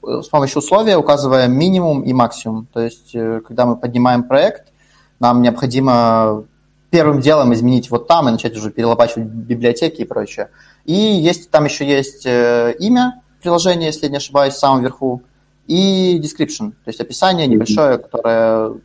с 0.07 0.29
помощью 0.29 0.59
условия 0.59 0.97
указываем 0.97 1.53
минимум 1.53 2.01
и 2.01 2.13
максимум. 2.13 2.67
То 2.73 2.81
есть, 2.81 3.13
э, 3.13 3.41
когда 3.45 3.65
мы 3.65 3.75
поднимаем 3.75 4.23
проект, 4.23 4.71
нам 5.19 5.41
необходимо 5.41 6.45
первым 6.89 7.19
делом 7.19 7.53
изменить 7.53 7.91
вот 7.91 8.07
там 8.07 8.29
и 8.29 8.31
начать 8.31 8.55
уже 8.55 8.71
перелопачивать 8.71 9.27
библиотеки 9.27 10.01
и 10.01 10.05
прочее. 10.05 10.49
И 10.85 10.93
есть, 10.93 11.51
там 11.51 11.65
еще 11.65 11.85
есть 11.85 12.25
э, 12.25 12.73
имя 12.79 13.21
приложения, 13.41 13.87
если 13.87 14.05
я 14.05 14.11
не 14.11 14.17
ошибаюсь, 14.17 14.53
в 14.53 14.59
самом 14.59 14.81
верху, 14.81 15.21
и 15.67 16.17
description, 16.19 16.71
то 16.71 16.87
есть 16.87 17.01
описание 17.01 17.45
небольшое, 17.45 17.97
которое 17.97 18.75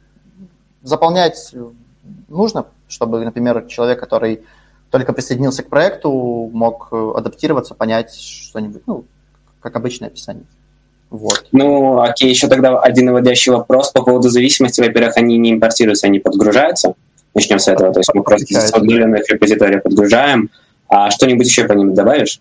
заполнять 0.83 1.55
нужно, 2.29 2.67
чтобы, 2.89 3.25
например, 3.25 3.67
человек, 3.69 4.01
который 4.01 4.43
только 4.93 5.15
присоединился 5.15 5.63
к 5.63 5.69
проекту, 5.69 6.51
мог 6.53 6.89
э, 6.93 7.13
адаптироваться, 7.17 7.75
понять 7.75 8.15
что-нибудь, 8.15 8.83
ну, 8.87 9.07
как 9.61 9.75
обычное 9.75 10.09
описание. 10.09 10.45
Вот. 11.09 11.47
Ну, 11.51 11.99
окей, 12.01 12.29
еще 12.29 12.47
тогда 12.47 12.79
один 12.79 13.07
наводящий 13.07 13.53
вопрос 13.53 13.91
по 13.91 14.03
поводу 14.03 14.29
зависимости. 14.29 14.83
Во-первых, 14.83 15.17
они 15.17 15.39
не 15.39 15.53
импортируются, 15.53 16.09
они 16.09 16.19
подгружаются. 16.19 16.95
Начнем 17.35 17.59
с 17.59 17.69
этого. 17.69 17.93
То 17.93 18.01
есть 18.01 18.11
мы 18.15 18.23
просто 18.23 18.47
из 18.53 18.73
обновленных 18.73 19.27
репозитория 19.31 19.81
подгружаем. 19.81 20.51
А 20.89 21.11
что-нибудь 21.11 21.47
еще 21.47 21.65
по 21.65 21.73
ним 21.73 21.95
добавишь? 21.95 22.41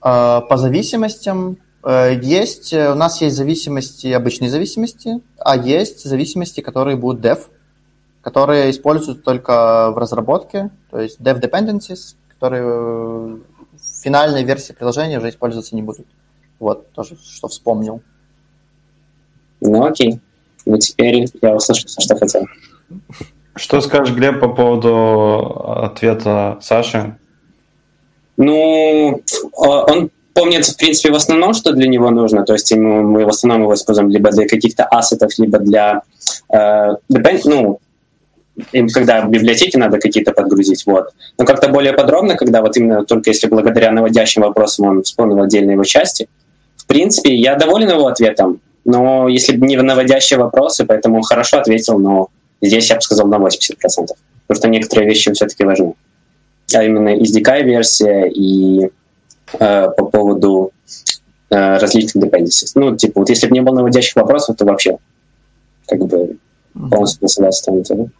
А, 0.00 0.40
по 0.40 0.56
зависимостям 0.56 1.58
э, 1.84 2.18
есть, 2.20 2.72
у 2.72 2.94
нас 2.94 3.20
есть 3.20 3.36
зависимости, 3.36 4.08
обычные 4.08 4.50
зависимости, 4.50 5.20
а 5.38 5.56
есть 5.56 6.02
зависимости, 6.02 6.60
которые 6.60 6.96
будут 6.96 7.24
dev, 7.24 7.38
которые 8.20 8.72
используются 8.72 9.22
только 9.22 9.92
в 9.92 9.98
разработке, 9.98 10.70
то 10.90 11.00
есть 11.00 11.20
dev 11.20 11.40
dependencies, 11.40 12.16
которые 12.28 12.64
в 12.64 13.40
финальной 14.02 14.44
версии 14.44 14.72
приложения 14.72 15.18
уже 15.18 15.28
использоваться 15.30 15.74
не 15.74 15.82
будут. 15.82 16.06
Вот, 16.58 16.90
тоже, 16.92 17.16
что 17.16 17.48
вспомнил. 17.48 18.02
Ну, 19.60 19.84
окей. 19.84 20.20
Ну, 20.66 20.78
теперь 20.78 21.28
я 21.40 21.54
услышал 21.54 21.88
все, 21.88 22.00
что 22.00 22.16
хотел. 22.16 22.46
Что 23.54 23.80
скажешь, 23.80 24.14
Глеб, 24.14 24.40
по 24.40 24.48
поводу 24.48 25.82
ответа 25.82 26.58
Саши? 26.60 27.16
Ну, 28.36 29.22
он 29.52 30.10
помнит, 30.32 30.64
в 30.64 30.76
принципе, 30.76 31.10
в 31.10 31.16
основном, 31.16 31.54
что 31.54 31.72
для 31.72 31.88
него 31.88 32.10
нужно. 32.10 32.44
То 32.44 32.52
есть 32.52 32.70
ему, 32.70 33.02
мы 33.02 33.24
в 33.24 33.28
основном 33.28 33.62
его 33.62 33.74
используем 33.74 34.10
либо 34.10 34.30
для 34.30 34.46
каких-то 34.46 34.84
ассетов, 34.84 35.32
либо 35.38 35.58
для... 35.58 36.02
Э, 36.48 36.96
ну, 37.44 37.80
им, 38.72 38.88
когда 38.88 39.22
в 39.22 39.30
библиотеке 39.30 39.78
надо 39.78 39.98
какие-то 39.98 40.32
подгрузить, 40.32 40.84
вот. 40.86 41.10
Но 41.38 41.44
как-то 41.44 41.68
более 41.68 41.92
подробно, 41.92 42.36
когда 42.36 42.62
вот 42.62 42.76
именно 42.76 43.04
только 43.04 43.30
если 43.30 43.46
благодаря 43.46 43.90
наводящим 43.92 44.42
вопросам 44.42 44.86
он 44.86 45.02
вспомнил 45.02 45.42
отдельные 45.42 45.74
его 45.74 45.84
части, 45.84 46.28
принципе, 46.88 47.34
я 47.36 47.54
доволен 47.54 47.90
его 47.90 48.08
ответом, 48.08 48.60
но 48.84 49.28
если 49.28 49.56
бы 49.56 49.66
не 49.66 49.76
наводящие 49.76 50.40
вопросы, 50.40 50.84
поэтому 50.84 51.22
хорошо 51.22 51.58
ответил, 51.58 51.98
но 51.98 52.28
здесь 52.60 52.90
я 52.90 52.96
бы 52.96 53.02
сказал 53.02 53.28
на 53.28 53.36
80%. 53.36 53.76
Потому 53.78 54.08
что 54.50 54.68
некоторые 54.68 55.08
вещи 55.08 55.32
все-таки 55.32 55.62
важны. 55.62 55.94
А 56.74 56.82
именно 56.82 57.14
SDK-версия 57.14 58.28
и 58.28 58.90
э, 59.58 59.88
по 59.96 60.04
поводу 60.06 60.72
э, 61.50 61.76
различных 61.78 62.24
dependencies. 62.24 62.72
Ну, 62.74 62.96
типа, 62.96 63.20
вот 63.20 63.28
если 63.28 63.46
бы 63.46 63.52
не 63.52 63.60
было 63.60 63.76
наводящих 63.76 64.16
вопросов, 64.16 64.56
то 64.56 64.64
вообще 64.64 64.96
как 65.86 65.98
бы 66.06 66.38
полностью 66.90 67.28
согласен 67.28 67.84
с 67.84 68.10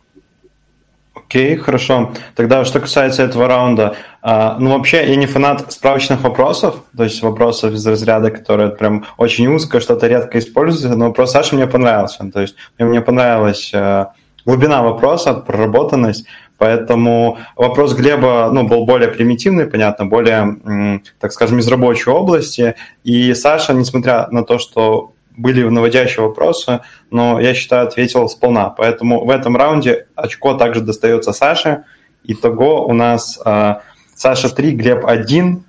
Окей, 1.29 1.57
хорошо. 1.57 2.13
Тогда, 2.35 2.65
что 2.65 2.81
касается 2.81 3.23
этого 3.23 3.49
раунда, 3.49 3.97
а, 4.23 4.57
ну, 4.59 4.71
вообще, 4.71 5.07
я 5.07 5.15
не 5.15 5.27
фанат 5.27 5.71
справочных 5.71 6.23
вопросов, 6.23 6.77
то 6.97 7.05
есть 7.05 7.23
вопросов 7.23 7.75
из 7.75 7.87
разряда, 7.87 8.31
которые 8.31 8.71
прям 8.71 9.05
очень 9.19 9.47
узко, 9.49 9.81
что-то 9.81 10.07
редко 10.07 10.39
используется, 10.39 10.97
но 10.97 11.09
вопрос 11.09 11.33
Саши 11.33 11.55
мне 11.55 11.67
понравился. 11.67 12.31
То 12.33 12.41
есть 12.41 12.55
мне 12.79 13.03
понравилась 13.03 13.71
а, 13.75 14.15
глубина 14.47 14.83
вопроса, 14.83 15.35
проработанность, 15.35 16.25
поэтому 16.57 17.37
вопрос 17.57 17.93
Глеба 17.93 18.49
ну, 18.51 18.67
был 18.67 18.87
более 18.87 19.11
примитивный, 19.11 19.67
понятно, 19.67 20.07
более, 20.07 21.03
так 21.21 21.33
скажем, 21.33 21.59
из 21.59 21.69
рабочей 21.69 22.09
области, 22.09 22.75
и 23.05 23.35
Саша, 23.35 23.75
несмотря 23.75 24.29
на 24.31 24.45
то, 24.45 24.59
что 24.59 25.13
были 25.39 25.63
наводящие 25.63 26.27
вопросы, 26.27 26.81
но 27.11 27.41
я 27.41 27.55
считаю, 27.55 27.87
ответил 27.87 28.29
сполна. 28.29 28.71
Поэтому 28.71 29.25
в 29.25 29.31
этом 29.31 29.57
раунде 29.57 30.07
очко 30.15 30.55
также 30.55 30.81
достается 30.81 31.33
Саше. 31.33 31.85
Итого 32.25 32.87
у 32.87 32.93
нас 32.93 33.39
э, 33.45 33.75
Саша 34.15 34.55
3, 34.55 34.73
Глеб 34.73 35.07
1. 35.07 35.65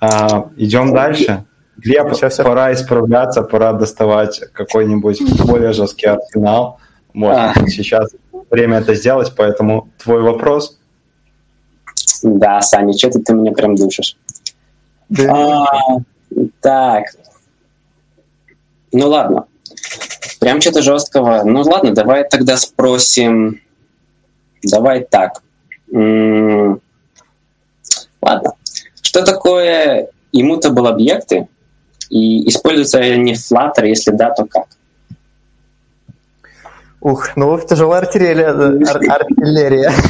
Э, 0.00 0.06
идем 0.56 0.92
дальше. 0.92 1.44
Глеб, 1.76 2.12
все. 2.12 2.30
пора 2.42 2.72
исправляться, 2.72 3.42
пора 3.42 3.72
доставать 3.72 4.40
какой-нибудь 4.52 5.44
более 5.44 5.72
жесткий 5.72 6.06
арсенал. 6.06 6.80
Можно 7.12 7.52
а. 7.52 7.66
сейчас 7.68 8.10
время 8.50 8.78
это 8.78 8.94
сделать, 8.94 9.32
поэтому 9.36 9.88
твой 10.02 10.22
вопрос. 10.22 10.78
Да, 12.22 12.60
Саня, 12.60 12.92
что 12.92 13.10
ты, 13.10 13.20
ты 13.20 13.34
меня 13.34 13.52
прям 13.52 13.74
душишь? 13.74 14.16
Да. 15.08 15.66
А, 15.66 15.66
так, 16.60 17.04
ну 18.92 19.08
ладно. 19.08 19.46
Прям 20.40 20.60
что-то 20.60 20.82
жесткого. 20.82 21.42
Ну 21.44 21.62
ладно, 21.62 21.94
давай 21.94 22.28
тогда 22.28 22.56
спросим. 22.56 23.60
Давай 24.62 25.04
так. 25.04 25.42
М-м- 25.92 26.80
ладно. 28.20 28.52
Что 29.00 29.24
такое 29.24 30.08
immutable 30.34 30.88
объекты? 30.88 31.48
И 32.10 32.48
используются 32.48 32.98
они 32.98 33.34
в 33.34 33.38
Flutter? 33.38 33.86
Если 33.86 34.10
да, 34.10 34.30
то 34.30 34.44
как? 34.44 34.66
Ух, 37.00 37.36
ну 37.36 37.58
тяжелая 37.60 38.02
артиллерия. 38.02 38.48
артиллерия. 38.48 39.92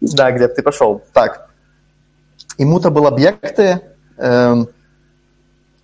Да, 0.00 0.30
где 0.32 0.48
ты 0.48 0.62
пошел. 0.62 1.02
Так. 1.12 1.50
Immutable 2.58 3.06
объекты 3.06 3.82
эм, 4.16 4.68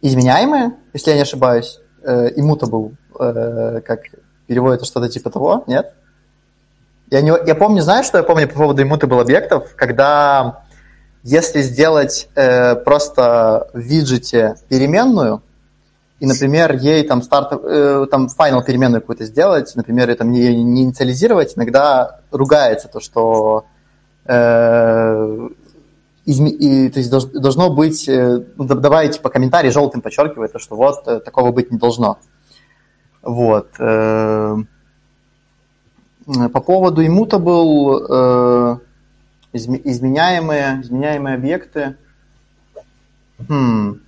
изменяемые, 0.07 0.73
если 0.93 1.11
я 1.11 1.17
не 1.17 1.23
ошибаюсь, 1.23 1.81
э, 2.03 2.31
immutable, 2.37 2.95
э, 3.19 3.81
как 3.81 4.01
переводится 4.47 4.87
что-то 4.87 5.09
типа 5.09 5.31
того, 5.31 5.65
нет? 5.67 5.95
Я, 7.11 7.21
не, 7.21 7.33
я 7.47 7.55
помню, 7.55 7.83
знаешь, 7.83 8.07
что 8.07 8.19
я 8.19 8.25
помню 8.25 8.49
по 8.49 8.55
поводу 8.55 8.83
immutable 8.85 9.21
объектов, 9.21 9.75
когда 9.77 10.65
если 11.23 11.61
сделать 11.63 12.29
э, 12.35 12.77
просто 12.77 13.69
в 13.73 13.79
виджете 13.79 14.57
переменную, 14.69 15.43
и, 16.19 16.27
например, 16.27 16.77
ей 16.77 17.07
там 17.07 17.23
старт, 17.23 17.53
э, 17.53 18.07
там 18.11 18.27
final 18.27 18.65
переменную 18.65 19.01
какую-то 19.01 19.25
сделать, 19.25 19.73
например, 19.75 20.09
это 20.09 20.25
не, 20.25 20.63
не 20.63 20.85
инициализировать, 20.85 21.57
иногда 21.57 22.21
ругается 22.31 22.89
то, 22.89 23.01
что 23.01 23.67
изме... 26.27 26.51
и, 26.51 26.91
то 26.91 26.99
есть 26.99 27.11
должно 27.11 27.71
быть, 27.71 28.09
э, 28.09 28.43
ну, 28.57 28.65
добавить 28.65 29.21
по 29.21 29.31
комментарии 29.31 29.71
желтым 29.71 30.03
подчеркивает, 30.03 30.53
то, 30.53 30.59
что 30.59 30.77
вот 30.77 31.07
э, 31.07 31.21
такого 31.21 31.53
быть 31.53 31.71
не 31.71 31.79
должно. 31.79 32.19
Вот. 33.23 33.69
Э, 33.79 34.57
по 36.27 36.61
поводу 36.61 37.05
immutable 37.05 38.81
изменяемые, 39.53 40.81
изменяемые 40.83 41.35
объекты. 41.37 41.97
Хм. 43.49 44.01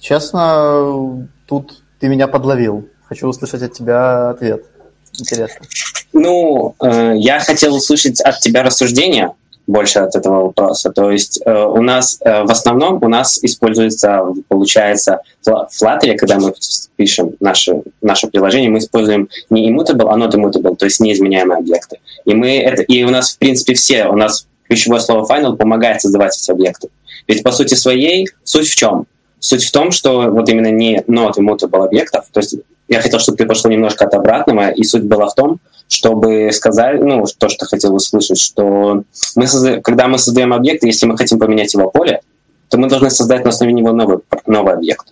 Честно, 0.00 1.28
тут 1.46 1.82
ты 2.00 2.08
меня 2.08 2.26
подловил. 2.28 2.88
Хочу 3.04 3.28
услышать 3.28 3.62
от 3.62 3.72
тебя 3.72 4.30
ответ. 4.30 4.64
Интересно. 5.12 5.66
Ну, 6.12 6.74
э, 6.80 7.14
я 7.16 7.40
хотел 7.40 7.74
услышать 7.74 8.20
от 8.20 8.40
тебя 8.40 8.62
рассуждения 8.62 9.34
больше 9.66 10.00
от 10.00 10.14
этого 10.14 10.46
вопроса. 10.46 10.90
То 10.90 11.10
есть 11.10 11.40
э, 11.44 11.64
у 11.64 11.80
нас 11.82 12.18
э, 12.20 12.44
в 12.44 12.50
основном 12.50 13.02
у 13.02 13.08
нас 13.08 13.42
используется, 13.42 14.22
получается, 14.48 15.20
в 15.44 15.68
Flutter, 15.70 16.16
когда 16.16 16.38
мы 16.38 16.52
пишем 16.96 17.32
наше, 17.40 17.82
наше 18.02 18.28
приложение, 18.28 18.70
мы 18.70 18.78
используем 18.78 19.28
не 19.50 19.70
immutable, 19.70 20.08
а 20.10 20.18
not 20.18 20.32
immutable, 20.32 20.76
то 20.76 20.84
есть 20.84 21.00
неизменяемые 21.00 21.58
объекты. 21.58 21.98
И, 22.24 22.34
мы 22.34 22.58
это, 22.58 22.82
и 22.82 23.02
у 23.04 23.10
нас, 23.10 23.34
в 23.34 23.38
принципе, 23.38 23.74
все, 23.74 24.06
у 24.06 24.16
нас 24.16 24.46
ключевое 24.68 25.00
слово 25.00 25.26
final 25.26 25.56
помогает 25.56 26.00
создавать 26.00 26.36
эти 26.36 26.50
объекты. 26.50 26.88
Ведь 27.26 27.42
по 27.42 27.52
сути 27.52 27.74
своей 27.74 28.28
суть 28.44 28.68
в 28.68 28.74
чем? 28.74 29.06
Суть 29.38 29.64
в 29.64 29.72
том, 29.72 29.90
что 29.92 30.30
вот 30.30 30.48
именно 30.48 30.70
не 30.70 30.98
not 31.06 31.34
immutable 31.38 31.84
объектов, 31.84 32.26
то 32.32 32.40
есть 32.40 32.56
я 32.88 33.00
хотел, 33.00 33.18
чтобы 33.18 33.38
ты 33.38 33.46
пошел 33.46 33.70
немножко 33.70 34.04
от 34.04 34.14
обратного, 34.14 34.70
и 34.70 34.82
суть 34.84 35.04
была 35.04 35.26
в 35.26 35.34
том, 35.34 35.58
чтобы 35.88 36.50
сказать, 36.52 37.00
ну, 37.00 37.24
то, 37.38 37.48
что 37.48 37.66
хотел 37.66 37.94
услышать, 37.94 38.38
что 38.38 39.04
мы 39.36 39.46
созда... 39.46 39.80
когда 39.80 40.08
мы 40.08 40.18
создаем 40.18 40.52
объект, 40.52 40.84
если 40.84 41.06
мы 41.06 41.16
хотим 41.16 41.38
поменять 41.38 41.74
его 41.74 41.90
поле, 41.90 42.20
то 42.68 42.78
мы 42.78 42.88
должны 42.88 43.10
создать 43.10 43.44
на 43.44 43.50
основе 43.50 43.72
него 43.72 43.92
новый, 43.92 44.18
новый 44.46 44.74
объект. 44.74 45.06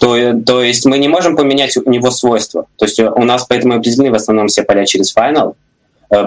То, 0.00 0.34
то 0.40 0.62
есть 0.62 0.84
мы 0.86 0.98
не 0.98 1.08
можем 1.08 1.36
поменять 1.36 1.76
у 1.76 1.88
него 1.88 2.10
свойства. 2.10 2.66
То 2.76 2.84
есть 2.84 2.98
у 2.98 3.24
нас 3.24 3.46
поэтому 3.48 3.74
определены 3.76 4.10
в 4.10 4.14
основном 4.14 4.48
все 4.48 4.62
поля 4.62 4.84
через 4.84 5.14
final, 5.14 5.54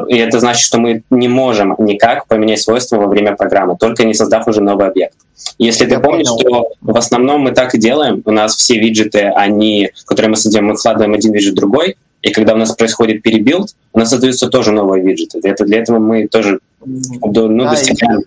и 0.08 0.18
это 0.18 0.40
значит, 0.40 0.66
что 0.66 0.80
мы 0.80 1.04
не 1.10 1.28
можем 1.28 1.76
никак 1.78 2.28
поменять 2.28 2.62
свойства 2.62 2.98
во 2.98 3.08
время 3.08 3.36
программы, 3.36 3.78
только 3.78 4.06
не 4.06 4.14
создав 4.14 4.48
уже 4.48 4.62
новый 4.62 4.88
объект. 4.88 5.16
Если 5.58 5.86
ты 5.86 6.00
помнишь, 6.00 6.28
понял. 6.28 6.40
что 6.40 6.72
в 6.82 6.98
основном 6.98 7.42
мы 7.42 7.52
так 7.52 7.76
и 7.76 7.78
делаем, 7.78 8.22
у 8.26 8.32
нас 8.32 8.56
все 8.56 8.80
виджеты, 8.80 9.32
они, 9.36 9.92
которые 10.06 10.32
мы 10.32 10.36
создаем, 10.36 10.68
мы 10.68 10.76
вкладываем 10.76 11.14
один 11.14 11.32
виджет 11.32 11.54
в 11.54 11.56
другой, 11.58 11.98
и 12.22 12.32
когда 12.32 12.54
у 12.54 12.58
нас 12.58 12.76
происходит 12.76 13.22
перебилд, 13.22 13.70
у 13.94 14.00
нас 14.00 14.10
создаются 14.10 14.50
тоже 14.50 14.72
новые 14.72 15.04
виджеты. 15.04 15.40
Это 15.44 15.66
для 15.66 15.80
этого 15.80 16.00
мы 16.00 16.28
тоже 16.28 16.60
ну, 16.84 17.64
да, 17.64 17.72
достигаем 17.72 18.24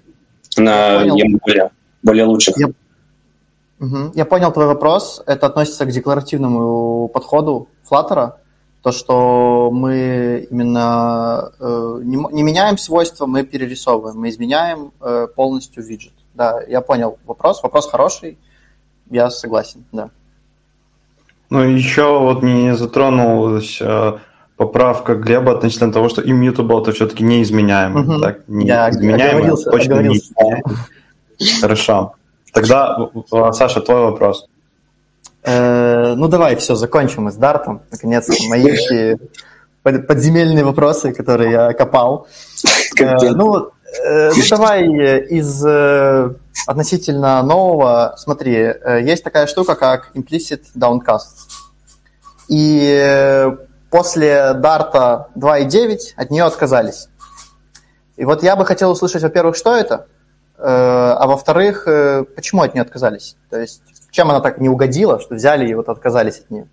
я, 0.57 0.62
на 0.62 1.03
я 1.03 1.38
более, 1.42 1.70
более 2.03 2.25
лучших. 2.25 2.57
Я, 2.59 2.68
угу, 3.81 4.12
я 4.14 4.25
понял 4.25 4.53
твой 4.53 4.66
вопрос. 4.66 5.23
Это 5.27 5.46
относится 5.46 5.85
к 5.85 5.90
декларативному 5.90 7.09
подходу 7.09 7.68
Flutter. 7.90 8.33
То, 8.82 8.92
что 8.92 9.70
мы 9.70 10.46
именно 10.50 11.52
э, 11.60 12.00
не, 12.02 12.16
не 12.32 12.42
меняем 12.42 12.78
свойства, 12.78 13.26
мы 13.26 13.44
перерисовываем, 13.44 14.18
мы 14.18 14.30
изменяем 14.30 14.92
э, 15.00 15.26
полностью 15.34 15.84
виджет. 15.84 16.14
Да, 16.34 16.60
я 16.66 16.80
понял 16.80 17.18
вопрос. 17.26 17.62
Вопрос 17.62 17.90
хороший. 17.90 18.38
Я 19.10 19.30
согласен, 19.30 19.84
да. 19.92 20.08
Ну, 21.50 21.60
еще 21.62 22.20
вот 22.20 22.42
не 22.42 22.74
затронулась 22.74 23.78
э, 23.82 24.18
поправка 24.56 25.14
Глеба 25.14 25.52
относительно 25.52 25.92
того, 25.92 26.08
что 26.08 26.22
immutable 26.22 26.80
это 26.80 26.92
все-таки 26.92 27.24
неизменяемый. 27.24 28.02
Угу. 28.02 28.20
Так, 28.20 28.48
неизменяемый, 28.48 29.62
точно 29.62 30.00
неизменяемый. 30.02 30.62
Хорошо. 31.60 32.14
Тогда, 32.52 33.10
Саша, 33.52 33.80
твой 33.80 34.02
вопрос. 34.02 34.46
Э, 35.42 36.14
ну, 36.14 36.29
давай, 36.29 36.57
все, 36.57 36.74
закончим 36.74 37.24
мы 37.24 37.33
с 37.33 37.37
Дартом. 37.37 37.83
Наконец-то 37.90 38.35
мои 38.48 39.16
подземельные 39.83 40.64
вопросы, 40.64 41.12
которые 41.12 41.53
я 41.53 41.72
копал. 41.72 42.26
Э, 43.00 43.31
ну, 43.31 43.70
Э, 44.05 44.31
ну, 44.31 44.42
давай 44.50 44.85
из 45.26 45.64
относительно 46.66 47.42
нового, 47.42 48.14
смотри, 48.18 48.74
есть 49.03 49.24
такая 49.24 49.46
штука, 49.46 49.74
как 49.74 50.11
implicit 50.14 50.62
downcast. 50.76 51.48
И 52.48 53.48
после 53.90 54.53
Дарта 54.55 55.29
2.9 55.35 55.98
от 56.16 56.31
нее 56.31 56.44
отказались. 56.44 57.09
И 58.16 58.24
вот 58.24 58.42
я 58.42 58.55
бы 58.55 58.66
хотел 58.66 58.90
услышать, 58.90 59.22
во-первых, 59.22 59.57
что 59.57 59.74
это, 59.74 60.07
а 60.59 61.26
во-вторых, 61.26 61.85
почему 62.37 62.62
от 62.62 62.74
нее 62.74 62.83
отказались. 62.83 63.37
То 63.48 63.59
есть, 63.59 63.83
чем 64.11 64.31
она 64.31 64.40
так 64.40 64.61
не 64.61 64.68
угодила, 64.68 65.20
что 65.20 65.35
взяли 65.35 65.68
и 65.68 65.75
вот 65.75 65.88
отказались 65.88 66.38
от 66.38 66.51
нее. 66.51 66.66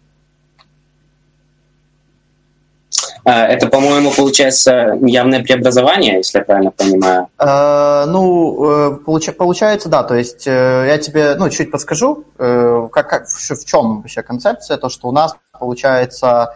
А, 3.30 3.46
это, 3.46 3.68
по-моему, 3.68 4.14
получается 4.16 4.98
явное 5.02 5.44
преобразование, 5.44 6.16
если 6.16 6.40
я 6.40 6.46
правильно 6.46 6.72
понимаю. 6.72 7.28
А, 7.38 8.06
ну, 8.06 8.94
э, 8.94 8.98
получ, 9.06 9.36
получается, 9.36 9.90
да. 9.90 10.04
То 10.04 10.16
есть 10.16 10.48
э, 10.48 10.86
я 10.88 10.98
тебе 10.98 11.36
ну, 11.36 11.50
чуть 11.50 11.70
подскажу, 11.70 12.24
э, 12.38 12.88
как, 12.90 13.10
как, 13.10 13.28
в 13.28 13.66
чем 13.66 13.98
вообще 14.02 14.22
концепция. 14.24 14.78
То, 14.78 14.88
что 14.88 15.10
у 15.10 15.12
нас 15.12 15.36
получается... 15.52 16.56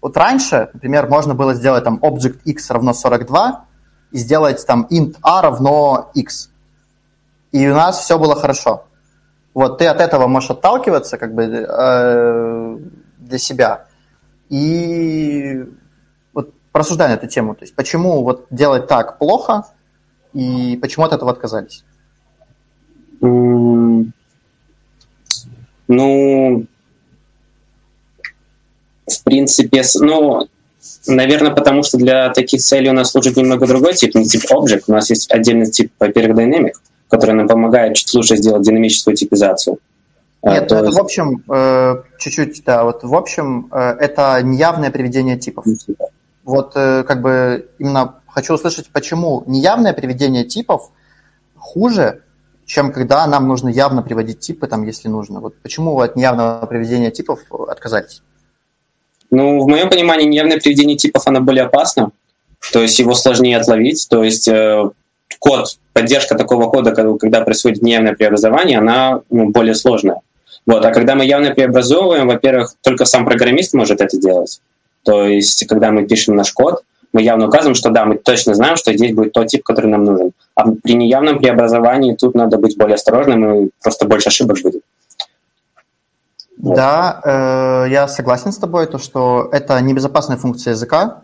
Вот 0.00 0.16
раньше, 0.16 0.70
например, 0.72 1.08
можно 1.08 1.34
было 1.34 1.52
сделать 1.52 1.84
там 1.84 1.98
object 2.02 2.40
x 2.46 2.70
равно 2.70 2.94
42 2.94 3.66
и 4.12 4.18
сделать 4.18 4.66
там 4.66 4.86
int 4.90 5.16
a 5.22 5.42
равно 5.42 6.10
x. 6.14 6.48
И 7.52 7.68
у 7.68 7.74
нас 7.74 8.00
все 8.00 8.18
было 8.18 8.34
хорошо. 8.34 8.84
Вот 9.54 9.78
ты 9.78 9.86
от 9.86 10.00
этого 10.00 10.26
можешь 10.26 10.50
отталкиваться 10.50 11.18
как 11.18 11.34
бы 11.34 11.42
э, 11.44 12.78
для 13.18 13.38
себя. 13.38 13.86
И 14.48 15.64
порассуждаем 16.72 17.12
на 17.12 17.16
эту 17.16 17.28
тему. 17.28 17.54
То 17.54 17.62
есть 17.64 17.74
почему 17.74 18.22
вот 18.24 18.46
делать 18.50 18.88
так 18.88 19.18
плохо 19.18 19.66
и 20.32 20.78
почему 20.80 21.04
от 21.04 21.12
этого 21.12 21.30
отказались? 21.30 21.84
Ну, 25.88 26.66
в 29.06 29.24
принципе, 29.24 29.82
ну, 30.00 30.48
наверное, 31.06 31.52
потому 31.52 31.82
что 31.82 31.98
для 31.98 32.30
таких 32.30 32.62
целей 32.62 32.90
у 32.90 32.94
нас 32.94 33.10
служит 33.10 33.36
немного 33.36 33.66
другой 33.66 33.94
тип, 33.94 34.14
не 34.14 34.24
тип 34.24 34.42
Object. 34.50 34.84
У 34.86 34.92
нас 34.92 35.10
есть 35.10 35.30
отдельный 35.30 35.70
тип 35.70 35.92
Hyper 36.00 36.32
Dynamic, 36.32 36.72
который 37.12 37.34
нам 37.34 37.46
помогает 37.46 37.94
чуть 37.94 38.14
лучше 38.14 38.36
сделать 38.36 38.62
динамическую 38.62 39.14
типизацию. 39.14 39.78
А, 40.40 40.54
Нет, 40.54 40.70
ну 40.70 40.76
это 40.76 40.86
есть... 40.86 40.98
в 40.98 41.00
общем, 41.00 41.44
э, 41.46 42.02
чуть-чуть, 42.18 42.64
да, 42.64 42.84
вот 42.84 43.04
в 43.04 43.14
общем, 43.14 43.68
э, 43.70 43.96
это 44.00 44.40
неявное 44.42 44.90
приведение 44.90 45.36
типов. 45.36 45.66
Вот 46.42 46.72
э, 46.74 47.04
как 47.04 47.20
бы 47.20 47.68
именно 47.78 48.14
хочу 48.26 48.54
услышать, 48.54 48.88
почему 48.88 49.44
неявное 49.46 49.92
приведение 49.92 50.44
типов 50.44 50.90
хуже, 51.54 52.22
чем 52.64 52.92
когда 52.92 53.26
нам 53.26 53.46
нужно 53.46 53.68
явно 53.68 54.02
приводить 54.02 54.40
типы, 54.40 54.66
там, 54.66 54.84
если 54.84 55.08
нужно. 55.08 55.40
Вот 55.40 55.54
почему 55.62 55.94
вы 55.94 56.04
от 56.04 56.16
неявного 56.16 56.64
приведения 56.64 57.10
типов 57.10 57.40
отказались? 57.68 58.22
Ну, 59.30 59.60
в 59.60 59.68
моем 59.68 59.90
понимании, 59.90 60.26
неявное 60.26 60.58
приведение 60.58 60.96
типов, 60.96 61.26
оно 61.26 61.42
более 61.42 61.64
опасно, 61.64 62.10
то 62.72 62.80
есть 62.80 62.98
его 62.98 63.14
сложнее 63.14 63.58
отловить, 63.58 64.06
то 64.08 64.24
есть 64.24 64.48
код, 65.38 65.78
поддержка 65.92 66.34
такого 66.34 66.70
кода, 66.70 66.92
когда 66.92 67.40
происходит 67.42 67.82
неявное 67.82 68.14
преобразование, 68.14 68.78
она 68.78 69.20
ну, 69.30 69.50
более 69.50 69.74
сложная. 69.74 70.20
Вот. 70.66 70.84
А 70.84 70.92
когда 70.92 71.14
мы 71.14 71.24
явно 71.24 71.50
преобразовываем, 71.50 72.28
во-первых, 72.28 72.74
только 72.82 73.04
сам 73.04 73.24
программист 73.24 73.74
может 73.74 74.00
это 74.00 74.16
делать. 74.18 74.60
То 75.04 75.24
есть, 75.24 75.66
когда 75.66 75.90
мы 75.90 76.06
пишем 76.06 76.36
наш 76.36 76.52
код, 76.52 76.82
мы 77.12 77.22
явно 77.22 77.48
указываем, 77.48 77.74
что 77.74 77.90
да, 77.90 78.04
мы 78.04 78.16
точно 78.16 78.54
знаем, 78.54 78.76
что 78.76 78.92
здесь 78.92 79.14
будет 79.14 79.32
тот 79.32 79.48
тип, 79.48 79.62
который 79.62 79.88
нам 79.88 80.04
нужен. 80.04 80.32
А 80.54 80.70
при 80.70 80.94
неявном 80.94 81.38
преобразовании 81.38 82.14
тут 82.14 82.34
надо 82.34 82.58
быть 82.58 82.76
более 82.78 82.94
осторожным, 82.94 83.66
и 83.66 83.70
просто 83.82 84.06
больше 84.06 84.28
ошибок 84.28 84.58
будет. 84.62 84.82
Да, 86.56 87.20
э, 87.24 87.90
я 87.90 88.06
согласен 88.08 88.52
с 88.52 88.58
тобой, 88.58 88.86
то, 88.86 88.98
что 88.98 89.48
это 89.52 89.80
небезопасная 89.80 90.36
функция 90.36 90.72
языка, 90.72 91.22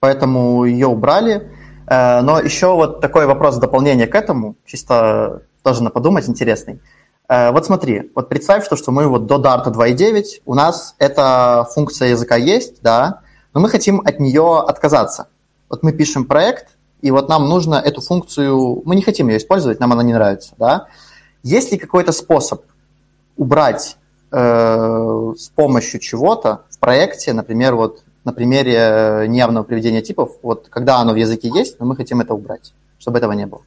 поэтому 0.00 0.64
ее 0.64 0.88
убрали. 0.88 1.48
Э, 1.90 2.20
но 2.22 2.40
еще 2.40 2.74
вот 2.74 3.00
такой 3.00 3.26
вопрос 3.26 3.56
в 3.56 3.60
дополнение 3.60 4.06
к 4.06 4.14
этому, 4.14 4.54
чисто 4.64 5.42
тоже 5.62 5.82
на 5.82 5.90
подумать 5.90 6.28
интересный. 6.28 6.80
Э, 7.28 7.50
вот 7.50 7.66
смотри, 7.66 8.10
вот 8.14 8.28
представь, 8.28 8.64
что, 8.64 8.76
что 8.76 8.92
мы 8.92 9.08
вот 9.08 9.26
до 9.26 9.36
Dart 9.36 9.66
2.9, 9.66 10.42
у 10.46 10.54
нас 10.54 10.94
эта 10.98 11.66
функция 11.74 12.10
языка 12.10 12.36
есть, 12.36 12.80
да, 12.80 13.20
но 13.52 13.60
мы 13.60 13.68
хотим 13.68 14.00
от 14.04 14.20
нее 14.20 14.60
отказаться. 14.60 15.28
Вот 15.68 15.82
мы 15.82 15.92
пишем 15.92 16.24
проект, 16.24 16.68
и 17.02 17.10
вот 17.10 17.28
нам 17.28 17.48
нужно 17.48 17.74
эту 17.74 18.00
функцию, 18.00 18.82
мы 18.84 18.94
не 18.94 19.02
хотим 19.02 19.28
ее 19.28 19.38
использовать, 19.38 19.80
нам 19.80 19.92
она 19.92 20.04
не 20.04 20.12
нравится, 20.12 20.54
да. 20.58 20.86
Есть 21.42 21.72
ли 21.72 21.78
какой-то 21.78 22.12
способ 22.12 22.62
убрать 23.36 23.96
э, 24.30 25.32
с 25.36 25.48
помощью 25.48 25.98
чего-то 25.98 26.62
в 26.70 26.78
проекте, 26.78 27.32
например, 27.32 27.74
вот 27.74 28.04
на 28.30 28.34
примере 28.34 29.26
неявного 29.28 29.64
приведения 29.64 30.02
типов, 30.02 30.36
вот 30.42 30.68
когда 30.70 30.98
оно 30.98 31.12
в 31.12 31.16
языке 31.16 31.48
есть, 31.48 31.80
но 31.80 31.86
мы 31.86 31.96
хотим 31.96 32.20
это 32.20 32.32
убрать, 32.32 32.72
чтобы 32.98 33.18
этого 33.18 33.32
не 33.32 33.46
было. 33.46 33.62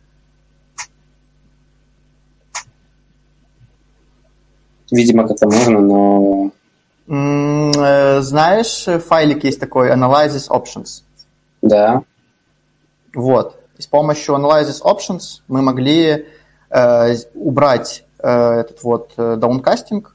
Видимо, 4.90 5.28
как-то 5.28 5.48
можно, 5.48 5.80
но... 5.82 6.52
Э, 7.08 8.22
знаешь, 8.22 8.86
файлик 9.04 9.44
есть 9.44 9.60
такой, 9.60 9.92
Analysis 9.92 10.48
Options. 10.50 11.04
Да. 11.62 12.04
Вот. 13.14 13.60
И 13.78 13.82
с 13.82 13.88
помощью 13.88 14.36
Analysis 14.36 14.82
Options 14.82 15.42
мы 15.50 15.62
могли 15.62 16.26
э, 16.70 17.16
убрать 17.34 18.06
э, 18.20 18.30
этот 18.62 18.84
вот 18.84 19.12
э, 19.18 19.36
downcasting, 19.36 20.06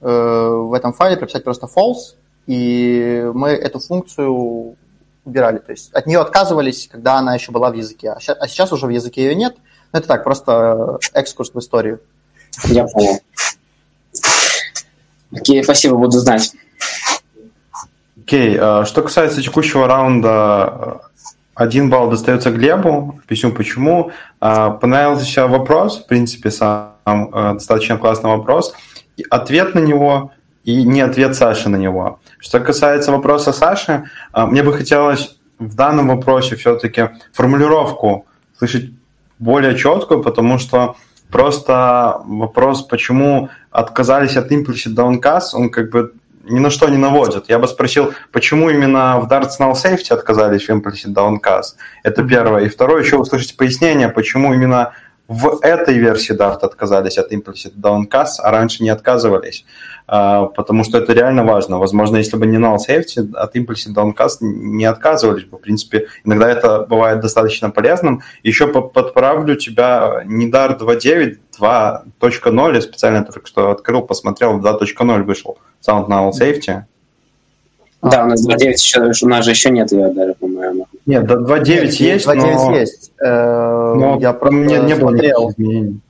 э, 0.00 0.06
в 0.06 0.74
этом 0.74 0.92
файле 0.92 1.16
прописать 1.16 1.44
просто 1.44 1.66
false, 1.66 2.16
и 2.46 3.30
мы 3.34 3.50
эту 3.50 3.78
функцию 3.78 4.76
убирали. 5.24 5.58
То 5.58 5.72
есть 5.72 5.92
от 5.92 6.06
нее 6.06 6.20
отказывались, 6.20 6.88
когда 6.90 7.16
она 7.16 7.34
еще 7.34 7.52
была 7.52 7.70
в 7.70 7.74
языке. 7.74 8.10
А 8.10 8.20
сейчас, 8.20 8.36
а 8.40 8.48
сейчас 8.48 8.72
уже 8.72 8.86
в 8.86 8.90
языке 8.90 9.24
ее 9.24 9.34
нет. 9.34 9.56
Но 9.92 9.98
это 9.98 10.08
так, 10.08 10.24
просто 10.24 10.98
экскурс 11.12 11.52
в 11.54 11.58
историю. 11.58 12.00
Я 12.64 12.84
понял. 12.86 13.20
Окей, 15.32 15.64
спасибо, 15.64 15.96
буду 15.96 16.18
знать. 16.18 16.52
Окей, 18.20 18.56
okay. 18.56 18.84
что 18.86 19.02
касается 19.02 19.42
текущего 19.42 19.86
раунда, 19.86 21.00
один 21.54 21.90
балл 21.90 22.10
достается 22.10 22.50
Глебу. 22.50 23.20
Объясню 23.24 23.52
почему. 23.52 24.12
А, 24.40 24.70
понравился 24.70 25.46
вопрос, 25.46 25.98
в 25.98 26.06
принципе, 26.06 26.50
сам 26.50 26.94
достаточно 27.04 27.98
классный 27.98 28.30
вопрос. 28.30 28.74
Ответ 29.30 29.74
на 29.74 29.80
него 29.80 30.32
и 30.64 30.82
не 30.84 31.00
ответ 31.00 31.36
Саши 31.36 31.68
на 31.68 31.76
него. 31.76 32.18
Что 32.44 32.60
касается 32.60 33.10
вопроса 33.10 33.52
Саши, 33.52 34.04
а, 34.32 34.46
мне 34.46 34.62
бы 34.62 34.72
хотелось 34.72 35.38
в 35.58 35.74
данном 35.74 36.08
вопросе 36.08 36.56
все-таки 36.56 37.10
формулировку 37.32 38.26
слышать 38.58 38.90
более 39.38 39.76
четкую, 39.76 40.22
потому 40.22 40.58
что 40.58 40.96
Просто 41.34 42.20
вопрос, 42.26 42.82
почему 42.82 43.48
отказались 43.72 44.36
от 44.36 44.52
implicit 44.52 44.94
downcast, 44.94 45.54
он 45.54 45.68
как 45.68 45.90
бы 45.90 46.12
ни 46.44 46.60
на 46.60 46.70
что 46.70 46.88
не 46.88 46.96
наводит. 46.96 47.48
Я 47.48 47.58
бы 47.58 47.66
спросил, 47.66 48.14
почему 48.30 48.70
именно 48.70 49.18
в 49.18 49.26
Darts 49.26 49.58
Null 49.58 49.72
Safety 49.72 50.12
отказались 50.12 50.68
в 50.68 50.70
implicit 50.70 51.12
downcast? 51.12 51.74
Это 52.04 52.22
первое. 52.22 52.66
И 52.66 52.68
второе, 52.68 53.02
еще 53.02 53.16
услышать 53.16 53.56
пояснение, 53.56 54.10
почему 54.10 54.54
именно 54.54 54.92
в 55.28 55.60
этой 55.62 55.98
версии 55.98 56.36
Dart 56.36 56.58
отказались 56.60 57.18
от 57.18 57.32
implicit 57.32 57.74
downcast, 57.76 58.40
а 58.42 58.50
раньше 58.50 58.82
не 58.82 58.90
отказывались. 58.90 59.64
А, 60.06 60.46
потому 60.46 60.84
что 60.84 60.98
это 60.98 61.14
реально 61.14 61.44
важно. 61.44 61.78
Возможно, 61.78 62.18
если 62.18 62.36
бы 62.36 62.46
не 62.46 62.58
null 62.58 62.76
safety, 62.76 63.34
от 63.34 63.56
implicit 63.56 63.94
downcast 63.94 64.38
не 64.40 64.84
отказывались 64.84 65.44
бы. 65.44 65.56
В 65.56 65.60
принципе, 65.62 66.08
иногда 66.24 66.50
это 66.50 66.80
бывает 66.80 67.20
достаточно 67.20 67.70
полезным. 67.70 68.22
Еще 68.42 68.66
подправлю 68.66 69.56
тебя, 69.56 70.22
не 70.26 70.50
DAR 70.50 70.78
2.9, 70.78 71.38
2.0, 71.58 72.74
я 72.74 72.80
специально 72.82 73.24
только 73.24 73.46
что 73.46 73.70
открыл, 73.70 74.02
посмотрел, 74.02 74.60
2.0 74.60 75.22
вышел 75.22 75.58
Sound 75.86 76.08
Null 76.08 76.32
Safety. 76.32 76.82
Да, 78.02 78.24
у 78.24 78.26
нас 78.26 78.46
2.9 78.46 78.72
еще, 78.72 79.26
у 79.26 79.28
нас 79.28 79.44
же 79.46 79.52
еще 79.52 79.70
нет 79.70 79.90
ее 79.90 80.12
даже, 80.12 80.34
по-моему. 80.34 80.53
Нет, 81.06 81.24
2.9 81.24 81.84
есть, 81.84 82.00
есть, 82.00 82.26
2.9 82.26 82.36
но... 82.36 82.76
есть. 82.76 83.12
Э, 83.20 83.94
но 83.94 84.18
я 84.18 84.32
просто 84.32 84.56
не, 84.56 84.78
не 84.78 84.94
было 84.94 85.14
изменений. 85.14 86.00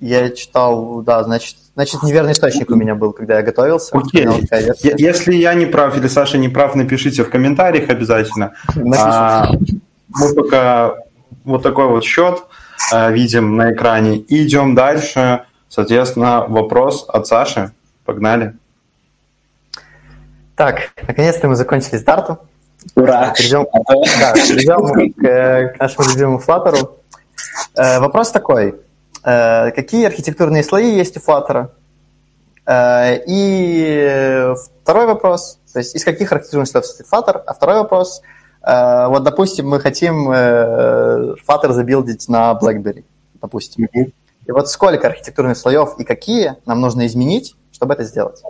Я 0.00 0.28
читал, 0.30 1.02
да, 1.02 1.22
значит, 1.22 1.56
значит, 1.74 2.02
неверный 2.02 2.32
источник 2.32 2.70
у 2.70 2.74
меня 2.74 2.94
был, 2.94 3.12
когда 3.12 3.36
я 3.36 3.42
готовился. 3.42 3.96
Окей. 3.96 4.26
Если 4.98 5.34
я 5.34 5.54
не 5.54 5.66
прав 5.66 5.96
или 5.96 6.08
Саша 6.08 6.36
не 6.36 6.48
прав, 6.48 6.74
напишите 6.74 7.22
в 7.22 7.30
комментариях 7.30 7.88
обязательно. 7.88 8.52
А, 8.98 9.50
мы 10.08 10.34
пока 10.34 10.96
вот 11.44 11.62
такой 11.62 11.86
вот 11.86 12.04
счет 12.04 12.42
а, 12.92 13.10
видим 13.10 13.56
на 13.56 13.72
экране. 13.72 14.18
И 14.18 14.44
идем 14.44 14.74
дальше. 14.74 15.44
Соответственно, 15.68 16.44
вопрос 16.48 17.06
от 17.08 17.26
Саши. 17.26 17.72
Погнали. 18.04 18.54
Так, 20.56 20.90
наконец-то 21.06 21.48
мы 21.48 21.56
закончили 21.56 21.96
старту. 21.96 22.38
Ура! 22.96 23.32
Перейдем, 23.36 23.66
да, 24.20 24.32
перейдем 24.32 25.12
к, 25.14 25.76
к 25.76 25.80
нашему 25.80 26.08
любимому 26.10 26.38
Flutter. 26.38 26.90
Э, 27.76 28.00
вопрос 28.00 28.30
такой. 28.30 28.74
Э, 29.24 29.70
какие 29.70 30.06
архитектурные 30.06 30.62
слои 30.62 30.94
есть 30.94 31.16
у 31.16 31.20
Flutter? 31.20 31.70
Э, 32.66 33.18
и 33.26 34.54
второй 34.82 35.06
вопрос, 35.06 35.58
то 35.72 35.78
есть 35.78 35.96
из 35.96 36.04
каких 36.04 36.30
архитектурных 36.32 36.68
слоев 36.68 36.86
состоит 36.86 37.10
Flutter? 37.10 37.42
А 37.46 37.54
второй 37.54 37.76
вопрос, 37.76 38.20
э, 38.62 39.06
вот, 39.08 39.24
допустим, 39.24 39.68
мы 39.68 39.80
хотим 39.80 40.30
Flutter 40.30 41.72
забилдить 41.72 42.28
на 42.28 42.52
BlackBerry, 42.52 43.04
допустим. 43.40 43.86
Mm-hmm. 43.86 44.12
И 44.46 44.52
вот 44.52 44.68
сколько 44.68 45.08
архитектурных 45.08 45.56
слоев 45.56 45.98
и 45.98 46.04
какие 46.04 46.56
нам 46.66 46.80
нужно 46.80 47.06
изменить, 47.06 47.56
чтобы 47.72 47.94
это 47.94 48.04
сделать? 48.04 48.42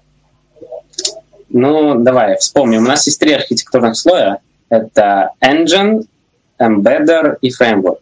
Ну, 1.54 1.94
давай 1.94 2.36
вспомним. 2.36 2.82
У 2.84 2.88
нас 2.88 3.06
есть 3.06 3.20
три 3.20 3.32
архитектурных 3.32 3.96
слоя. 3.96 4.38
Это 4.70 5.30
Engine, 5.40 6.04
Embedder 6.60 7.36
и 7.40 7.50
Framework. 7.50 7.98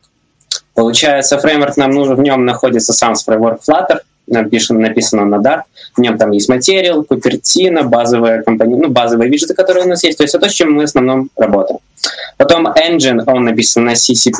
Получается, 0.74 1.38
фреймворк 1.38 1.76
нам 1.76 1.90
нужен, 1.90 2.16
в 2.16 2.20
нем 2.22 2.46
находится 2.46 2.94
сам 2.94 3.14
фреймворк 3.14 3.60
Flutter, 3.60 3.98
написан, 4.26 4.80
написано 4.80 5.26
на 5.26 5.36
Dart. 5.36 5.64
В 5.94 6.00
нем 6.00 6.16
там 6.16 6.30
есть 6.30 6.48
материал, 6.48 7.04
купертина, 7.04 7.82
базовые 7.82 8.42
компоненты, 8.42 8.86
ну, 8.86 8.90
базовые 8.90 9.28
виджеты, 9.28 9.52
которые 9.52 9.84
у 9.84 9.88
нас 9.88 10.02
есть. 10.02 10.16
То 10.16 10.24
есть 10.24 10.34
это 10.34 10.46
то, 10.46 10.50
с 10.50 10.54
чем 10.54 10.72
мы 10.72 10.80
в 10.80 10.84
основном 10.84 11.28
работаем. 11.36 11.80
Потом 12.38 12.66
engine, 12.68 13.22
он 13.26 13.44
написан 13.44 13.84
на 13.84 13.94
C, 13.96 14.14
C++, 14.14 14.30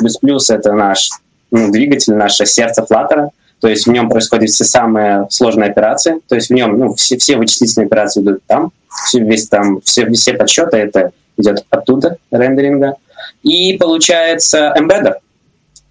это 0.49 0.71
наш 0.71 1.11
ну, 1.51 1.71
двигатель, 1.71 2.15
наше 2.15 2.47
сердце 2.47 2.81
Flutter. 2.81 3.27
То 3.63 3.69
есть 3.69 3.87
в 3.87 3.91
нем 3.93 4.09
происходят 4.09 4.49
все 4.49 4.65
самые 4.65 5.25
сложные 5.29 5.69
операции. 5.69 6.19
То 6.27 6.35
есть 6.35 6.49
в 6.49 6.53
нем 6.53 6.77
ну, 6.77 6.93
все, 6.95 7.17
все 7.17 7.37
вычислительные 7.37 7.85
операции 7.85 8.19
идут 8.19 8.41
там. 8.45 8.73
Все, 9.05 9.21
весь 9.21 9.47
там 9.47 9.79
все, 9.79 10.05
все 10.11 10.33
подсчеты 10.33 10.75
это 10.75 11.11
идет 11.37 11.65
оттуда, 11.69 12.17
рендеринга. 12.29 12.95
И 13.41 13.77
получается 13.77 14.73
embedded, 14.77 15.13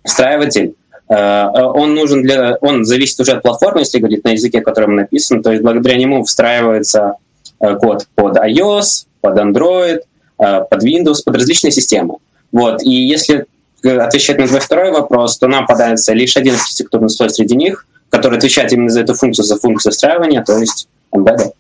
встраиватель. 0.04 0.74
Э, 1.08 1.46
он 1.54 1.94
нужен 1.94 2.20
для, 2.20 2.58
он 2.60 2.84
зависит 2.84 3.18
уже 3.20 3.32
от 3.32 3.42
платформы, 3.42 3.80
если 3.80 4.00
говорить 4.00 4.22
на 4.22 4.32
языке, 4.32 4.60
которым 4.60 4.96
написан, 4.96 5.42
то 5.42 5.50
есть 5.50 5.62
благодаря 5.62 5.96
нему 5.96 6.24
встраивается 6.24 7.14
э, 7.58 7.74
код 7.76 8.06
под 8.14 8.36
iOS, 8.36 9.06
под 9.22 9.38
Android, 9.38 10.00
э, 10.38 10.64
под 10.68 10.84
Windows, 10.84 11.22
под 11.24 11.36
различные 11.36 11.70
системы. 11.70 12.16
Вот. 12.52 12.82
И 12.82 12.90
если 12.90 13.46
отвечать 13.84 14.38
на 14.38 14.46
твой 14.46 14.60
второй 14.60 14.90
вопрос, 14.92 15.38
то 15.38 15.48
нам 15.48 15.66
подается 15.66 16.12
лишь 16.12 16.36
один 16.36 16.54
архитектурный 16.54 17.10
слой 17.10 17.30
среди 17.30 17.56
них, 17.56 17.86
который 18.10 18.38
отвечает 18.38 18.72
именно 18.72 18.90
за 18.90 19.00
эту 19.00 19.14
функцию, 19.14 19.44
за 19.44 19.58
функцию 19.58 19.92
встраивания, 19.92 20.42
то 20.42 20.58
есть 20.58 20.88
embedded. 21.14 21.52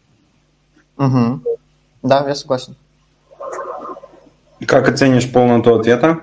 Угу. 0.98 1.40
Да, 2.02 2.24
я 2.28 2.34
согласен. 2.34 2.76
Как 4.66 4.88
оценишь 4.88 5.30
полноту 5.30 5.74
ответа? 5.74 6.20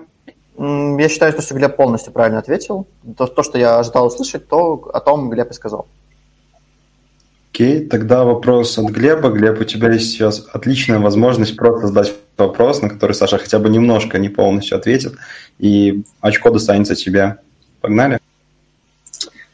Я 0.58 1.10
считаю, 1.10 1.40
что 1.42 1.54
Глеб 1.54 1.76
полностью 1.76 2.12
правильно 2.12 2.40
ответил. 2.40 2.86
То, 3.18 3.28
то, 3.28 3.44
что 3.44 3.58
я 3.58 3.80
ожидал 3.80 4.08
услышать, 4.08 4.48
то 4.48 4.90
о 4.94 5.00
том 5.00 5.30
Глеб 5.30 5.50
и 5.52 5.54
сказал. 5.54 5.88
Окей, 7.52 7.86
тогда 7.86 8.24
вопрос 8.24 8.78
от 8.78 8.92
Глеба. 8.92 9.30
Глеб, 9.30 9.60
у 9.60 9.64
тебя 9.64 9.92
есть 9.92 10.12
сейчас 10.12 10.46
отличная 10.54 11.00
возможность 11.00 11.56
просто 11.56 11.88
задать 11.88 12.14
вопрос, 12.38 12.82
на 12.82 12.90
который 12.90 13.14
Саша 13.14 13.38
хотя 13.38 13.60
бы 13.60 13.70
немножко, 13.70 14.18
не 14.18 14.30
полностью 14.30 14.78
ответит, 14.78 15.16
и 15.58 16.04
очко 16.22 16.52
достанется 16.52 16.96
тебе. 16.96 17.38
Погнали? 17.82 18.20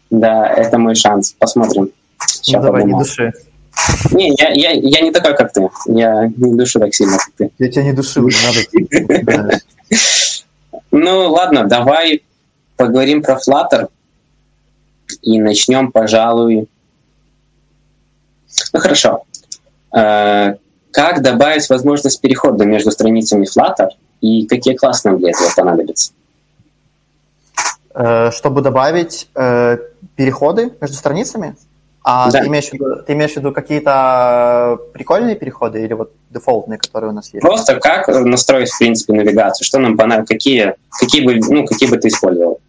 Да, 0.09 0.47
это 0.47 0.77
мой 0.77 0.95
шанс. 0.95 1.35
Посмотрим. 1.37 1.89
Сейчас 2.19 2.61
ну, 2.61 2.67
давай, 2.67 2.81
подумал. 2.81 3.01
не 3.01 3.05
души. 3.05 3.33
Не, 4.11 4.35
я, 4.37 4.49
я, 4.51 4.71
я 4.71 5.01
не 5.01 5.11
такой, 5.11 5.35
как 5.35 5.51
ты. 5.51 5.67
Я 5.87 6.31
не 6.35 6.55
душу 6.55 6.79
так 6.79 6.93
сильно, 6.93 7.17
как 7.17 7.29
ты. 7.37 7.51
Я 7.57 7.69
тебя 7.69 7.83
не 7.83 7.93
душу, 7.93 8.21
надо. 8.21 9.59
Ну, 10.91 11.29
ладно, 11.29 11.65
давай 11.65 12.23
поговорим 12.77 13.21
про 13.21 13.35
Flutter. 13.35 13.89
И 15.21 15.41
начнем, 15.41 15.91
пожалуй... 15.91 16.69
Ну, 18.74 18.80
хорошо. 18.80 19.24
Э, 19.95 20.56
как 20.91 21.22
добавить 21.22 21.70
возможность 21.70 22.22
перехода 22.22 22.66
между 22.66 22.91
страницами 22.91 23.45
Flutter 23.45 23.89
и 24.22 24.47
какие 24.47 24.76
классы 24.76 25.10
нам 25.10 25.20
для 25.20 25.32
этого 25.32 25.49
понадобятся? 25.56 26.14
Э, 27.93 28.32
чтобы 28.32 28.62
добавить 28.62 29.28
э, 29.36 29.78
переходы 30.16 30.72
между 30.82 30.97
страницами? 30.97 31.56
А 32.08 32.30
да. 32.30 32.41
ты, 32.41 32.47
имеешь 32.47 32.70
в 32.70 32.74
виду, 32.74 33.01
ты 33.06 33.14
имеешь 33.14 33.34
в 33.34 33.38
виду 33.38 33.51
какие-то 33.51 34.78
прикольные 34.93 35.36
переходы 35.36 35.84
или 35.84 35.93
вот 35.93 36.12
дефолтные, 36.30 36.78
которые 36.78 37.10
у 37.10 37.14
нас 37.14 37.34
есть? 37.34 37.41
Просто 37.41 37.80
как 37.80 38.08
настроить, 38.08 38.70
в 38.70 38.78
принципе, 38.78 39.14
навигацию? 39.14 39.66
Что 39.66 39.80
нам 39.80 39.97
понадобится? 39.97 40.36
Какие, 40.36 40.76
какие, 40.99 41.26
бы, 41.26 41.39
ну, 41.49 41.66
какие 41.66 41.89
бы 41.89 41.97
ты 41.97 42.10
использовал 42.10 42.60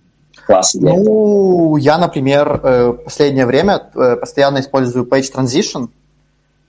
классы 0.47 0.79
для 0.79 0.93
ну, 0.93 1.77
этого? 1.77 1.77
я, 1.79 1.99
например, 1.99 2.61
э, 2.63 2.93
последнее 3.05 3.47
время 3.47 3.83
э, 3.95 4.17
постоянно 4.17 4.61
использую 4.61 5.05
Page 5.05 5.33
Transition 5.35 5.89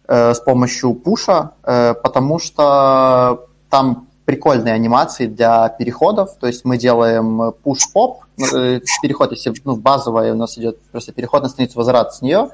э, 0.07 0.34
с 0.34 0.39
помощью 0.39 0.93
пуша, 0.93 1.51
потому 1.63 2.39
что 2.39 3.47
там 3.69 4.07
прикольные 4.25 4.73
анимации 4.73 5.28
для 5.28 5.69
переходов, 5.69 6.36
то 6.39 6.47
есть 6.47 6.65
мы 6.65 6.78
делаем 6.78 7.41
push-pop, 7.63 8.17
э, 8.39 8.80
переход, 9.01 9.32
если 9.32 9.53
ну, 9.63 9.75
базовая 9.78 10.34
у 10.34 10.36
нас 10.36 10.57
идет 10.57 10.82
просто 10.91 11.13
переход 11.13 11.43
на 11.43 11.49
страницу, 11.49 11.78
возврат 11.78 12.13
с 12.13 12.21
нее, 12.21 12.49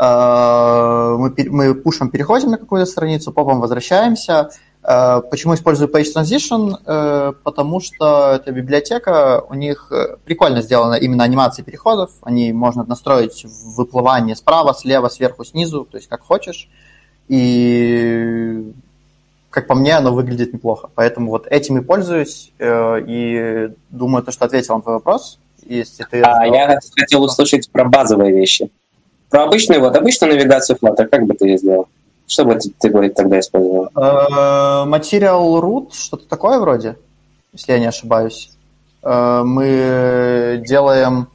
мы, 0.00 1.34
мы 1.36 1.74
переходим 1.74 2.50
на 2.50 2.56
какую-то 2.56 2.86
страницу, 2.86 3.32
попом 3.32 3.58
возвращаемся. 3.58 4.50
Э, 4.88 5.20
почему 5.30 5.54
использую 5.54 5.90
Page 5.90 6.06
Transition? 6.14 7.34
Потому 7.42 7.80
что 7.80 8.32
эта 8.36 8.52
библиотека, 8.52 9.44
у 9.48 9.54
них 9.54 9.92
прикольно 10.24 10.62
сделана 10.62 10.94
именно 10.94 11.24
анимация 11.24 11.64
переходов, 11.64 12.10
они 12.22 12.52
можно 12.52 12.84
настроить 12.84 13.44
выплывание 13.76 14.36
справа, 14.36 14.72
слева, 14.72 15.08
сверху, 15.08 15.44
снизу, 15.44 15.84
то 15.84 15.98
есть 15.98 16.08
как 16.08 16.22
хочешь. 16.22 16.68
И 17.28 18.72
как 19.50 19.66
по 19.66 19.74
мне, 19.74 19.96
оно 19.96 20.12
выглядит 20.12 20.52
неплохо. 20.52 20.90
Поэтому 20.94 21.30
вот 21.30 21.46
этим 21.46 21.78
и 21.78 21.82
пользуюсь, 21.82 22.52
э, 22.58 23.00
и 23.06 23.70
думаю, 23.90 24.22
то, 24.22 24.30
что 24.30 24.44
ответил 24.44 24.76
на 24.76 24.82
твой 24.82 24.94
вопрос. 24.94 25.38
Если 25.64 26.04
ты 26.04 26.22
а 26.22 26.46
я 26.46 26.78
хотел 26.96 27.24
услышать 27.24 27.70
про 27.70 27.84
базовые 27.84 28.32
вещи. 28.32 28.70
Про 29.30 29.44
обычную, 29.44 29.80
вот 29.80 29.96
обычную 29.96 30.34
навигацию 30.34 30.78
Flutter, 30.80 31.06
как 31.06 31.26
бы 31.26 31.34
ты 31.34 31.48
ее 31.48 31.58
сделал? 31.58 31.88
Что 32.28 32.44
бы 32.44 32.54
ты, 32.54 32.70
ты 32.78 33.08
тогда 33.10 33.40
использовал? 33.40 33.88
Э, 33.96 34.84
Material 34.86 35.60
root, 35.60 35.94
что-то 35.94 36.28
такое 36.28 36.60
вроде, 36.60 36.96
если 37.52 37.72
я 37.72 37.80
не 37.80 37.86
ошибаюсь. 37.86 38.52
Э, 39.02 39.42
мы 39.44 40.62
делаем... 40.64 41.28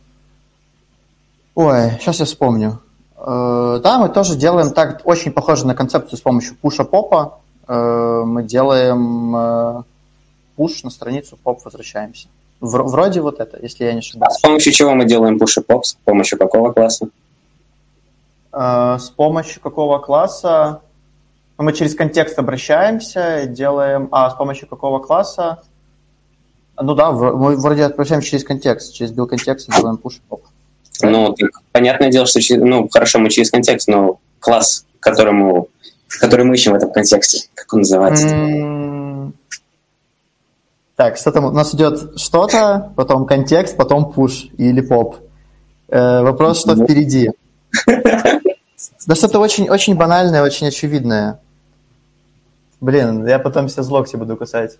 Ой, 1.55 1.91
сейчас 1.99 2.19
я 2.19 2.25
вспомню. 2.25 2.79
Да, 3.17 3.99
мы 3.99 4.09
тоже 4.09 4.35
делаем 4.35 4.73
так, 4.73 5.01
очень 5.05 5.31
похоже 5.31 5.65
на 5.65 5.75
концепцию 5.75 6.17
с 6.17 6.21
помощью 6.21 6.55
пуша-попа. 6.61 7.39
Э, 7.67 8.23
мы 8.25 8.43
делаем 8.43 9.85
пуш 10.55 10.81
э, 10.83 10.85
на 10.85 10.89
страницу 10.89 11.37
поп, 11.41 11.63
возвращаемся. 11.63 12.27
Вроде 12.59 13.21
вот 13.21 13.39
это, 13.39 13.59
если 13.61 13.85
я 13.85 13.93
не 13.93 13.99
ошибаюсь. 13.99 14.35
А 14.35 14.37
с 14.37 14.41
помощью 14.41 14.73
чего 14.73 14.93
мы 14.93 15.05
делаем 15.05 15.39
пуш 15.39 15.57
и 15.57 15.61
поп? 15.61 15.85
С 15.85 15.97
помощью 16.05 16.37
какого 16.37 16.71
класса? 16.71 17.07
Э, 18.53 18.97
с 18.99 19.09
помощью 19.09 19.61
какого 19.61 19.99
класса? 19.99 20.81
Мы 21.57 21.73
через 21.73 21.95
контекст 21.95 22.37
обращаемся, 22.39 23.45
делаем... 23.47 24.09
А, 24.11 24.29
с 24.29 24.35
помощью 24.35 24.67
какого 24.67 24.99
класса? 24.99 25.63
Ну 26.81 26.95
да, 26.95 27.11
мы 27.11 27.55
вроде 27.57 27.85
обращаемся 27.85 28.29
через 28.29 28.43
контекст, 28.43 28.93
через 28.93 29.11
build 29.11 29.27
контекст 29.27 29.69
делаем 29.69 29.99
push 30.01 30.19
поп. 30.27 30.43
Ну, 31.01 31.33
так, 31.33 31.51
понятное 31.71 32.09
дело, 32.09 32.25
что 32.25 32.39
ну, 32.57 32.87
хорошо, 32.89 33.19
мы 33.19 33.29
через 33.29 33.51
контекст, 33.51 33.87
но 33.87 34.19
класс, 34.39 34.85
которому 34.99 35.69
который 36.19 36.45
мы 36.45 36.55
ищем 36.55 36.73
в 36.73 36.75
этом 36.75 36.91
контексте. 36.91 37.47
Как 37.53 37.73
он 37.73 37.79
называется? 37.79 38.27
Mm. 38.27 39.31
Так, 40.95 41.17
что 41.17 41.31
там? 41.31 41.45
У 41.45 41.51
нас 41.51 41.73
идет 41.73 42.19
что-то, 42.19 42.93
потом 42.95 43.25
контекст, 43.25 43.75
потом 43.75 44.11
пуш 44.11 44.47
или 44.57 44.81
поп. 44.81 45.17
Э, 45.89 46.21
вопрос, 46.21 46.59
что 46.61 46.75
ну. 46.75 46.83
впереди. 46.83 47.31
Да 49.07 49.15
что-то 49.15 49.39
очень, 49.39 49.69
очень 49.69 49.95
банальное, 49.95 50.43
очень 50.43 50.67
очевидное. 50.67 51.39
Блин, 52.81 53.25
я 53.25 53.39
потом 53.39 53.67
все 53.67 53.81
злокти 53.81 54.15
буду 54.15 54.35
кусать. 54.35 54.77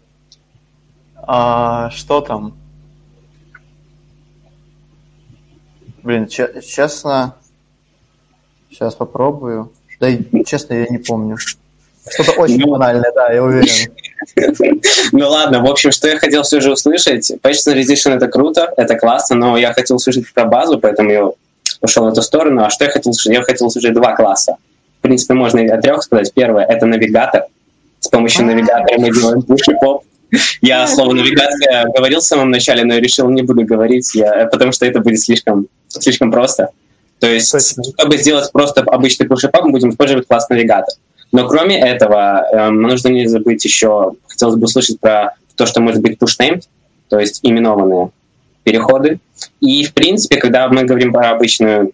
А, 1.16 1.90
что 1.92 2.22
там? 2.22 2.54
Блин, 6.04 6.28
честно, 6.28 7.36
сейчас 8.70 8.96
попробую. 8.96 9.72
Да 10.02 10.10
честно, 10.46 10.74
я 10.74 10.88
не 10.88 10.98
помню. 10.98 11.38
Что-то 11.38 12.32
очень 12.34 12.60
ну, 12.60 12.72
банальное, 12.72 13.12
да, 13.16 13.32
я 13.32 13.44
уверен. 13.44 13.92
Ну 15.12 15.30
ладно, 15.30 15.62
в 15.62 15.70
общем, 15.70 15.92
что 15.92 16.08
я 16.08 16.18
хотел 16.18 16.44
все 16.44 16.62
же 16.62 16.72
услышать. 16.72 17.30
Transition 17.44 18.16
это 18.16 18.28
круто, 18.28 18.74
это 18.78 18.96
классно, 18.96 19.36
но 19.36 19.58
я 19.58 19.74
хотел 19.74 19.98
услышать 19.98 20.32
про 20.34 20.46
базу, 20.46 20.80
поэтому 20.80 21.10
я 21.12 21.30
ушел 21.84 22.06
в 22.06 22.08
эту 22.08 22.22
сторону. 22.22 22.64
А 22.64 22.70
что 22.70 22.86
я 22.86 22.92
хотел 22.92 23.12
услышать? 23.12 23.34
Я 23.34 23.44
хотел 23.44 23.68
услышать 23.68 23.94
два 23.94 24.16
класса. 24.16 24.56
В 25.00 25.02
принципе, 25.02 25.34
можно 25.34 25.60
и 25.60 25.68
о 25.68 25.80
трех 25.82 26.02
сказать. 26.04 26.34
Первое— 26.34 26.66
это 26.70 26.86
навигатор. 26.86 27.44
С 28.00 28.08
помощью 28.08 28.46
навигатора 28.46 29.00
мы 29.00 29.12
делаем 29.12 29.40
push 29.40 29.72
и 29.72 29.76
поп. 29.80 30.04
Я 30.62 30.88
слово 30.88 31.14
навигация 31.14 31.86
говорил 31.96 32.20
в 32.20 32.24
самом 32.24 32.50
начале, 32.50 32.84
но 32.84 32.96
я 32.96 33.00
решил 33.00 33.30
не 33.30 33.44
буду 33.44 33.64
говорить, 33.66 34.16
я, 34.16 34.48
потому 34.52 34.72
что 34.72 34.86
это 34.86 35.00
будет 35.00 35.20
слишком, 35.20 35.68
слишком 35.88 36.32
просто. 36.32 36.70
То 37.20 37.28
есть, 37.28 37.52
Точно. 37.52 37.84
чтобы 37.84 38.18
сделать 38.18 38.52
просто 38.52 38.82
обычный 38.82 39.28
push-up, 39.28 39.52
мы 39.62 39.72
будем 39.72 39.92
использовать 39.92 40.28
класс 40.28 40.50
навигатор. 40.50 40.94
Но 41.32 41.48
кроме 41.48 41.80
этого, 41.80 42.46
эм, 42.52 42.82
нужно 42.82 43.10
не 43.10 43.28
забыть 43.28 43.64
еще, 43.64 44.14
хотелось 44.28 44.56
бы 44.56 44.66
услышать 44.66 45.00
про 45.00 45.36
то, 45.56 45.66
что 45.66 45.82
может 45.82 46.02
быть 46.02 46.18
push-named, 46.18 46.64
то 47.10 47.20
есть 47.20 47.40
именованные 47.44 48.10
переходы. 48.64 49.20
И, 49.60 49.84
в 49.84 49.94
принципе, 49.94 50.38
когда 50.38 50.68
мы 50.70 50.84
говорим 50.84 51.14
про 51.14 51.32
обычную 51.32 51.92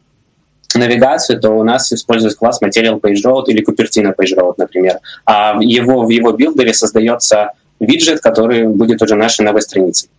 навигацию, 0.76 1.39
то 1.39 1.51
у 1.51 1.63
нас 1.63 1.91
используется 1.91 2.38
класс 2.38 2.61
Material 2.61 2.99
Page 2.99 3.43
или 3.47 3.65
Cupertino 3.65 4.13
Page 4.15 4.53
например. 4.57 4.99
А 5.26 5.55
в 5.55 5.61
его, 5.61 6.03
в 6.03 6.09
его 6.09 6.32
билдере 6.32 6.74
создается 6.74 7.53
виджет, 7.80 8.22
который 8.22 8.67
будет 8.67 9.01
уже 9.01 9.15
нашей 9.15 9.45
новой 9.45 9.61
страницей. 9.61 10.09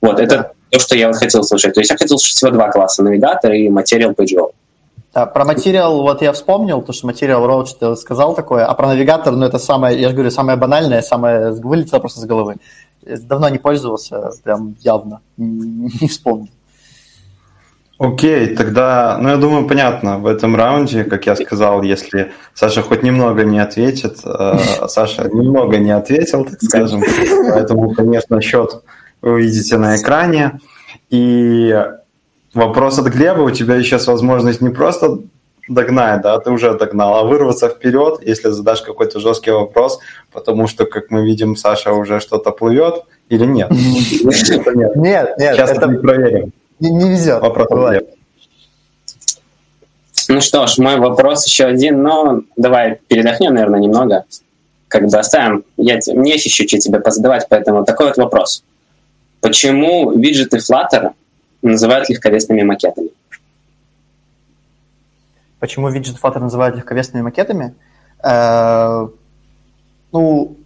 Вот, 0.00 0.18
это 0.18 0.52
то, 0.70 0.78
что 0.80 0.96
я 0.96 1.08
вот 1.08 1.16
хотел 1.16 1.44
слушать. 1.44 1.74
То 1.74 1.80
есть 1.80 1.90
я 1.90 1.96
хотел 1.96 2.18
слушать 2.18 2.36
всего 2.36 2.50
два 2.50 2.70
класса, 2.70 3.02
навигатор 3.02 3.52
и 3.52 3.68
материал 3.68 4.12
Page. 4.12 4.52
Да, 5.14 5.26
про 5.26 5.44
материал 5.44 6.02
вот 6.02 6.22
я 6.22 6.32
вспомнил, 6.32 6.82
то, 6.82 6.92
что 6.92 7.06
материал 7.06 7.46
Road 7.48 7.94
сказал 7.94 8.34
такое, 8.34 8.66
а 8.66 8.74
про 8.74 8.88
навигатор, 8.88 9.36
ну, 9.36 9.46
это 9.46 9.60
самое, 9.60 10.00
я 10.00 10.08
же 10.08 10.14
говорю, 10.14 10.32
самое 10.32 10.58
банальное, 10.58 11.02
самое 11.02 11.52
вылетело 11.52 12.00
просто 12.00 12.20
с 12.20 12.24
головы. 12.24 12.56
Давно 13.04 13.48
не 13.48 13.58
пользовался, 13.58 14.30
прям 14.42 14.76
явно, 14.80 15.20
не 15.36 16.08
вспомнил. 16.08 16.48
Окей, 17.98 18.56
тогда, 18.56 19.18
ну 19.20 19.28
я 19.28 19.36
думаю, 19.36 19.68
понятно, 19.68 20.18
в 20.18 20.26
этом 20.26 20.56
раунде, 20.56 21.04
как 21.04 21.26
я 21.26 21.36
сказал, 21.36 21.82
если 21.82 22.32
Саша 22.52 22.82
хоть 22.82 23.04
немного 23.04 23.44
не 23.44 23.60
ответит, 23.60 24.18
э, 24.24 24.58
Саша 24.88 25.28
немного 25.28 25.78
не 25.78 25.92
ответил, 25.92 26.44
так 26.44 26.60
скажем, 26.60 27.02
поэтому, 27.50 27.94
конечно, 27.94 28.40
счет 28.40 28.82
вы 29.22 29.34
увидите 29.34 29.78
на 29.78 29.96
экране. 29.96 30.60
И 31.08 31.72
вопрос 32.52 32.98
от 32.98 33.06
Глеба, 33.06 33.42
у 33.42 33.50
тебя 33.50 33.80
сейчас 33.82 34.08
возможность 34.08 34.60
не 34.60 34.70
просто 34.70 35.20
догнать, 35.68 36.22
да, 36.22 36.38
ты 36.38 36.50
уже 36.50 36.76
догнал, 36.76 37.16
а 37.16 37.24
вырваться 37.24 37.68
вперед, 37.68 38.20
если 38.22 38.50
задашь 38.50 38.82
какой-то 38.82 39.20
жесткий 39.20 39.50
вопрос, 39.50 39.98
потому 40.32 40.66
что, 40.66 40.84
как 40.84 41.10
мы 41.10 41.24
видим, 41.24 41.56
Саша 41.56 41.92
уже 41.92 42.20
что-то 42.20 42.50
плывет 42.50 43.04
или 43.28 43.44
нет? 43.46 43.70
Нет, 43.70 44.96
нет, 45.38 45.56
Сейчас 45.56 45.70
это 45.70 45.88
проверим. 45.88 46.52
Не, 46.80 47.10
везет. 47.10 47.40
Вопрос. 47.40 47.68
Ну 50.28 50.40
что 50.40 50.66
ж, 50.66 50.78
мой 50.78 50.96
вопрос 50.96 51.46
еще 51.46 51.64
один, 51.64 52.02
но 52.02 52.42
давай 52.56 52.98
передохнем, 53.08 53.54
наверное, 53.54 53.80
немного. 53.80 54.24
Как 54.88 55.06
бы 55.06 55.18
оставим. 55.18 55.64
Я, 55.76 55.98
мне 56.14 56.32
есть 56.32 56.46
еще 56.46 56.66
что 56.66 56.78
тебе 56.78 57.00
позадавать, 57.00 57.46
поэтому 57.48 57.84
такой 57.84 58.06
вот 58.06 58.16
вопрос. 58.16 58.64
Почему 59.40 60.12
виджеты 60.12 60.58
Flutter 60.58 61.10
называют 61.62 62.08
легковесными 62.08 62.62
макетами? 62.62 63.10
Почему 65.64 65.88
виджет 65.88 66.18
Flutter 66.22 66.40
называют 66.40 66.76
легковесными 66.76 67.22
макетами? 67.22 67.74
Э, 68.22 69.08
ну, 70.12 70.58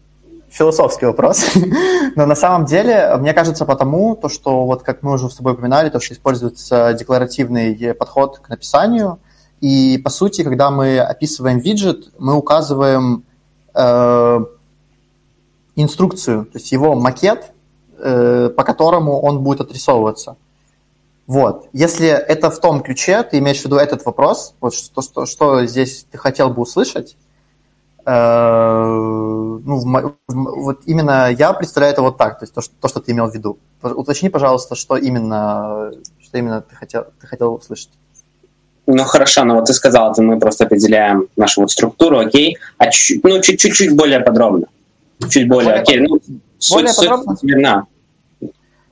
философский 0.48 1.06
вопрос. 1.06 1.54
Но 2.16 2.26
на 2.26 2.34
самом 2.34 2.66
деле, 2.66 3.14
мне 3.18 3.32
кажется, 3.32 3.64
потому, 3.64 4.16
то, 4.16 4.28
что 4.28 4.66
вот 4.66 4.82
как 4.82 5.04
мы 5.04 5.12
уже 5.12 5.30
с 5.30 5.36
тобой 5.36 5.52
упоминали, 5.52 5.88
то, 5.88 6.00
что 6.00 6.14
используется 6.14 6.94
декларативный 6.94 7.94
подход 7.94 8.40
к 8.40 8.48
написанию, 8.48 9.20
и 9.60 9.98
по 10.02 10.10
сути, 10.10 10.42
когда 10.42 10.72
мы 10.72 10.98
описываем 10.98 11.60
виджет, 11.60 12.12
мы 12.18 12.34
указываем 12.34 13.22
э, 13.76 14.40
инструкцию, 15.76 16.46
то 16.46 16.58
есть 16.58 16.72
его 16.72 16.96
макет, 16.96 17.52
э, 18.00 18.48
по 18.48 18.64
которому 18.64 19.20
он 19.20 19.44
будет 19.44 19.60
отрисовываться. 19.60 20.34
Вот. 21.28 21.68
Если 21.72 22.08
это 22.08 22.50
в 22.50 22.58
том 22.58 22.82
ключе, 22.82 23.22
ты 23.22 23.38
имеешь 23.38 23.60
в 23.60 23.64
виду 23.66 23.76
этот 23.76 24.04
вопрос, 24.04 24.54
вот 24.60 24.74
что, 24.74 25.02
что, 25.02 25.26
что 25.26 25.64
здесь 25.66 26.04
ты 26.10 26.18
хотел 26.18 26.50
бы 26.50 26.62
услышать, 26.62 27.16
Э, 28.10 28.84
ну, 28.86 29.80
в, 29.80 30.16
вот 30.28 30.80
именно 30.86 31.30
я 31.30 31.52
представляю 31.52 31.92
это 31.92 32.00
вот 32.00 32.16
так, 32.16 32.38
то 32.38 32.44
есть 32.44 32.54
то, 32.54 32.62
что, 32.62 32.72
то, 32.80 32.88
что 32.88 33.00
ты 33.00 33.12
имел 33.12 33.28
в 33.28 33.34
виду. 33.34 33.58
Уточни, 33.82 34.30
пожалуйста, 34.30 34.76
что 34.76 34.96
именно, 34.96 35.90
что 36.18 36.38
именно 36.38 36.62
ты 36.62 36.74
хотел, 36.74 37.04
ты 37.20 37.26
хотел 37.26 37.52
услышать. 37.52 37.90
Ну 38.86 39.04
хорошо, 39.04 39.44
но 39.44 39.56
вот 39.56 39.66
ты 39.66 39.74
сказал, 39.74 40.10
это 40.10 40.22
мы 40.22 40.40
просто 40.40 40.64
определяем 40.64 41.28
нашу 41.36 41.60
вот 41.60 41.70
структуру, 41.70 42.18
окей, 42.18 42.56
а 42.78 42.90
чуть, 42.90 43.22
ну 43.22 43.42
чуть-чуть 43.42 43.94
более 43.94 44.20
подробно, 44.20 44.68
чуть 45.28 45.46
более, 45.46 45.72
более 45.72 45.82
окей, 45.82 46.00
ну 46.00 46.18
более 46.70 46.92
суть, 46.94 47.08
подробно? 47.08 47.36
суть 47.36 47.42
верна. 47.42 47.86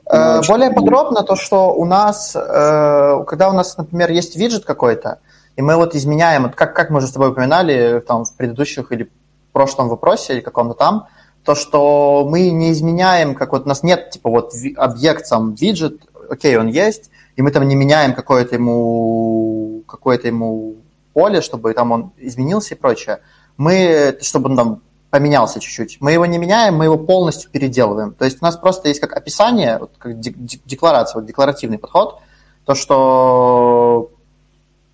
Э, 0.09 0.41
более 0.47 0.71
подробно 0.71 1.23
то, 1.23 1.37
что 1.37 1.75
у 1.75 1.85
нас, 1.85 2.37
э, 2.37 3.25
когда 3.27 3.49
у 3.49 3.53
нас, 3.53 3.77
например, 3.77 4.11
есть 4.11 4.37
виджет 4.37 4.65
какой-то, 4.65 5.19
и 5.57 5.63
мы 5.63 5.77
вот 5.77 5.95
изменяем, 5.95 6.51
как, 6.55 6.77
как 6.77 6.91
мы 6.91 6.99
уже 6.99 7.09
с 7.09 7.13
тобой 7.13 7.31
упоминали 7.31 8.01
там, 8.01 8.25
в 8.25 8.35
предыдущих 8.35 8.93
или 8.93 9.11
прошлом 9.53 9.89
вопросе, 9.89 10.35
или 10.35 10.41
каком-то 10.41 10.75
там, 10.75 11.07
то, 11.43 11.55
что 11.55 12.27
мы 12.29 12.51
не 12.51 12.73
изменяем, 12.73 13.35
как 13.35 13.53
вот 13.53 13.65
у 13.65 13.69
нас 13.69 13.83
нет, 13.83 14.11
типа, 14.11 14.31
вот 14.31 14.53
объект, 14.77 15.27
сам 15.27 15.55
виджет, 15.55 16.03
окей, 16.29 16.57
он 16.57 16.69
есть, 16.69 17.11
и 17.37 17.43
мы 17.43 17.51
там 17.51 17.67
не 17.67 17.75
меняем 17.75 18.15
какое-то 18.15 18.55
ему, 18.55 19.83
какое-то 19.87 20.27
ему 20.29 20.77
поле, 21.15 21.41
чтобы 21.41 21.73
там 21.73 21.93
он 21.93 22.13
изменился 22.19 22.75
и 22.75 22.79
прочее. 22.79 23.21
Мы, 23.57 24.19
чтобы 24.21 24.51
он 24.51 24.57
там 24.57 24.83
поменялся 25.11 25.61
чуть-чуть. 25.61 25.99
Мы 26.01 26.13
его 26.13 26.27
не 26.27 26.39
меняем, 26.39 26.77
мы 26.77 26.85
его 26.85 26.99
полностью 26.99 27.51
переделываем. 27.51 28.13
То 28.13 28.25
есть 28.25 28.39
у 28.41 28.45
нас 28.45 28.57
просто 28.57 28.89
есть 28.89 29.01
как 29.01 29.17
описание, 29.17 29.79
вот 29.79 29.93
как 29.99 30.19
декларация, 30.19 31.21
вот 31.21 31.27
декларативный 31.27 31.79
подход, 31.79 32.21
то, 32.65 32.75
что 32.75 34.11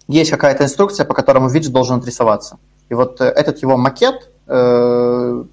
есть 0.09 0.31
какая-то 0.31 0.65
инструкция, 0.65 1.07
по 1.07 1.15
которому 1.15 1.49
виджет 1.49 1.73
должен 1.73 1.99
отрисоваться. 1.99 2.59
И 2.89 2.95
вот 2.95 3.21
э, 3.21 3.25
этот 3.25 3.63
его 3.63 3.77
макет, 3.77 4.31
э, 4.47 4.53
в 4.53 5.47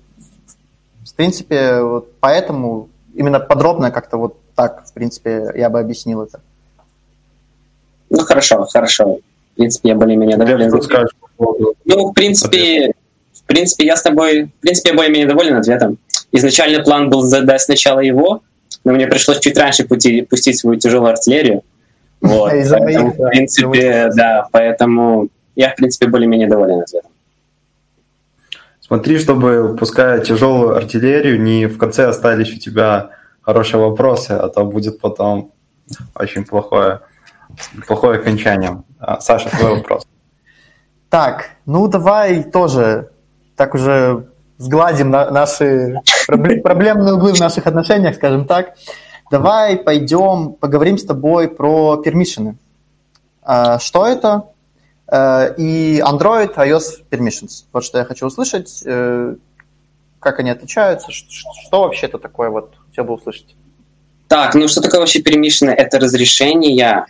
принципе, 1.15 1.81
вот 1.81 2.13
поэтому 2.19 2.89
именно 3.13 3.39
подробно 3.39 3.91
как-то 3.91 4.17
вот 4.17 4.37
так, 4.55 4.85
в 4.85 4.93
принципе, 4.93 5.51
я 5.55 5.69
бы 5.69 5.79
объяснил 5.79 6.21
это. 6.21 6.41
Ну, 8.09 8.19
хорошо, 8.19 8.65
хорошо. 8.65 9.19
В 9.53 9.55
принципе, 9.55 9.89
я 9.89 9.95
более-менее 9.95 10.37
доволен. 10.37 10.71
Ну, 11.85 12.09
в 12.09 12.13
принципе, 12.13 12.93
в 13.49 13.51
принципе, 13.51 13.83
я 13.83 13.95
с 13.95 14.03
тобой, 14.03 14.43
в 14.43 14.61
принципе, 14.61 14.91
я 14.91 14.95
более-менее 14.95 15.27
доволен 15.27 15.55
ответом. 15.55 15.97
Изначально 16.31 16.83
план 16.83 17.09
был 17.09 17.23
задать 17.23 17.61
сначала 17.61 17.99
его, 17.99 18.43
но 18.83 18.93
мне 18.93 19.07
пришлось 19.07 19.39
чуть 19.39 19.57
раньше 19.57 19.85
пути, 19.85 20.21
пустить 20.21 20.59
свою 20.59 20.79
тяжелую 20.79 21.11
артиллерию. 21.11 21.63
Вот, 22.21 22.51
поэтому, 22.51 23.11
в 23.11 23.29
принципе, 23.29 24.11
да, 24.13 24.45
поэтому 24.51 25.29
я, 25.55 25.69
в 25.69 25.75
принципе, 25.77 26.07
более-менее 26.07 26.49
доволен 26.49 26.81
ответом. 26.81 27.11
Смотри, 28.81 29.17
чтобы, 29.19 29.77
пуская 29.79 30.19
тяжелую 30.19 30.75
артиллерию, 30.75 31.41
не 31.41 31.67
в 31.67 31.77
конце 31.77 32.07
остались 32.07 32.53
у 32.53 32.59
тебя 32.59 33.11
хорошие 33.41 33.79
вопросы, 33.79 34.31
а 34.31 34.49
то 34.49 34.65
будет 34.65 34.99
потом 34.99 35.53
очень 36.13 36.43
плохое, 36.43 36.99
плохое 37.87 38.19
окончание. 38.19 38.83
А, 38.99 39.21
Саша, 39.21 39.49
твой 39.49 39.77
вопрос. 39.77 40.05
Так, 41.09 41.51
ну 41.65 41.87
давай 41.87 42.43
тоже 42.43 43.11
так 43.59 43.75
уже 43.75 44.25
сгладим 44.57 45.09
наши 45.11 45.99
проблемные 46.27 47.15
углы 47.15 47.33
в 47.33 47.39
наших 47.41 47.67
отношениях, 47.67 48.15
скажем 48.15 48.45
так. 48.45 48.75
Давай 49.29 49.75
пойдем 49.75 50.53
поговорим 50.53 50.97
с 50.97 51.03
тобой 51.03 51.49
про 51.49 51.97
пермишины. 51.97 52.57
Что 53.79 54.07
это? 54.07 54.45
Э, 55.11 55.55
и 55.57 55.99
Android, 55.99 56.55
iOS 56.55 57.03
permissions. 57.11 57.65
Вот 57.73 57.83
что 57.83 57.97
я 57.97 58.05
хочу 58.05 58.27
услышать. 58.27 58.81
Э, 58.85 59.35
как 60.19 60.39
они 60.39 60.51
отличаются? 60.51 61.11
Что 61.11 61.81
вообще 61.81 62.05
это 62.05 62.17
такое? 62.17 62.49
Вот 62.49 62.75
хотел 62.87 63.03
бы 63.05 63.15
услышать. 63.15 63.55
Так, 64.27 64.55
ну 64.55 64.67
что 64.67 64.81
такое 64.81 64.99
вообще 64.99 65.21
пермишины? 65.21 65.71
Это 65.71 65.99
разрешение 65.99 67.05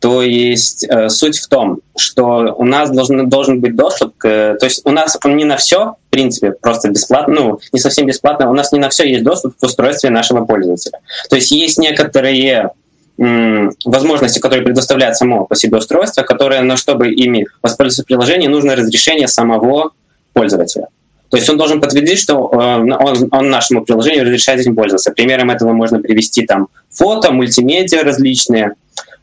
то 0.00 0.22
есть 0.22 0.86
э, 0.88 1.08
суть 1.08 1.38
в 1.38 1.48
том, 1.48 1.80
что 1.96 2.54
у 2.56 2.64
нас 2.64 2.90
должен, 2.90 3.28
должен 3.28 3.60
быть 3.60 3.74
доступ 3.74 4.16
к... 4.16 4.56
То 4.58 4.64
есть 4.64 4.82
у 4.84 4.90
нас 4.90 5.18
он 5.24 5.36
не 5.36 5.44
на 5.44 5.56
все, 5.56 5.94
в 6.06 6.10
принципе, 6.10 6.52
просто 6.52 6.88
бесплатно, 6.88 7.34
ну, 7.34 7.60
не 7.72 7.80
совсем 7.80 8.06
бесплатно, 8.06 8.48
у 8.48 8.54
нас 8.54 8.70
не 8.70 8.78
на 8.78 8.90
все 8.90 9.08
есть 9.08 9.24
доступ 9.24 9.56
к 9.56 9.62
устройству 9.62 10.10
нашего 10.10 10.44
пользователя. 10.44 11.00
То 11.28 11.36
есть 11.36 11.50
есть 11.50 11.78
некоторые 11.78 12.70
возможности, 13.18 14.38
которые 14.38 14.62
предоставляет 14.62 15.16
само 15.16 15.44
по 15.44 15.56
себе 15.56 15.78
устройство, 15.78 16.22
которые, 16.22 16.62
но 16.62 16.76
чтобы 16.76 17.10
ими 17.10 17.48
воспользоваться 17.62 18.04
приложением, 18.04 18.52
нужно 18.52 18.76
разрешение 18.76 19.26
самого 19.26 19.90
пользователя. 20.32 20.86
То 21.28 21.36
есть 21.36 21.50
он 21.50 21.58
должен 21.58 21.80
подтвердить, 21.80 22.20
что 22.20 22.48
э, 22.52 22.56
он, 22.56 23.28
он 23.30 23.50
нашему 23.50 23.84
приложению 23.84 24.24
разрешает 24.24 24.60
этим 24.60 24.74
пользоваться. 24.74 25.10
Примером 25.10 25.50
этого 25.50 25.72
можно 25.72 26.00
привести 26.00 26.46
там 26.46 26.68
фото, 26.90 27.32
мультимедиа 27.32 28.02
различные, 28.02 28.74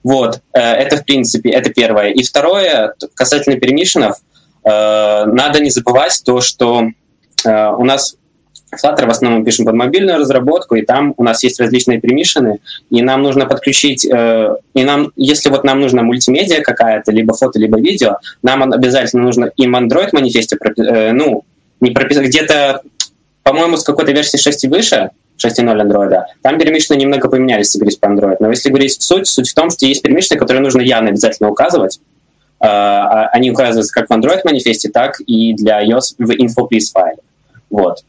вот, 0.06 0.40
э, 0.54 0.60
это, 0.60 0.98
в 0.98 1.04
принципе, 1.04 1.50
это 1.50 1.72
первое. 1.72 2.12
И 2.12 2.22
второе, 2.22 2.94
касательно 3.16 3.60
пермишенов, 3.60 4.18
э, 4.64 4.70
надо 5.26 5.60
не 5.60 5.72
забывать 5.72 6.22
то, 6.24 6.42
что 6.42 6.84
э, 7.44 7.70
у 7.72 7.84
нас 7.84 8.16
Flutter 8.72 9.08
в 9.08 9.10
основном 9.10 9.44
пишем 9.44 9.66
под 9.66 9.74
мобильную 9.74 10.20
разработку, 10.20 10.76
и 10.76 10.84
там 10.84 11.16
у 11.18 11.24
нас 11.24 11.44
есть 11.44 11.60
различные 11.60 12.00
пермишины, 12.00 12.60
и 12.92 13.02
нам 13.02 13.24
нужно 13.24 13.48
подключить, 13.48 14.06
и 14.06 14.84
нам, 14.84 15.12
если 15.16 15.50
вот 15.50 15.64
нам 15.64 15.80
нужна 15.80 16.04
мультимедиа 16.04 16.62
какая-то, 16.62 17.12
либо 17.12 17.34
фото, 17.34 17.58
либо 17.58 17.80
видео, 17.80 18.18
нам 18.44 18.62
обязательно 18.74 19.24
нужно 19.24 19.46
им 19.56 19.76
Android 19.76 20.10
манифесте, 20.12 20.58
ну, 21.14 21.46
не 21.80 21.92
прописать, 21.92 22.26
где-то, 22.28 22.82
по-моему, 23.44 23.78
с 23.78 23.84
какой-то 23.84 24.12
версии 24.12 24.38
6 24.38 24.66
и 24.66 24.68
выше, 24.68 25.12
6.0 25.44 25.82
Android. 25.82 26.24
Там 26.42 26.58
перемешаны 26.58 26.98
немного 26.98 27.30
поменялись, 27.30 27.68
если 27.68 27.80
говорить 27.80 28.00
по 28.00 28.08
Android. 28.08 28.38
Но 28.40 28.50
если 28.50 28.70
говорить 28.70 28.98
в 28.98 29.04
суть, 29.04 29.28
суть 29.28 29.50
в 29.50 29.54
том, 29.54 29.70
что 29.70 29.86
есть 29.86 30.02
перемешаны, 30.02 30.40
которые 30.40 30.62
нужно 30.62 30.82
явно 30.82 31.10
обязательно 31.10 31.50
указывать. 31.50 32.00
А, 32.60 32.68
а 32.68 33.28
они 33.28 33.52
указываются 33.52 33.94
как 33.94 34.10
в 34.10 34.14
Android 34.14 34.42
манифесте, 34.46 34.90
так 34.90 35.20
и 35.26 35.54
для 35.54 35.86
iOS 35.86 36.16
в 36.18 36.32
InfoPlease 36.32 36.92
файле. 36.94 37.22
Вот. 37.70 38.04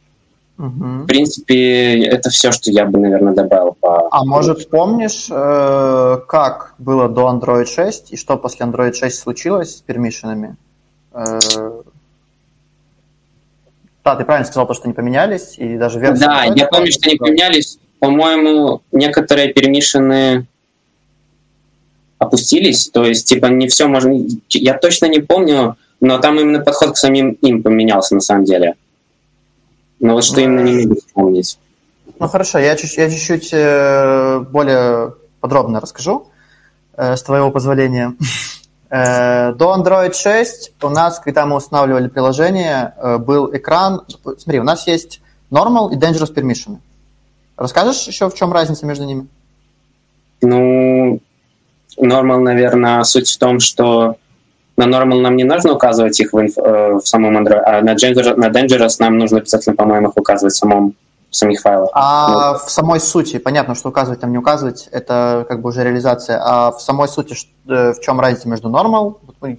Угу. 0.58 1.02
В 1.02 1.06
принципе, 1.06 2.06
это 2.06 2.30
все, 2.30 2.50
что 2.50 2.70
я 2.70 2.86
бы, 2.86 2.98
наверное, 2.98 3.34
добавил 3.34 3.76
по... 3.78 4.08
А 4.10 4.24
может, 4.24 4.70
помнишь, 4.70 5.28
э, 5.30 6.18
как 6.26 6.74
было 6.78 7.08
до 7.08 7.28
Android 7.28 7.66
6 7.66 8.12
и 8.12 8.16
что 8.16 8.38
после 8.38 8.64
Android 8.64 8.94
6 8.94 9.18
случилось 9.18 9.76
с 9.76 9.82
пермишинами? 9.82 10.56
Да, 14.06 14.14
ты 14.14 14.24
правильно 14.24 14.46
сказал, 14.46 14.68
то, 14.68 14.74
что 14.74 14.86
не 14.86 14.94
поменялись, 14.94 15.58
и 15.58 15.76
даже 15.76 15.98
версия... 15.98 16.26
Да, 16.26 16.44
я 16.44 16.66
помню, 16.66 16.92
что 16.92 17.08
они 17.08 17.16
поменялись. 17.16 17.80
По-моему, 17.98 18.80
некоторые 18.92 19.52
перемешаны... 19.52 20.46
опустились, 22.16 22.88
то 22.88 23.04
есть, 23.04 23.26
типа, 23.26 23.46
не 23.46 23.66
все 23.66 23.88
можно... 23.88 24.16
Я 24.50 24.74
точно 24.74 25.06
не 25.06 25.18
помню, 25.18 25.76
но 25.98 26.18
там 26.18 26.38
именно 26.38 26.60
подход 26.60 26.92
к 26.92 26.96
самим 26.96 27.32
им 27.32 27.64
поменялся 27.64 28.14
на 28.14 28.20
самом 28.20 28.44
деле. 28.44 28.76
Но 29.98 30.12
вот 30.12 30.22
что 30.22 30.40
именно 30.40 30.60
не 30.60 30.86
могу 30.86 31.00
вспомнить. 31.00 31.58
Ну 32.20 32.28
хорошо, 32.28 32.60
я 32.60 32.76
чуть-чуть, 32.76 32.98
я 32.98 33.10
чуть-чуть 33.10 33.48
э, 33.52 34.38
более 34.52 35.14
подробно 35.40 35.80
расскажу, 35.80 36.28
э, 36.96 37.16
с 37.16 37.24
твоего 37.24 37.50
позволения. 37.50 38.14
Э, 38.90 39.52
до 39.52 39.74
Android 39.74 40.12
6 40.12 40.72
у 40.82 40.88
нас, 40.88 41.18
когда 41.18 41.46
мы 41.46 41.56
устанавливали 41.56 42.08
приложение, 42.08 42.94
был 43.20 43.54
экран... 43.54 44.02
Смотри, 44.38 44.60
у 44.60 44.64
нас 44.64 44.86
есть 44.86 45.20
Normal 45.50 45.92
и 45.92 45.96
Dangerous 45.96 46.32
Permission. 46.34 46.78
Расскажешь 47.56 48.06
еще, 48.06 48.28
в 48.28 48.34
чем 48.34 48.52
разница 48.52 48.86
между 48.86 49.04
ними? 49.04 49.26
Ну, 50.42 51.20
Normal, 51.98 52.38
наверное, 52.38 53.02
суть 53.04 53.30
в 53.30 53.38
том, 53.38 53.60
что 53.60 54.16
на 54.76 54.84
Normal 54.84 55.20
нам 55.20 55.36
не 55.36 55.44
нужно 55.44 55.72
указывать 55.72 56.18
их 56.20 56.32
в, 56.32 56.40
инф, 56.40 56.56
в 56.56 57.06
самом 57.06 57.36
Android, 57.38 57.60
а 57.64 57.80
на 57.80 57.94
Dangerous, 57.94 58.36
на 58.36 58.48
Dangerous 58.48 58.96
нам 58.98 59.16
нужно 59.16 59.38
обязательно, 59.38 59.74
по-моему, 59.74 60.08
их 60.08 60.16
указывать 60.16 60.54
в 60.54 60.58
самом 60.58 60.94
самих 61.36 61.60
файлах. 61.60 61.90
А 61.92 62.52
ну. 62.52 62.58
в 62.58 62.70
самой 62.70 63.00
сути, 63.00 63.38
понятно, 63.38 63.74
что 63.74 63.88
указывать 63.88 64.20
там 64.20 64.32
не 64.32 64.38
указывать, 64.38 64.88
это 64.90 65.44
как 65.48 65.60
бы 65.60 65.68
уже 65.68 65.84
реализация, 65.84 66.40
а 66.42 66.70
в 66.70 66.80
самой 66.80 67.08
сути 67.08 67.36
э, 67.68 67.92
в 67.92 68.00
чем 68.00 68.20
разница 68.20 68.48
между 68.48 68.68
normal, 68.68 69.16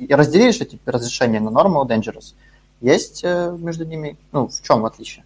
разделишь 0.10 0.62
эти 0.62 0.80
разрешения 0.86 1.40
на 1.40 1.50
normal 1.50 1.86
и 1.86 1.94
dangerous? 1.94 2.34
Есть 2.82 3.22
э, 3.24 3.56
между 3.58 3.86
ними, 3.86 4.18
ну, 4.32 4.48
в 4.48 4.62
чем 4.62 4.86
отличие? 4.86 5.24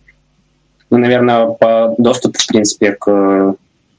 Ну, 0.90 0.98
наверное, 0.98 1.48
по 1.48 1.96
доступу, 1.98 2.38
в 2.38 2.48
принципе, 2.48 2.94
к 2.94 3.56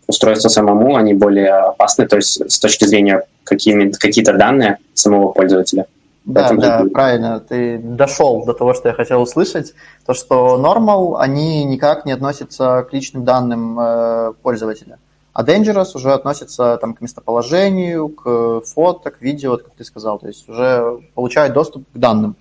устройству 0.06 0.50
самому 0.50 0.96
они 0.96 1.14
более 1.14 1.52
опасны, 1.52 2.06
то 2.06 2.16
есть 2.16 2.50
с 2.50 2.58
точки 2.58 2.84
зрения 2.84 3.24
какие-то 3.44 4.34
данные 4.34 4.78
самого 4.94 5.32
пользователя. 5.32 5.86
Да, 6.24 6.52
да, 6.52 6.84
правильно. 6.92 7.40
Ты 7.40 7.78
дошел 7.78 8.44
до 8.44 8.52
того, 8.52 8.74
что 8.74 8.88
я 8.88 8.94
хотел 8.94 9.22
услышать. 9.22 9.74
То, 10.06 10.14
что 10.14 10.56
normal, 10.58 11.16
они 11.18 11.64
никак 11.64 12.04
не 12.06 12.12
относятся 12.12 12.86
к 12.88 12.92
личным 12.92 13.24
данным 13.24 13.78
э, 13.80 14.32
пользователя. 14.42 14.98
А 15.32 15.42
Dangerous 15.42 15.94
уже 15.94 16.12
относится 16.12 16.76
там, 16.80 16.94
к 16.94 17.00
местоположению, 17.00 18.08
к 18.08 18.60
фото, 18.66 19.10
к 19.10 19.20
видео, 19.20 19.56
как 19.56 19.70
ты 19.76 19.84
сказал. 19.84 20.18
То 20.18 20.28
есть 20.28 20.48
уже 20.48 21.00
получают 21.14 21.54
доступ 21.54 21.84
к 21.92 21.98
данным. 21.98 22.36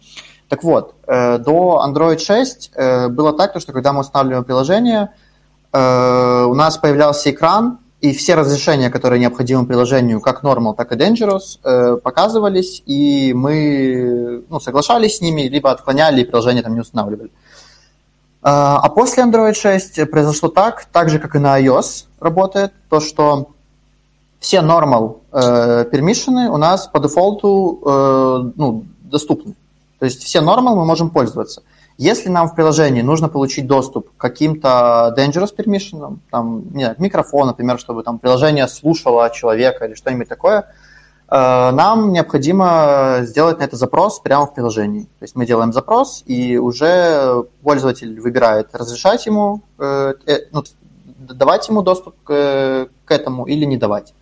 Так 0.49 0.63
вот, 0.63 0.95
э, 1.07 1.37
до 1.37 1.81
Android 1.87 2.19
6 2.19 2.71
э, 2.75 3.07
было 3.07 3.31
так, 3.31 3.57
что 3.59 3.71
когда 3.71 3.93
мы 3.93 4.01
устанавливаем 4.01 4.43
приложение, 4.43 5.11
э, 5.71 6.43
у 6.43 6.53
нас 6.53 6.77
появлялся 6.77 7.31
экран, 7.31 7.79
и 8.01 8.13
все 8.13 8.33
разрешения, 8.33 8.89
которые 8.89 9.19
необходимы 9.19 9.67
приложению, 9.67 10.21
как 10.21 10.43
Normal, 10.43 10.75
так 10.75 10.91
и 10.91 10.95
Dangerous, 10.95 11.59
э, 11.63 11.97
показывались, 11.97 12.81
и 12.87 13.31
мы 13.33 14.43
ну, 14.49 14.59
соглашались 14.59 15.17
с 15.17 15.21
ними, 15.21 15.43
либо 15.43 15.69
отклоняли, 15.69 16.21
и 16.21 16.25
приложение 16.25 16.63
там 16.63 16.73
не 16.73 16.81
устанавливали. 16.81 17.31
А, 18.41 18.79
а 18.79 18.89
после 18.89 19.23
Android 19.23 19.53
6 19.53 20.09
произошло 20.09 20.49
так, 20.49 20.85
так 20.85 21.09
же, 21.09 21.19
как 21.19 21.35
и 21.35 21.39
на 21.39 21.61
iOS 21.61 22.05
работает, 22.19 22.73
то, 22.89 22.99
что 22.99 23.51
все 24.39 24.61
normal 24.61 25.19
э, 25.31 25.85
permission 25.91 26.47
у 26.47 26.57
нас 26.57 26.87
по 26.87 26.99
дефолту 26.99 27.81
э, 27.85 28.51
ну, 28.55 28.85
доступны. 29.03 29.53
То 29.99 30.05
есть 30.05 30.23
все 30.23 30.39
normal 30.39 30.75
мы 30.75 30.85
можем 30.85 31.11
пользоваться. 31.11 31.61
Если 32.01 32.29
нам 32.29 32.47
в 32.47 32.55
приложении 32.55 33.03
нужно 33.03 33.29
получить 33.29 33.67
доступ 33.67 34.09
к 34.09 34.17
каким-то 34.17 35.13
dangerous 35.15 35.55
permission, 35.55 36.17
там, 36.31 36.63
не 36.73 36.85
знаю, 36.85 36.95
микрофон, 36.97 37.45
например, 37.45 37.77
чтобы 37.77 38.01
там 38.01 38.17
приложение 38.17 38.67
слушало 38.67 39.29
человека 39.29 39.85
или 39.85 39.93
что-нибудь 39.93 40.27
такое, 40.27 40.61
э, 40.61 41.71
нам 41.71 42.11
необходимо 42.11 43.19
сделать 43.21 43.59
на 43.59 43.65
это 43.65 43.75
запрос 43.75 44.19
прямо 44.19 44.47
в 44.47 44.55
приложении. 44.55 45.03
То 45.19 45.25
есть 45.25 45.35
мы 45.35 45.45
делаем 45.45 45.73
запрос, 45.73 46.23
и 46.25 46.57
уже 46.57 47.45
пользователь 47.61 48.19
выбирает, 48.19 48.69
разрешать 48.73 49.27
ему, 49.27 49.61
э, 49.77 50.15
э, 50.25 50.37
ну, 50.51 50.63
давать 51.19 51.69
ему 51.69 51.83
доступ 51.83 52.15
к, 52.23 52.87
к 53.05 53.11
этому 53.11 53.45
или 53.45 53.65
не 53.65 53.77
давать. 53.77 54.15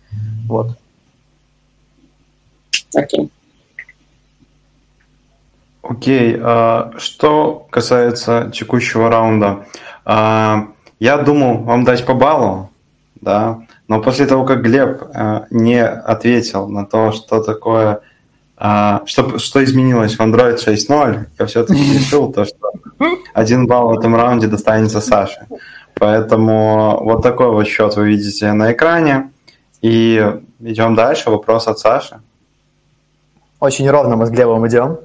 Вот. 0.46 0.76
Окей. 2.94 3.20
Okay. 3.20 3.30
Окей, 5.90 6.38
а, 6.40 6.92
что 6.98 7.66
касается 7.68 8.48
текущего 8.54 9.10
раунда, 9.10 9.66
а, 10.04 10.68
я 11.00 11.18
думал 11.18 11.64
вам 11.64 11.82
дать 11.82 12.06
по 12.06 12.14
баллу, 12.14 12.70
да, 13.20 13.62
но 13.88 14.00
после 14.00 14.26
того, 14.26 14.44
как 14.44 14.62
Глеб 14.62 15.02
а, 15.12 15.46
не 15.50 15.84
ответил 15.84 16.68
на 16.68 16.86
то, 16.86 17.10
что 17.10 17.42
такое, 17.42 18.02
что, 18.56 19.38
что 19.38 19.64
изменилось 19.64 20.14
в 20.14 20.20
Android 20.20 20.64
6.0, 20.64 21.26
я 21.40 21.46
все-таки 21.46 21.94
решил 21.98 22.32
то, 22.32 22.44
что 22.44 22.70
один 23.34 23.66
балл 23.66 23.88
в 23.88 23.98
этом 23.98 24.14
раунде 24.14 24.46
достанется 24.46 25.00
Саше. 25.00 25.48
Поэтому 25.94 27.00
вот 27.02 27.22
такой 27.24 27.50
вот 27.50 27.66
счет 27.66 27.96
вы 27.96 28.10
видите 28.10 28.52
на 28.52 28.72
экране. 28.72 29.32
И 29.82 30.36
идем 30.60 30.94
дальше. 30.94 31.30
Вопрос 31.30 31.66
от 31.66 31.78
Саши. 31.78 32.20
Очень 33.60 33.90
ровно 33.90 34.16
мы 34.16 34.24
с 34.24 34.30
Глебом 34.30 34.66
идем. 34.66 34.98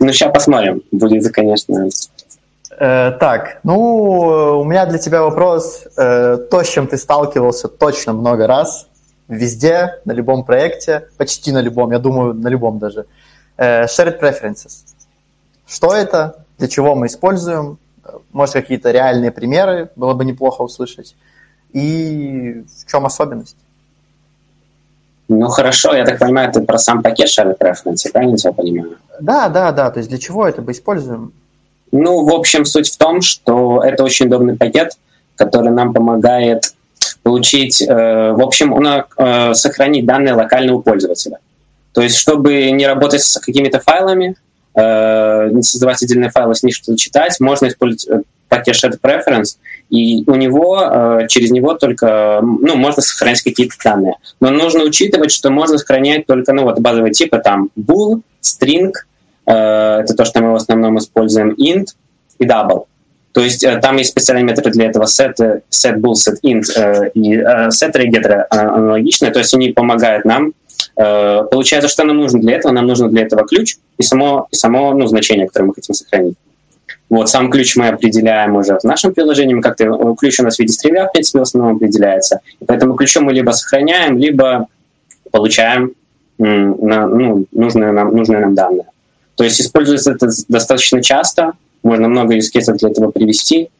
Ну, 0.00 0.12
сейчас 0.12 0.32
посмотрим. 0.32 0.82
Будет, 0.90 1.30
конечно... 1.32 1.88
Э, 2.80 3.12
так, 3.20 3.60
ну, 3.64 4.60
у 4.60 4.64
меня 4.64 4.86
для 4.86 4.98
тебя 4.98 5.22
вопрос. 5.22 5.84
Э, 5.96 6.38
то, 6.50 6.62
с 6.62 6.68
чем 6.68 6.86
ты 6.86 6.96
сталкивался 6.96 7.68
точно 7.68 8.14
много 8.14 8.46
раз, 8.46 8.88
везде, 9.28 10.00
на 10.06 10.12
любом 10.12 10.44
проекте, 10.44 11.08
почти 11.18 11.52
на 11.52 11.60
любом, 11.60 11.92
я 11.92 11.98
думаю, 11.98 12.32
на 12.32 12.48
любом 12.48 12.78
даже. 12.78 13.04
Э, 13.58 13.84
shared 13.84 14.18
Preferences. 14.18 14.84
Что 15.66 15.94
это? 15.94 16.46
Для 16.56 16.68
чего 16.68 16.94
мы 16.94 17.08
используем? 17.08 17.78
Может, 18.32 18.54
какие-то 18.54 18.90
реальные 18.90 19.32
примеры 19.32 19.90
было 19.96 20.14
бы 20.14 20.24
неплохо 20.24 20.62
услышать. 20.62 21.14
И 21.74 22.64
в 22.74 22.90
чем 22.90 23.04
особенность? 23.04 23.56
Ну 25.28 25.48
хорошо, 25.48 25.94
я 25.94 26.04
так 26.04 26.18
понимаю, 26.18 26.50
ты 26.50 26.62
про 26.62 26.78
сам 26.78 27.02
пакет 27.02 27.28
Shared 27.28 27.58
Preference, 27.58 28.10
правильно 28.10 28.36
я 28.42 28.52
понимаю? 28.52 28.96
Да, 29.20 29.48
да, 29.48 29.72
да. 29.72 29.90
То 29.90 29.98
есть 29.98 30.08
для 30.08 30.18
чего 30.18 30.46
это 30.46 30.62
мы 30.62 30.72
используем? 30.72 31.32
Ну, 31.92 32.24
в 32.24 32.34
общем, 32.34 32.64
суть 32.64 32.90
в 32.90 32.96
том, 32.96 33.20
что 33.20 33.82
это 33.82 34.04
очень 34.04 34.26
удобный 34.26 34.56
пакет, 34.56 34.96
который 35.36 35.70
нам 35.70 35.92
помогает 35.92 36.74
получить, 37.22 37.82
э, 37.82 38.32
в 38.32 38.40
общем, 38.40 38.72
он, 38.72 38.86
э, 38.86 39.54
сохранить 39.54 40.06
данные 40.06 40.34
локального 40.34 40.80
пользователя. 40.80 41.38
То 41.92 42.02
есть, 42.02 42.16
чтобы 42.16 42.70
не 42.70 42.86
работать 42.86 43.22
с 43.22 43.38
какими-то 43.38 43.80
файлами, 43.80 44.36
э, 44.74 45.48
не 45.50 45.62
создавать 45.62 46.02
отдельные 46.02 46.30
файлы, 46.30 46.54
с 46.54 46.62
них 46.62 46.74
что-то 46.74 46.96
читать, 46.96 47.38
можно 47.40 47.68
использовать 47.68 48.08
э, 48.08 48.22
пакет 48.48 48.76
Shared 48.76 48.98
Preference, 49.00 49.58
и 49.90 50.24
у 50.26 50.34
него, 50.34 50.80
э, 50.82 51.26
через 51.28 51.50
него 51.50 51.74
только, 51.74 52.40
ну, 52.42 52.76
можно 52.76 53.02
сохранять 53.02 53.42
какие-то 53.42 53.74
данные. 53.82 54.14
Но 54.40 54.50
нужно 54.50 54.84
учитывать, 54.84 55.30
что 55.30 55.50
можно 55.50 55.78
сохранять 55.78 56.26
только, 56.26 56.52
ну, 56.52 56.64
вот 56.64 56.78
базовые 56.80 57.12
типы, 57.12 57.38
там, 57.38 57.70
bool, 57.76 58.22
string, 58.42 58.92
э, 59.46 59.52
это 59.52 60.14
то, 60.14 60.24
что 60.24 60.42
мы 60.42 60.52
в 60.52 60.56
основном 60.56 60.98
используем, 60.98 61.54
int 61.54 61.86
и 62.38 62.44
double. 62.44 62.84
То 63.32 63.42
есть 63.42 63.64
э, 63.64 63.78
там 63.78 63.96
есть 63.96 64.10
специальные 64.10 64.44
методы 64.44 64.70
для 64.70 64.86
этого 64.86 65.04
set, 65.04 65.36
set 65.70 65.96
bool, 65.96 66.12
set 66.12 66.38
int 66.42 66.64
и 67.14 67.36
set 67.36 67.92
regetter 67.94 68.44
аналогичные, 68.50 69.30
то 69.30 69.38
есть 69.38 69.54
они 69.54 69.70
помогают 69.70 70.24
нам. 70.24 70.52
Получается, 70.94 71.88
что 71.88 72.04
нам 72.04 72.16
нужно 72.16 72.40
для 72.40 72.56
этого? 72.56 72.72
Нам 72.72 72.86
нужно 72.86 73.08
для 73.08 73.22
этого 73.22 73.46
ключ 73.46 73.76
и 73.98 74.02
само, 74.02 74.48
и 74.50 74.56
само 74.56 74.92
ну, 74.94 75.06
значение, 75.06 75.46
которое 75.46 75.66
мы 75.66 75.74
хотим 75.74 75.94
сохранить. 75.94 76.34
Вот, 77.10 77.30
сам 77.30 77.50
ключ 77.50 77.76
мы 77.76 77.88
определяем 77.88 78.56
уже 78.56 78.78
в 78.78 78.84
нашем 78.84 79.14
приложении, 79.14 79.58
как-то 79.60 79.84
э, 79.84 80.14
ключ 80.18 80.40
у 80.40 80.44
нас 80.44 80.56
в 80.56 80.58
виде 80.58 80.72
стриля, 80.72 81.06
в 81.06 81.12
принципе, 81.12 81.38
в 81.38 81.42
основном 81.42 81.76
определяется. 81.76 82.40
И 82.60 82.64
поэтому 82.64 82.94
ключом 82.94 83.24
мы 83.24 83.32
либо 83.32 83.52
сохраняем, 83.52 84.18
либо 84.18 84.68
получаем 85.30 85.92
на, 86.38 87.06
ну, 87.06 87.46
нужные, 87.52 87.92
нам, 87.92 88.14
нужные 88.14 88.40
нам 88.40 88.54
данные. 88.54 88.86
То 89.36 89.44
есть 89.44 89.60
используется 89.60 90.12
это 90.12 90.28
достаточно 90.48 91.02
часто, 91.02 91.52
можно 91.82 92.08
много 92.08 92.34
юзкейсов 92.34 92.76
для 92.76 92.90
этого 92.90 93.10
привести. 93.10 93.70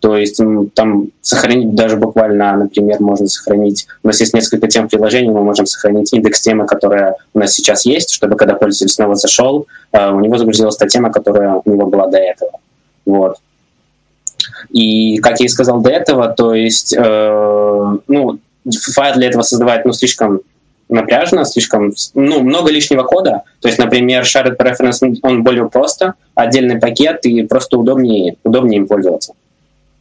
То 0.00 0.16
есть 0.16 0.40
там 0.74 1.08
сохранить 1.22 1.74
даже 1.74 1.96
буквально, 1.96 2.54
например, 2.56 3.00
можно 3.00 3.26
сохранить, 3.26 3.88
у 4.04 4.08
нас 4.08 4.20
есть 4.20 4.34
несколько 4.34 4.68
тем 4.68 4.88
приложений, 4.88 5.30
мы 5.30 5.42
можем 5.42 5.66
сохранить 5.66 6.12
индекс 6.12 6.42
темы, 6.42 6.66
которая 6.66 7.16
у 7.32 7.38
нас 7.38 7.54
сейчас 7.54 7.86
есть, 7.86 8.10
чтобы 8.10 8.36
когда 8.36 8.54
пользователь 8.54 8.94
снова 8.94 9.14
зашел, 9.14 9.66
э, 9.92 10.10
у 10.10 10.20
него 10.20 10.36
загрузилась 10.36 10.76
та 10.76 10.86
тема, 10.86 11.10
которая 11.10 11.60
у 11.64 11.70
него 11.70 11.86
была 11.86 12.06
до 12.08 12.18
этого. 12.18 12.52
Вот. 13.06 13.36
И, 14.70 15.18
как 15.18 15.40
я 15.40 15.46
и 15.46 15.48
сказал 15.48 15.80
до 15.80 15.90
этого, 15.90 16.28
то 16.28 16.54
есть, 16.54 16.94
э, 16.94 17.96
ну, 18.08 18.38
файл 18.94 19.14
для 19.14 19.28
этого 19.28 19.42
создавать, 19.42 19.84
ну, 19.84 19.92
слишком 19.92 20.40
напряжно, 20.88 21.44
слишком, 21.44 21.92
ну, 22.14 22.42
много 22.42 22.70
лишнего 22.70 23.02
кода. 23.02 23.42
То 23.60 23.68
есть, 23.68 23.78
например, 23.78 24.22
shared 24.22 24.56
preference, 24.56 25.18
он 25.22 25.42
более 25.42 25.68
просто, 25.68 26.14
отдельный 26.34 26.78
пакет, 26.78 27.24
и 27.24 27.42
просто 27.42 27.78
удобнее, 27.78 28.36
удобнее 28.44 28.80
им 28.80 28.86
пользоваться. 28.86 29.32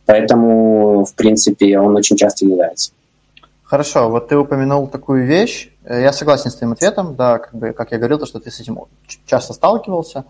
Поэтому, 0.06 1.06
в 1.06 1.16
принципе, 1.16 1.80
он 1.80 1.96
очень 1.96 2.18
часто 2.18 2.46
является. 2.46 2.92
Хорошо, 3.64 4.10
вот 4.10 4.28
ты 4.28 4.38
упомянул 4.38 4.88
такую 4.88 5.26
вещь, 5.26 5.70
Э, 5.86 6.02
я 6.02 6.12
согласен 6.12 6.50
с 6.50 6.56
твоим 6.56 6.74
ответом, 6.74 7.16
да, 7.16 7.38
как, 7.38 7.54
бы, 7.54 7.72
как 7.74 7.92
я 7.92 7.98
говорил, 7.98 8.20
то, 8.20 8.26
что 8.26 8.40
ты 8.40 8.52
с 8.52 8.60
этим 8.60 8.80
часто 9.26 9.54
сталкивался. 9.54 10.26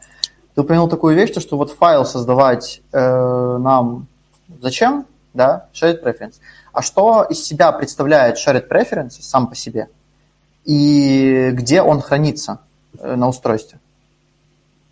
Ты 0.55 0.61
упомянул 0.61 0.87
такую 0.87 1.15
вещь, 1.15 1.31
то, 1.31 1.41
что 1.41 1.57
вот 1.57 1.71
файл 1.71 2.05
создавать 2.05 2.81
э, 2.93 3.57
нам 3.59 4.07
зачем, 4.61 5.05
да, 5.33 5.67
shared 5.73 6.01
preference. 6.01 6.35
А 6.71 6.81
что 6.81 7.23
из 7.29 7.43
себя 7.43 7.73
представляет 7.73 8.37
shared 8.37 8.67
preference 8.69 9.17
сам 9.19 9.47
по 9.47 9.55
себе? 9.55 9.89
И 10.63 11.49
где 11.51 11.81
он 11.81 12.01
хранится 12.01 12.59
э, 12.99 13.15
на 13.15 13.27
устройстве? 13.27 13.79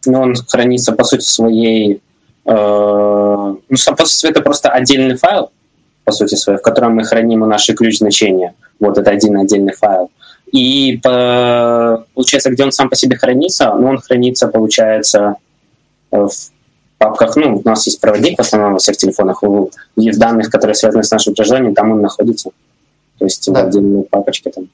Ну, 0.06 0.20
он 0.20 0.36
хранится, 0.36 0.92
по 0.92 1.06
сути, 1.06 1.24
своей... 1.24 2.02
Э, 2.46 3.56
ну, 3.70 3.78
сам 3.78 3.96
по 3.96 4.06
сути, 4.06 4.32
это 4.32 4.42
просто 4.42 4.70
отдельный 4.70 5.16
файл, 5.16 5.52
по 6.04 6.12
сути 6.12 6.36
своей, 6.36 6.60
в 6.60 6.62
котором 6.62 6.96
мы 6.96 7.06
храним 7.06 7.40
наши 7.48 7.74
ключ-значения. 7.74 8.54
Вот 8.82 8.98
это 8.98 9.12
один 9.12 9.38
отдельный 9.38 9.74
файл. 9.74 10.12
И 10.52 11.00
по, 11.02 12.06
получается, 12.14 12.52
где 12.52 12.66
он 12.66 12.74
сам 12.74 12.90
по 12.90 12.98
себе 12.98 13.16
хранится, 13.16 13.74
ну, 13.74 13.88
он 13.88 14.00
хранится, 14.00 14.50
получается, 14.50 15.38
в 16.14 16.32
папках, 16.98 17.36
ну, 17.36 17.58
у 17.58 17.62
нас 17.64 17.86
есть 17.86 18.00
проводник 18.00 18.38
в 18.38 18.42
основном 18.42 18.74
во 18.74 18.80
всех 18.80 18.98
телефонах, 18.98 19.44
и 19.96 20.12
в 20.12 20.18
данных, 20.18 20.50
которые 20.50 20.76
связаны 20.76 21.04
с 21.04 21.12
нашим 21.12 21.34
приложением, 21.34 21.76
там 21.76 21.92
он 21.92 22.02
находится. 22.02 22.52
То 23.18 23.26
есть 23.26 23.52
да. 23.52 23.64
в 23.64 23.68
отдельной 23.68 24.04
папочке 24.04 24.52
там. 24.52 24.70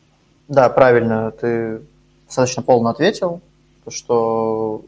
Да, 0.47 0.69
правильно, 0.69 1.31
ты 1.31 1.81
достаточно 2.25 2.63
полно 2.63 2.89
ответил, 2.89 3.41
что 3.87 4.83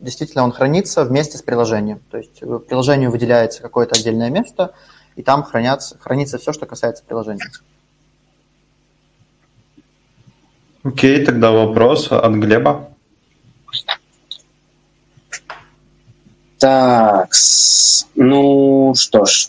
действительно 0.00 0.44
он 0.44 0.52
хранится 0.52 1.04
вместе 1.04 1.38
с 1.38 1.42
приложением. 1.42 2.00
То 2.10 2.18
есть 2.18 2.40
приложению 2.66 3.10
выделяется 3.10 3.62
какое-то 3.62 3.96
отдельное 3.96 4.30
место, 4.30 4.72
и 5.16 5.22
там 5.22 5.42
хранятся, 5.42 5.98
хранится 5.98 6.38
все, 6.38 6.52
что 6.52 6.66
касается 6.66 7.02
приложения. 7.04 7.50
Окей, 10.84 11.24
тогда 11.24 11.50
вопрос 11.50 12.10
от 12.12 12.32
Глеба. 12.34 12.90
Так, 16.58 17.30
ну 18.16 18.92
что 18.96 19.24
ж. 19.24 19.48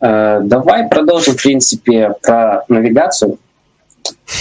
Э, 0.00 0.40
давай 0.42 0.88
продолжим, 0.88 1.34
в 1.34 1.42
принципе, 1.42 2.14
про 2.20 2.64
навигацию. 2.68 3.38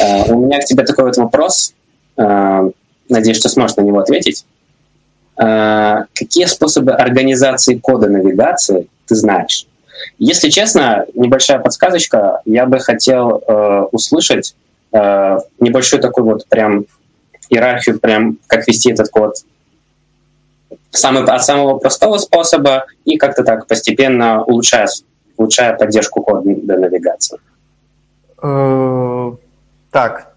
Э, 0.01 0.31
у 0.31 0.45
меня 0.45 0.59
к 0.59 0.65
тебе 0.65 0.83
такой 0.83 1.05
вот 1.05 1.17
вопрос. 1.17 1.73
Э, 2.17 2.69
надеюсь, 3.07 3.37
что 3.37 3.49
сможешь 3.49 3.77
на 3.77 3.81
него 3.81 3.99
ответить. 3.99 4.45
Какие 5.35 6.45
способы 6.45 6.91
организации 6.91 7.73
кода 7.79 8.07
навигации 8.07 8.87
ты 9.07 9.15
знаешь? 9.15 9.65
Если 10.19 10.49
честно, 10.49 11.07
небольшая 11.15 11.57
подсказочка, 11.57 12.41
я 12.45 12.67
бы 12.67 12.77
хотел 12.77 13.41
услышать 13.91 14.55
небольшую 14.91 16.03
такую 16.03 16.25
вот 16.25 16.47
прям 16.47 16.85
иерархию, 17.49 17.99
прям 17.99 18.37
как 18.45 18.67
вести 18.67 18.91
этот 18.91 19.09
код 19.09 19.37
самый, 20.97 21.23
от 21.23 21.43
самого 21.43 21.79
простого 21.79 22.17
способа 22.17 22.85
и 23.05 23.17
как-то 23.17 23.43
так 23.43 23.67
постепенно 23.67 24.43
улучшая, 24.43 24.87
улучшая 25.37 25.75
поддержку 25.75 26.21
кода 26.21 26.41
навигации. 26.47 27.39
Э, 28.41 29.31
так, 29.91 30.33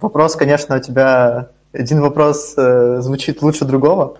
вопрос, 0.00 0.36
конечно, 0.36 0.76
у 0.76 0.80
тебя 0.80 1.48
один 1.72 2.00
вопрос 2.00 2.54
э, 2.56 3.00
звучит 3.00 3.42
лучше 3.42 3.64
другого. 3.64 4.16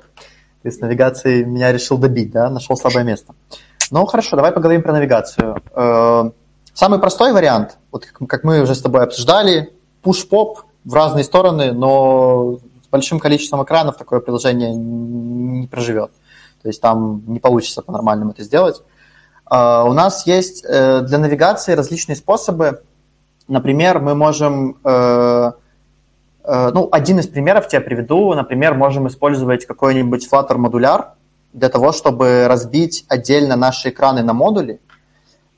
Ты 0.62 0.70
с 0.70 0.80
навигацией 0.80 1.44
меня 1.44 1.72
решил 1.72 1.98
добить, 1.98 2.30
да? 2.30 2.50
Нашел 2.50 2.76
слабое 2.76 3.02
место. 3.02 3.34
Ну, 3.90 4.04
хорошо, 4.06 4.36
давай 4.36 4.52
поговорим 4.52 4.82
про 4.82 4.92
навигацию. 4.92 5.56
Э, 5.74 6.30
самый 6.74 6.98
простой 7.00 7.32
вариант, 7.32 7.78
вот 7.90 8.06
как 8.06 8.44
мы 8.44 8.60
уже 8.60 8.74
с 8.74 8.82
тобой 8.82 9.02
обсуждали, 9.02 9.70
push-pop 10.04 10.56
в 10.84 10.94
разные 10.94 11.24
стороны, 11.24 11.72
но 11.72 12.58
большим 12.90 13.18
количеством 13.18 13.62
экранов 13.62 13.96
такое 13.96 14.20
приложение 14.20 14.74
не 14.74 15.66
проживет. 15.66 16.10
То 16.62 16.68
есть 16.68 16.80
там 16.80 17.22
не 17.26 17.40
получится 17.40 17.82
по-нормальному 17.82 18.32
это 18.32 18.42
сделать. 18.42 18.82
Э, 19.50 19.82
у 19.86 19.92
нас 19.92 20.26
есть 20.26 20.64
э, 20.64 21.00
для 21.02 21.18
навигации 21.18 21.74
различные 21.74 22.16
способы. 22.16 22.82
Например, 23.48 23.98
мы 23.98 24.14
можем 24.14 24.78
ну, 26.42 26.88
один 26.90 27.18
из 27.18 27.28
примеров 27.28 27.70
я 27.72 27.80
приведу. 27.80 28.32
Например, 28.34 28.74
можем 28.74 29.06
использовать 29.08 29.66
какой-нибудь 29.66 30.26
Flutter 30.32 30.56
модуляр, 30.56 31.14
для 31.52 31.68
того, 31.68 31.92
чтобы 31.92 32.46
разбить 32.48 33.04
отдельно 33.08 33.56
наши 33.56 33.90
экраны 33.90 34.22
на 34.22 34.32
модули, 34.32 34.80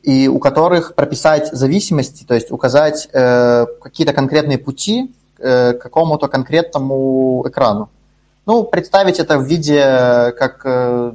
и 0.02 0.28
у 0.28 0.38
которых 0.38 0.94
прописать 0.94 1.48
зависимости, 1.52 2.24
то 2.24 2.34
есть 2.34 2.50
указать 2.50 3.08
э, 3.12 3.66
какие-то 3.80 4.12
конкретные 4.12 4.58
пути 4.58 5.02
э, 5.04 5.21
к 5.42 5.78
какому-то 5.80 6.28
конкретному 6.28 7.44
экрану. 7.46 7.90
Ну, 8.46 8.64
представить 8.64 9.20
это 9.20 9.38
в 9.38 9.44
виде 9.44 10.34
как, 10.38 10.62
э, 10.64 11.12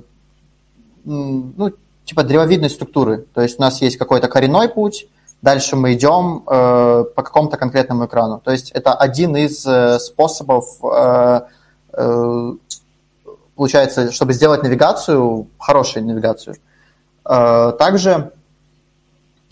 ну, 1.06 1.72
типа 2.06 2.24
древовидной 2.24 2.70
структуры. 2.70 3.26
То 3.34 3.42
есть 3.42 3.60
у 3.60 3.62
нас 3.62 3.82
есть 3.82 3.98
какой-то 3.98 4.28
коренной 4.28 4.70
путь, 4.70 5.08
дальше 5.42 5.76
мы 5.76 5.94
идем 5.94 6.44
э, 6.48 7.06
по 7.16 7.24
какому-то 7.24 7.58
конкретному 7.58 8.06
экрану. 8.06 8.42
То 8.44 8.52
есть 8.52 8.72
это 8.72 8.94
один 8.94 9.36
из 9.36 9.66
э, 9.66 10.00
способов 10.00 10.66
э, 10.84 11.42
э, 11.94 12.54
получается, 13.58 14.12
чтобы 14.12 14.34
сделать 14.34 14.64
навигацию, 14.64 15.48
хорошую 15.60 16.06
навигацию. 16.06 16.56
Э, 17.26 17.74
также, 17.78 18.10
э, 18.12 18.30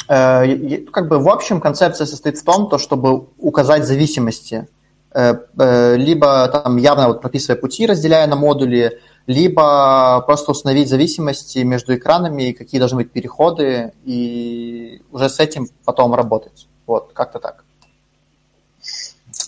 как 0.07 1.07
бы 1.07 1.19
в 1.19 1.29
общем, 1.29 1.61
концепция 1.61 2.05
состоит 2.05 2.37
в 2.37 2.43
том, 2.43 2.69
то, 2.69 2.77
чтобы 2.77 3.27
указать 3.37 3.85
зависимости, 3.85 4.67
э, 5.13 5.95
либо 5.95 6.47
там 6.47 6.77
явно 6.77 7.07
вот 7.07 7.21
прописывая 7.21 7.59
пути, 7.59 7.85
разделяя 7.85 8.27
на 8.27 8.35
модули, 8.35 8.99
либо 9.27 10.23
просто 10.25 10.51
установить 10.51 10.89
зависимости 10.89 11.59
между 11.59 11.95
экранами, 11.95 12.51
какие 12.51 12.79
должны 12.79 12.97
быть 12.97 13.11
переходы, 13.11 13.93
и 14.03 15.01
уже 15.11 15.29
с 15.29 15.39
этим 15.39 15.67
потом 15.83 16.13
работать. 16.13 16.67
Вот, 16.85 17.11
как-то 17.13 17.39
так. 17.39 17.63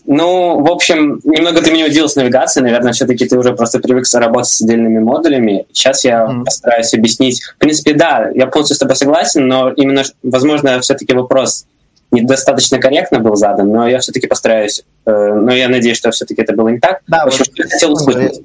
Ну, 0.09 0.61
в 0.61 0.71
общем, 0.71 1.19
немного 1.25 1.61
ты 1.61 1.69
меня 1.69 1.85
удивил 1.85 2.07
с 2.07 2.15
навигацией. 2.15 2.63
Наверное, 2.63 2.93
все-таки 2.93 3.27
ты 3.27 3.37
уже 3.37 3.53
просто 3.53 3.79
привык 3.79 4.05
работать 4.13 4.49
с 4.49 4.61
отдельными 4.61 4.99
модулями. 4.99 5.67
Сейчас 5.73 6.05
я 6.05 6.25
mm. 6.25 6.45
постараюсь 6.45 6.93
объяснить. 6.93 7.43
В 7.43 7.57
принципе, 7.57 7.93
да, 7.93 8.29
я 8.33 8.47
полностью 8.47 8.75
с 8.75 8.79
тобой 8.79 8.95
согласен, 8.95 9.45
но 9.45 9.69
именно, 9.69 10.03
возможно, 10.23 10.79
все-таки 10.79 11.13
вопрос 11.13 11.65
недостаточно 12.11 12.79
корректно 12.79 13.19
был 13.19 13.35
задан, 13.35 13.69
но 13.69 13.85
я 13.85 13.99
все-таки 13.99 14.27
постараюсь. 14.27 14.85
Э, 15.05 15.33
но 15.33 15.53
я 15.53 15.67
надеюсь, 15.67 15.97
что 15.97 16.09
все-таки 16.11 16.41
это 16.41 16.53
было 16.53 16.69
не 16.69 16.79
так. 16.79 17.01
Да, 17.07 17.25
в 17.25 17.27
общем, 17.27 17.43
вот, 17.49 17.57
я 17.57 17.67
хотел 17.69 17.91
услышать. 17.91 18.41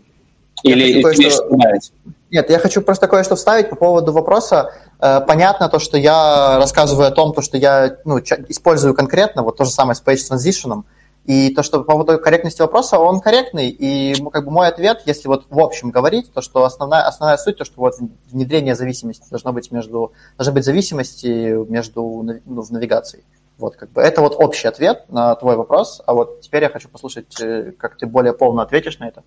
Или 0.65 1.01
тебе 1.01 1.31
что 1.31 1.49
добавить? 1.49 1.93
Нет, 2.33 2.51
я 2.51 2.59
хочу 2.59 2.83
просто 2.83 3.07
кое-что 3.07 3.37
вставить 3.37 3.69
по 3.71 3.77
поводу 3.77 4.13
вопроса. 4.13 4.73
Э, 5.01 5.21
понятно 5.25 5.69
то, 5.69 5.79
что 5.79 5.97
я 5.97 6.59
рассказываю 6.59 7.07
о 7.07 7.13
том, 7.13 7.33
то, 7.33 7.41
что 7.41 7.57
я 7.57 7.99
ну, 8.05 8.19
использую 8.19 8.95
конкретно, 8.95 9.45
вот 9.45 9.59
то 9.59 9.65
же 9.65 9.71
самое 9.71 9.95
с 9.95 10.03
Page 10.03 10.19
Transition, 10.29 10.83
и 11.25 11.55
то, 11.55 11.63
что 11.63 11.79
по 11.79 11.93
поводу 11.93 12.19
корректности 12.19 12.61
вопроса, 12.61 12.99
он 12.99 13.21
корректный, 13.21 13.69
и 13.69 14.15
как 14.33 14.45
бы 14.45 14.51
мой 14.51 14.69
ответ, 14.69 15.03
если 15.07 15.29
вот 15.29 15.47
в 15.49 15.61
общем 15.61 15.91
говорить, 15.91 16.33
то 16.33 16.41
что 16.41 16.65
основная, 16.65 17.03
основная 17.03 17.37
суть, 17.37 17.59
то 17.59 17.65
что 17.65 17.81
вот 17.81 17.95
внедрение 18.31 18.75
зависимости 18.75 19.29
должно 19.31 19.53
быть 19.53 19.71
между, 19.71 20.13
должны 20.37 20.53
быть 20.55 20.65
зависимости 20.65 21.27
между 21.71 22.03
ну, 22.45 22.63
в 22.63 22.71
навигации. 22.73 23.25
Вот, 23.59 23.77
как 23.77 23.93
бы 23.93 24.03
это 24.03 24.21
вот 24.23 24.35
общий 24.37 24.67
ответ 24.67 25.05
на 25.09 25.35
твой 25.37 25.57
вопрос, 25.57 26.03
а 26.07 26.15
вот 26.15 26.41
теперь 26.41 26.65
я 26.65 26.69
хочу 26.69 26.89
послушать, 26.89 27.41
э, 27.41 27.73
как 27.79 27.97
ты 27.97 28.07
более 28.07 28.33
полно 28.33 28.63
ответишь 28.63 28.99
на 28.99 29.07
это. 29.07 29.23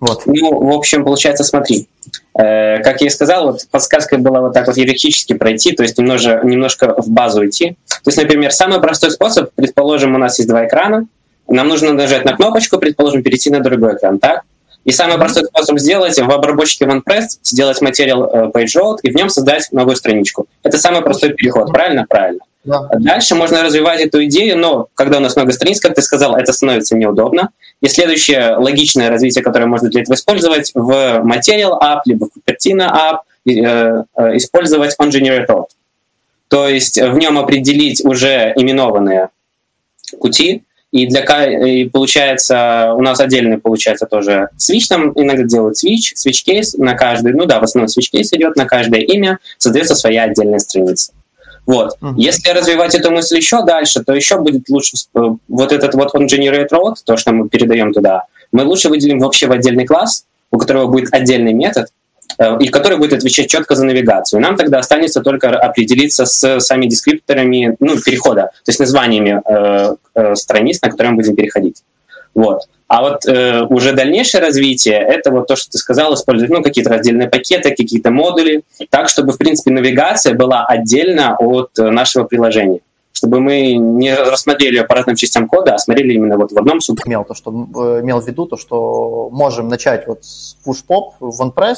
Вот. 0.00 0.22
Ну, 0.26 0.60
в 0.60 0.72
общем, 0.72 1.04
получается, 1.04 1.42
смотри, 1.42 1.88
э, 2.38 2.82
как 2.82 3.00
я 3.00 3.06
и 3.06 3.10
сказал, 3.10 3.46
вот 3.46 3.66
подсказка 3.70 4.18
была 4.18 4.40
вот 4.40 4.52
так 4.52 4.66
вот 4.66 4.76
иерархически 4.76 5.32
пройти, 5.32 5.72
то 5.72 5.82
есть 5.82 5.96
немножко, 5.96 6.40
немножко 6.44 6.94
в 7.00 7.08
базу 7.08 7.46
идти. 7.46 7.76
То 7.88 8.08
есть, 8.10 8.18
например, 8.18 8.52
самый 8.52 8.80
простой 8.80 9.10
способ, 9.10 9.50
предположим, 9.54 10.14
у 10.14 10.18
нас 10.18 10.38
есть 10.38 10.48
два 10.48 10.66
экрана, 10.66 11.06
нам 11.48 11.68
нужно 11.68 11.92
нажать 11.92 12.24
на 12.24 12.34
кнопочку, 12.34 12.78
предположим, 12.78 13.22
перейти 13.22 13.50
на 13.50 13.60
другой 13.60 13.94
экран, 13.96 14.18
так? 14.18 14.42
И 14.84 14.92
самый 14.92 15.18
простой 15.18 15.44
способ 15.44 15.78
сделать 15.80 16.16
в 16.16 16.30
обработчике 16.30 16.84
OnePress, 16.84 17.24
сделать 17.42 17.80
материал 17.80 18.24
э, 18.24 18.50
page 18.54 18.76
load 18.76 18.98
и 19.02 19.10
в 19.10 19.16
нем 19.16 19.30
создать 19.30 19.72
новую 19.72 19.96
страничку. 19.96 20.46
Это 20.62 20.78
самый 20.78 21.02
простой 21.02 21.32
переход, 21.32 21.72
правильно? 21.72 22.06
Правильно. 22.08 22.40
Да. 22.66 22.88
Дальше 22.98 23.36
можно 23.36 23.62
развивать 23.62 24.00
эту 24.00 24.24
идею, 24.24 24.58
но 24.58 24.88
когда 24.94 25.18
у 25.18 25.20
нас 25.20 25.36
много 25.36 25.52
страниц, 25.52 25.80
как 25.80 25.94
ты 25.94 26.02
сказал, 26.02 26.36
это 26.36 26.52
становится 26.52 26.96
неудобно. 26.96 27.50
И 27.80 27.86
следующее 27.86 28.56
логичное 28.56 29.08
развитие, 29.08 29.44
которое 29.44 29.66
можно 29.66 29.88
для 29.88 30.02
этого 30.02 30.16
использовать, 30.16 30.72
в 30.74 30.90
Material 31.24 31.80
App, 31.80 32.00
либо 32.06 32.26
в 32.26 32.30
Cupertino 32.36 32.90
App, 32.90 33.18
э, 33.46 34.04
э, 34.16 34.36
использовать 34.36 34.96
OnGenerator. 35.00 35.66
То 36.48 36.68
есть 36.68 37.00
в 37.00 37.16
нем 37.16 37.38
определить 37.38 38.04
уже 38.04 38.52
именованные 38.56 39.28
пути, 40.20 40.64
и 40.90 41.06
для 41.06 41.44
и 41.44 41.88
получается, 41.88 42.94
у 42.96 43.02
нас 43.02 43.20
отдельный 43.20 43.58
получается 43.58 44.06
тоже 44.06 44.48
switch, 44.56 44.86
там 44.88 45.12
иногда 45.14 45.42
делают 45.44 45.76
switch 45.84 46.44
case 46.48 46.78
на 46.78 46.94
каждый, 46.94 47.32
ну 47.32 47.44
да, 47.44 47.60
в 47.60 47.64
основном 47.64 47.88
case 47.88 48.28
идет, 48.32 48.56
на 48.56 48.64
каждое 48.64 49.00
имя 49.00 49.38
создается 49.58 49.94
своя 49.94 50.24
отдельная 50.24 50.58
страница. 50.58 51.12
Вот. 51.66 51.96
Mm-hmm. 52.00 52.14
Если 52.16 52.50
развивать 52.50 52.94
эту 52.94 53.10
мысль 53.10 53.36
еще 53.36 53.64
дальше, 53.64 54.02
то 54.04 54.14
еще 54.14 54.38
будет 54.38 54.68
лучше 54.68 54.96
вот 55.12 55.72
этот 55.72 55.94
вот 55.94 56.14
он 56.14 56.26
generate 56.26 56.68
road, 56.70 56.94
то, 57.04 57.16
что 57.16 57.32
мы 57.32 57.48
передаем 57.48 57.92
туда, 57.92 58.24
мы 58.52 58.64
лучше 58.64 58.88
выделим 58.88 59.18
вообще 59.18 59.48
в 59.48 59.52
отдельный 59.52 59.84
класс, 59.84 60.24
у 60.50 60.58
которого 60.58 60.86
будет 60.86 61.12
отдельный 61.12 61.52
метод, 61.52 61.88
э, 62.38 62.56
и 62.60 62.68
который 62.68 62.98
будет 62.98 63.12
отвечать 63.12 63.48
четко 63.48 63.74
за 63.74 63.84
навигацию. 63.84 64.40
Нам 64.40 64.56
тогда 64.56 64.78
останется 64.78 65.20
только 65.20 65.50
определиться 65.50 66.24
с 66.24 66.60
сами 66.60 66.86
дескрипторами 66.86 67.76
ну, 67.80 68.00
перехода, 68.00 68.42
то 68.64 68.68
есть 68.68 68.78
названиями 68.78 69.42
э, 69.44 69.96
э, 70.14 70.34
страниц, 70.36 70.80
на 70.82 70.90
которые 70.90 71.12
мы 71.12 71.16
будем 71.16 71.34
переходить. 71.34 71.82
Вот. 72.34 72.62
А 72.88 73.02
вот 73.02 73.26
э, 73.26 73.62
уже 73.62 73.92
дальнейшее 73.92 74.40
развитие— 74.40 74.98
это 75.00 75.32
вот 75.32 75.48
то, 75.48 75.56
что 75.56 75.70
ты 75.72 75.78
сказал, 75.78 76.14
использовать 76.14 76.52
ну, 76.52 76.62
какие-то 76.62 76.90
раздельные 76.90 77.28
пакеты, 77.28 77.70
какие-то 77.70 78.10
модули, 78.10 78.62
так, 78.90 79.08
чтобы, 79.08 79.32
в 79.32 79.38
принципе, 79.38 79.72
навигация 79.72 80.34
была 80.34 80.64
отдельно 80.64 81.36
от 81.38 81.70
нашего 81.76 82.24
приложения 82.24 82.80
чтобы 83.16 83.40
мы 83.40 83.72
не 83.76 84.14
рассмотрели 84.14 84.82
по 84.82 84.94
разным 84.94 85.16
частям 85.16 85.48
кода, 85.48 85.74
а 85.74 85.78
смотрели 85.78 86.12
именно 86.12 86.36
вот 86.36 86.52
в 86.52 86.58
одном 86.58 86.82
суд. 86.82 87.00
Имел, 87.06 87.24
то, 87.24 87.32
что, 87.32 87.50
э, 87.50 88.02
имел 88.02 88.20
в 88.20 88.26
виду 88.26 88.44
то, 88.44 88.58
что 88.58 89.30
можем 89.32 89.68
начать 89.68 90.06
вот 90.06 90.22
с 90.22 90.58
push-pop 90.66 91.12
в 91.20 91.40
OnPress, 91.40 91.76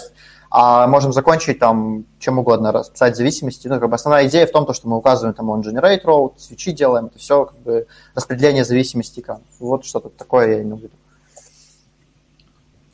а 0.50 0.88
можем 0.88 1.12
закончить 1.12 1.60
там 1.60 2.06
чем 2.18 2.40
угодно, 2.40 2.72
расписать 2.72 3.16
зависимости. 3.16 3.68
Ну, 3.68 3.78
как 3.78 3.88
бы 3.88 3.94
основная 3.94 4.26
идея 4.26 4.48
в 4.48 4.50
том, 4.50 4.66
то, 4.66 4.72
что 4.72 4.88
мы 4.88 4.96
указываем 4.96 5.32
там 5.32 5.48
on 5.50 5.62
generate 5.62 6.02
road, 6.02 6.32
свечи 6.38 6.72
делаем, 6.72 7.06
это 7.06 7.18
все 7.20 7.44
как 7.44 7.58
бы 7.60 7.86
распределение 8.16 8.64
зависимости. 8.64 9.24
Вот 9.60 9.84
что-то 9.84 10.08
такое 10.08 10.56
я 10.56 10.62
имел 10.62 10.76
в 10.76 10.80
виду. 10.80 10.94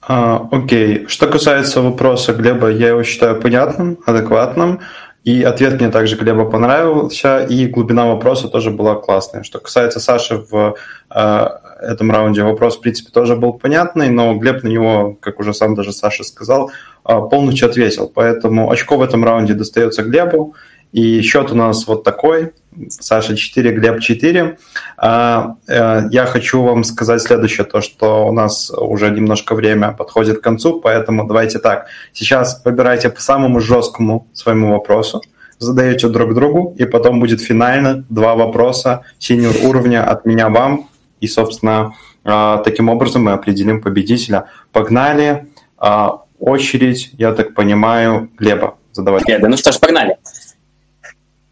А, 0.06 0.48
окей. 0.50 1.06
Что 1.08 1.26
касается 1.26 1.80
вопроса 1.80 2.32
Глеба, 2.34 2.70
я 2.70 2.88
его 2.88 3.02
считаю 3.02 3.40
понятным, 3.40 3.98
адекватным. 4.04 4.80
И 5.24 5.42
ответ 5.42 5.80
мне 5.80 5.90
также 5.90 6.16
Глеба 6.16 6.44
понравился, 6.44 7.42
и 7.44 7.66
глубина 7.66 8.04
вопроса 8.04 8.48
тоже 8.48 8.70
была 8.70 8.96
классная. 8.96 9.42
Что 9.42 9.58
касается 9.58 9.98
Саши 9.98 10.44
в 10.50 10.74
э, 11.10 11.48
этом 11.80 12.10
раунде, 12.10 12.42
вопрос, 12.42 12.76
в 12.76 12.82
принципе, 12.82 13.10
тоже 13.10 13.34
был 13.34 13.54
понятный, 13.54 14.10
но 14.10 14.34
Глеб 14.34 14.62
на 14.62 14.68
него, 14.68 15.16
как 15.20 15.40
уже 15.40 15.54
сам 15.54 15.74
даже 15.74 15.92
Саша 15.92 16.24
сказал, 16.24 16.70
э, 17.08 17.18
полностью 17.30 17.70
ответил. 17.70 18.12
Поэтому 18.14 18.70
очко 18.70 18.98
в 18.98 19.02
этом 19.02 19.24
раунде 19.24 19.54
достается 19.54 20.02
Глебу. 20.02 20.54
И 20.92 21.22
счет 21.22 21.50
у 21.50 21.54
нас 21.54 21.86
вот 21.86 22.04
такой. 22.04 22.52
Саша 22.88 23.36
4, 23.36 23.72
Глеб 23.72 24.00
4. 24.00 24.58
А, 24.96 25.56
э, 25.66 26.02
я 26.10 26.26
хочу 26.26 26.62
вам 26.62 26.84
сказать 26.84 27.22
следующее, 27.22 27.64
то, 27.64 27.80
что 27.80 28.26
у 28.26 28.32
нас 28.32 28.70
уже 28.70 29.10
немножко 29.10 29.54
время 29.54 29.92
подходит 29.92 30.38
к 30.38 30.42
концу, 30.42 30.80
поэтому 30.80 31.26
давайте 31.26 31.58
так. 31.58 31.86
Сейчас 32.12 32.62
выбирайте 32.64 33.10
по 33.10 33.20
самому 33.20 33.60
жесткому 33.60 34.28
своему 34.32 34.72
вопросу, 34.72 35.22
задаете 35.58 36.08
друг 36.08 36.34
другу, 36.34 36.74
и 36.78 36.84
потом 36.84 37.20
будет 37.20 37.40
финально 37.40 38.04
два 38.08 38.34
вопроса 38.34 39.02
синьор 39.18 39.54
уровня 39.62 40.04
от 40.08 40.24
меня 40.24 40.48
вам. 40.48 40.88
И, 41.20 41.26
собственно, 41.26 41.94
а, 42.24 42.58
таким 42.58 42.88
образом 42.88 43.24
мы 43.24 43.32
определим 43.32 43.80
победителя. 43.80 44.46
Погнали. 44.72 45.46
А, 45.78 46.22
очередь, 46.38 47.10
я 47.18 47.32
так 47.32 47.54
понимаю, 47.54 48.30
Глеба 48.38 48.76
задавать. 48.92 49.24
Глеба, 49.24 49.48
ну 49.48 49.56
что 49.56 49.72
ж, 49.72 49.78
погнали. 49.78 50.16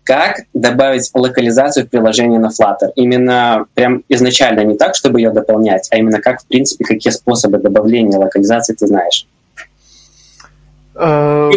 Как 0.04 0.40
добавить 0.52 1.10
локализацию 1.14 1.86
в 1.86 1.90
приложение 1.90 2.40
на 2.40 2.48
Flutter? 2.48 2.90
Именно 2.96 3.66
прям 3.74 4.02
изначально 4.08 4.60
не 4.64 4.76
так, 4.76 4.96
чтобы 4.96 5.20
ее 5.20 5.30
дополнять, 5.30 5.88
а 5.92 5.96
именно 5.96 6.20
как, 6.20 6.42
в 6.42 6.46
принципе, 6.46 6.84
какие 6.84 7.12
способы 7.12 7.58
добавления 7.58 8.18
локализации 8.18 8.74
ты 8.74 8.88
знаешь? 8.88 9.28
Э, 10.94 11.50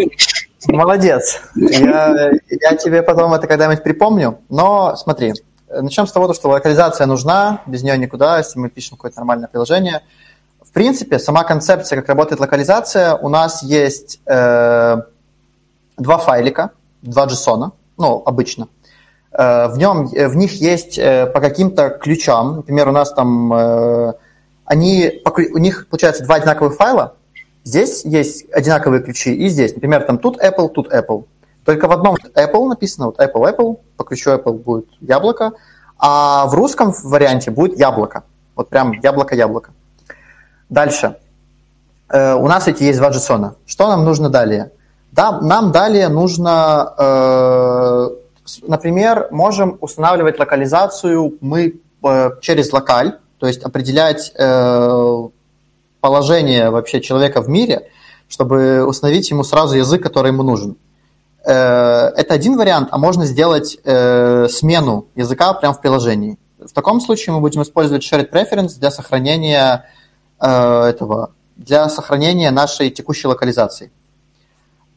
молодец. 0.67 1.41
Я, 1.55 2.31
я 2.49 2.75
тебе 2.75 3.01
потом 3.01 3.33
это 3.33 3.47
когда-нибудь 3.47 3.83
припомню. 3.83 4.39
Но 4.49 4.95
смотри, 4.95 5.33
начнем 5.69 6.05
с 6.05 6.11
того, 6.11 6.33
что 6.33 6.49
локализация 6.49 7.07
нужна, 7.07 7.61
без 7.65 7.83
нее 7.83 7.97
никуда, 7.97 8.37
если 8.37 8.59
мы 8.59 8.69
пишем 8.69 8.97
какое-то 8.97 9.17
нормальное 9.17 9.47
приложение. 9.47 10.01
В 10.61 10.71
принципе, 10.71 11.19
сама 11.19 11.43
концепция, 11.43 11.97
как 11.97 12.09
работает 12.09 12.39
локализация, 12.39 13.15
у 13.15 13.29
нас 13.29 13.63
есть 13.63 14.19
э, 14.25 14.97
два 15.97 16.17
файлика, 16.17 16.71
два 17.01 17.27
JSON, 17.27 17.71
ну, 17.97 18.21
обычно. 18.25 18.67
Э, 19.37 19.67
в, 19.67 19.77
нем, 19.77 20.07
э, 20.13 20.27
в 20.27 20.35
них 20.35 20.53
есть 20.61 20.97
э, 20.97 21.25
по 21.27 21.41
каким-то 21.41 21.89
ключам, 21.89 22.57
например, 22.57 22.87
у 22.87 22.91
нас 22.91 23.11
там, 23.11 24.15
они, 24.65 25.21
у 25.25 25.57
них 25.57 25.87
получается 25.89 26.23
два 26.23 26.35
одинаковых 26.35 26.75
файла, 26.75 27.15
здесь 27.63 28.05
есть 28.05 28.51
одинаковые 28.51 29.03
ключи, 29.03 29.33
и 29.35 29.49
здесь, 29.49 29.75
например, 29.75 30.03
там 30.03 30.17
тут 30.17 30.41
Apple, 30.41 30.69
тут 30.69 30.91
Apple. 30.91 31.25
Только 31.65 31.87
в 31.87 31.91
одном 31.91 32.15
Apple 32.15 32.67
написано, 32.67 33.07
вот 33.07 33.19
Apple, 33.19 33.55
Apple, 33.55 33.79
по 33.97 34.03
ключу 34.03 34.31
Apple 34.31 34.53
будет 34.53 34.87
яблоко, 35.01 35.53
а 35.97 36.45
в 36.47 36.53
русском 36.53 36.93
варианте 37.03 37.51
будет 37.51 37.77
яблоко. 37.77 38.23
Вот 38.55 38.69
прям 38.69 38.93
яблоко-яблоко. 38.93 39.71
Дальше. 40.69 41.17
У 42.09 42.47
нас 42.47 42.67
эти 42.67 42.83
есть 42.83 42.99
два 42.99 43.09
JSON. 43.09 43.55
Что 43.65 43.87
нам 43.87 44.05
нужно 44.05 44.29
далее? 44.29 44.71
Да, 45.15 45.39
нам 45.39 45.71
далее 45.71 46.09
нужно, 46.09 46.93
э, 46.97 48.09
например, 48.67 49.29
можем 49.31 49.77
устанавливать 49.79 50.37
локализацию 50.39 51.37
мы 51.39 51.79
э, 52.03 52.31
через 52.41 52.73
локаль, 52.73 53.17
то 53.39 53.47
есть 53.47 53.63
определять 53.63 54.33
э, 54.37 55.27
положение 56.01 56.69
вообще 56.69 56.99
человека 56.99 57.41
в 57.41 57.47
мире, 57.47 57.87
чтобы 58.27 58.85
установить 58.85 59.29
ему 59.31 59.45
сразу 59.45 59.77
язык, 59.77 60.03
который 60.03 60.31
ему 60.33 60.43
нужен. 60.43 60.75
Э, 61.45 62.07
это 62.17 62.33
один 62.33 62.57
вариант, 62.57 62.89
а 62.91 62.97
можно 62.97 63.25
сделать 63.25 63.77
э, 63.85 64.47
смену 64.49 65.05
языка 65.15 65.53
прямо 65.53 65.73
в 65.73 65.79
приложении. 65.79 66.37
В 66.59 66.73
таком 66.73 66.99
случае 66.99 67.35
мы 67.35 67.39
будем 67.39 67.61
использовать 67.61 68.03
shared 68.03 68.29
preference 68.29 68.77
для 68.77 68.91
сохранения 68.91 69.85
э, 70.41 70.83
этого, 70.89 71.31
для 71.55 71.87
сохранения 71.87 72.51
нашей 72.51 72.89
текущей 72.89 73.27
локализации. 73.27 73.93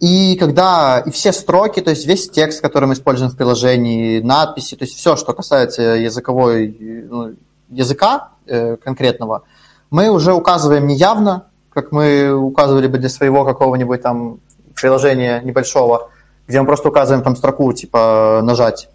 И 0.01 0.37
когда 0.37 1.01
и 1.05 1.11
все 1.11 1.33
строки, 1.33 1.81
то 1.81 1.91
есть 1.91 2.07
весь 2.07 2.31
текст, 2.31 2.61
который 2.61 2.87
мы 2.87 2.95
используем 2.95 3.31
в 3.33 3.37
приложении, 3.37 4.21
надписи, 4.21 4.77
то 4.77 4.85
есть 4.85 4.97
все, 4.97 5.17
что 5.17 5.35
касается 5.35 5.83
языковой, 5.83 7.07
ну, 7.11 7.35
языка 7.69 8.31
э, 8.47 8.77
конкретного, 8.77 9.43
мы 9.91 10.09
уже 10.09 10.35
указываем 10.35 10.87
не 10.87 10.95
явно, 10.95 11.47
как 11.71 11.91
мы 11.91 12.33
указывали 12.33 12.87
бы 12.87 12.99
для 12.99 13.09
своего 13.09 13.45
какого-нибудь 13.45 14.01
там 14.01 14.39
приложения 14.75 15.41
небольшого, 15.43 16.11
где 16.47 16.61
мы 16.61 16.67
просто 16.67 16.89
указываем 16.89 17.25
там 17.25 17.35
строку, 17.35 17.73
типа 17.73 18.41
нажать. 18.45 18.89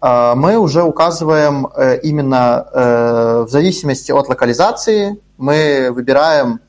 А 0.00 0.34
мы 0.34 0.56
уже 0.58 0.82
указываем 0.82 1.68
э, 1.76 2.00
именно 2.02 2.66
э, 2.72 3.44
в 3.46 3.50
зависимости 3.50 4.10
от 4.10 4.28
локализации, 4.28 5.20
мы 5.36 5.90
выбираем, 5.92 6.60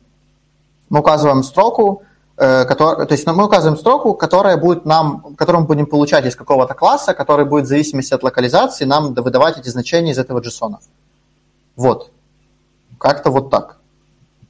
мы 0.89 0.99
указываем 0.99 1.43
строку, 1.43 2.03
который, 2.41 3.05
то 3.05 3.13
есть 3.13 3.27
мы 3.27 3.45
указываем 3.45 3.77
строку, 3.77 4.15
которая 4.15 4.57
будет 4.57 4.83
нам, 4.83 5.35
которую 5.37 5.61
мы 5.61 5.67
будем 5.67 5.85
получать 5.85 6.25
из 6.25 6.35
какого-то 6.35 6.73
класса, 6.73 7.13
который 7.13 7.45
будет 7.45 7.65
в 7.65 7.67
зависимости 7.67 8.15
от 8.15 8.23
локализации 8.23 8.85
нам 8.85 9.13
выдавать 9.13 9.59
эти 9.59 9.69
значения 9.69 10.11
из 10.11 10.17
этого 10.17 10.39
JSON. 10.39 10.77
Вот. 11.75 12.09
Как-то 12.97 13.29
вот 13.29 13.51
так. 13.51 13.77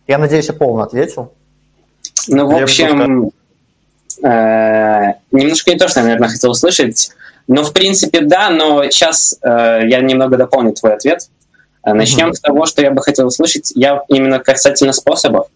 Я 0.08 0.18
надеюсь, 0.18 0.48
я 0.48 0.54
полно 0.54 0.84
ответил. 0.84 1.34
Ну, 2.28 2.48
в 2.48 2.64
общем, 2.64 3.32
э, 4.24 5.14
немножко 5.32 5.72
не 5.72 5.78
то, 5.78 5.88
что 5.88 6.00
я, 6.00 6.06
наверное, 6.06 6.30
хотел 6.30 6.52
услышать. 6.52 7.12
Но, 7.48 7.64
в 7.64 7.74
принципе, 7.74 8.22
да, 8.22 8.50
но 8.50 8.84
сейчас 8.86 9.38
э, 9.42 9.82
я 9.88 10.00
немного 10.02 10.38
дополню 10.38 10.74
твой 10.74 10.94
ответ. 10.94 11.30
Э, 11.84 11.94
начнем 11.94 12.30
mm-hmm. 12.30 12.34
с 12.34 12.39
того, 12.39 12.66
что 12.66 12.82
я 12.82 12.92
бы 12.92 13.02
хотел 13.02 13.28
услышать. 13.28 13.72
Я 13.76 14.04
именно 14.08 14.39
касательно 14.39 14.94
способов. 14.94 15.48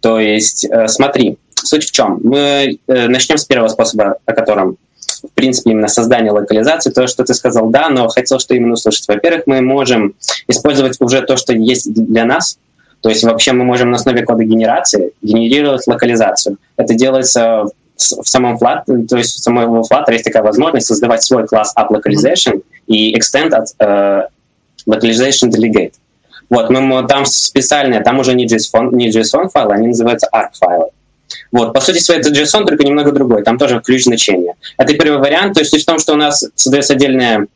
То 0.00 0.18
есть, 0.18 0.64
э, 0.64 0.88
смотри, 0.88 1.38
Суть 1.64 1.84
в 1.84 1.92
чем? 1.92 2.20
Мы 2.22 2.78
э, 2.86 3.08
начнем 3.08 3.38
с 3.38 3.44
первого 3.44 3.68
способа, 3.68 4.16
о 4.24 4.32
котором, 4.32 4.76
в 5.22 5.30
принципе, 5.34 5.70
именно 5.70 5.88
создание 5.88 6.32
локализации, 6.32 6.90
то, 6.90 7.06
что 7.06 7.24
ты 7.24 7.34
сказал, 7.34 7.68
да, 7.70 7.88
но 7.88 8.08
хотел 8.08 8.38
что 8.38 8.54
именно 8.54 8.72
услышать. 8.72 9.06
Во-первых, 9.08 9.44
мы 9.46 9.60
можем 9.60 10.14
использовать 10.48 11.00
уже 11.00 11.22
то, 11.22 11.36
что 11.36 11.52
есть 11.52 11.92
для 11.92 12.24
нас, 12.24 12.58
то 13.00 13.08
есть 13.08 13.24
вообще 13.24 13.52
мы 13.52 13.64
можем 13.64 13.90
на 13.90 13.96
основе 13.96 14.22
кода 14.24 14.44
генерации 14.44 15.12
генерировать 15.22 15.86
локализацию. 15.86 16.56
Это 16.76 16.94
делается 16.94 17.64
в 17.96 18.24
самом 18.24 18.56
Flutter, 18.56 19.06
то 19.06 19.16
есть 19.16 19.38
в 19.38 19.42
самом 19.42 19.80
Flutter 19.80 20.12
есть 20.12 20.24
такая 20.24 20.42
возможность 20.42 20.86
создавать 20.86 21.22
свой 21.22 21.46
класс 21.46 21.74
App 21.78 21.88
Localization 21.90 22.62
и 22.86 23.16
extend 23.16 23.54
от 23.54 23.68
uh, 23.80 24.26
Localization 24.88 25.50
Delegate. 25.50 25.92
Вот, 26.48 26.70
мы, 26.70 27.06
там 27.06 27.24
специальные, 27.24 28.02
там 28.02 28.18
уже 28.18 28.34
не 28.34 28.46
JSON, 28.46 28.94
не 28.94 29.10
JSON 29.10 29.48
файлы, 29.48 29.74
они 29.74 29.88
называются 29.88 30.28
ARC 30.32 30.50
файлы. 30.54 30.86
Вот, 31.50 31.72
по 31.72 31.80
сути 31.80 31.98
своей, 31.98 32.20
это 32.20 32.30
JSON, 32.30 32.64
только 32.64 32.84
немного 32.84 33.12
другой. 33.12 33.42
Там 33.42 33.58
тоже 33.58 33.80
ключ 33.80 34.04
значения. 34.04 34.54
Это 34.76 34.94
первый 34.94 35.18
вариант. 35.18 35.54
То 35.54 35.60
есть 35.60 35.70
суть 35.70 35.82
в 35.82 35.86
том, 35.86 35.98
что 35.98 36.12
у 36.14 36.16
нас 36.16 36.44
создается 36.54 36.94
отдельная 36.94 37.46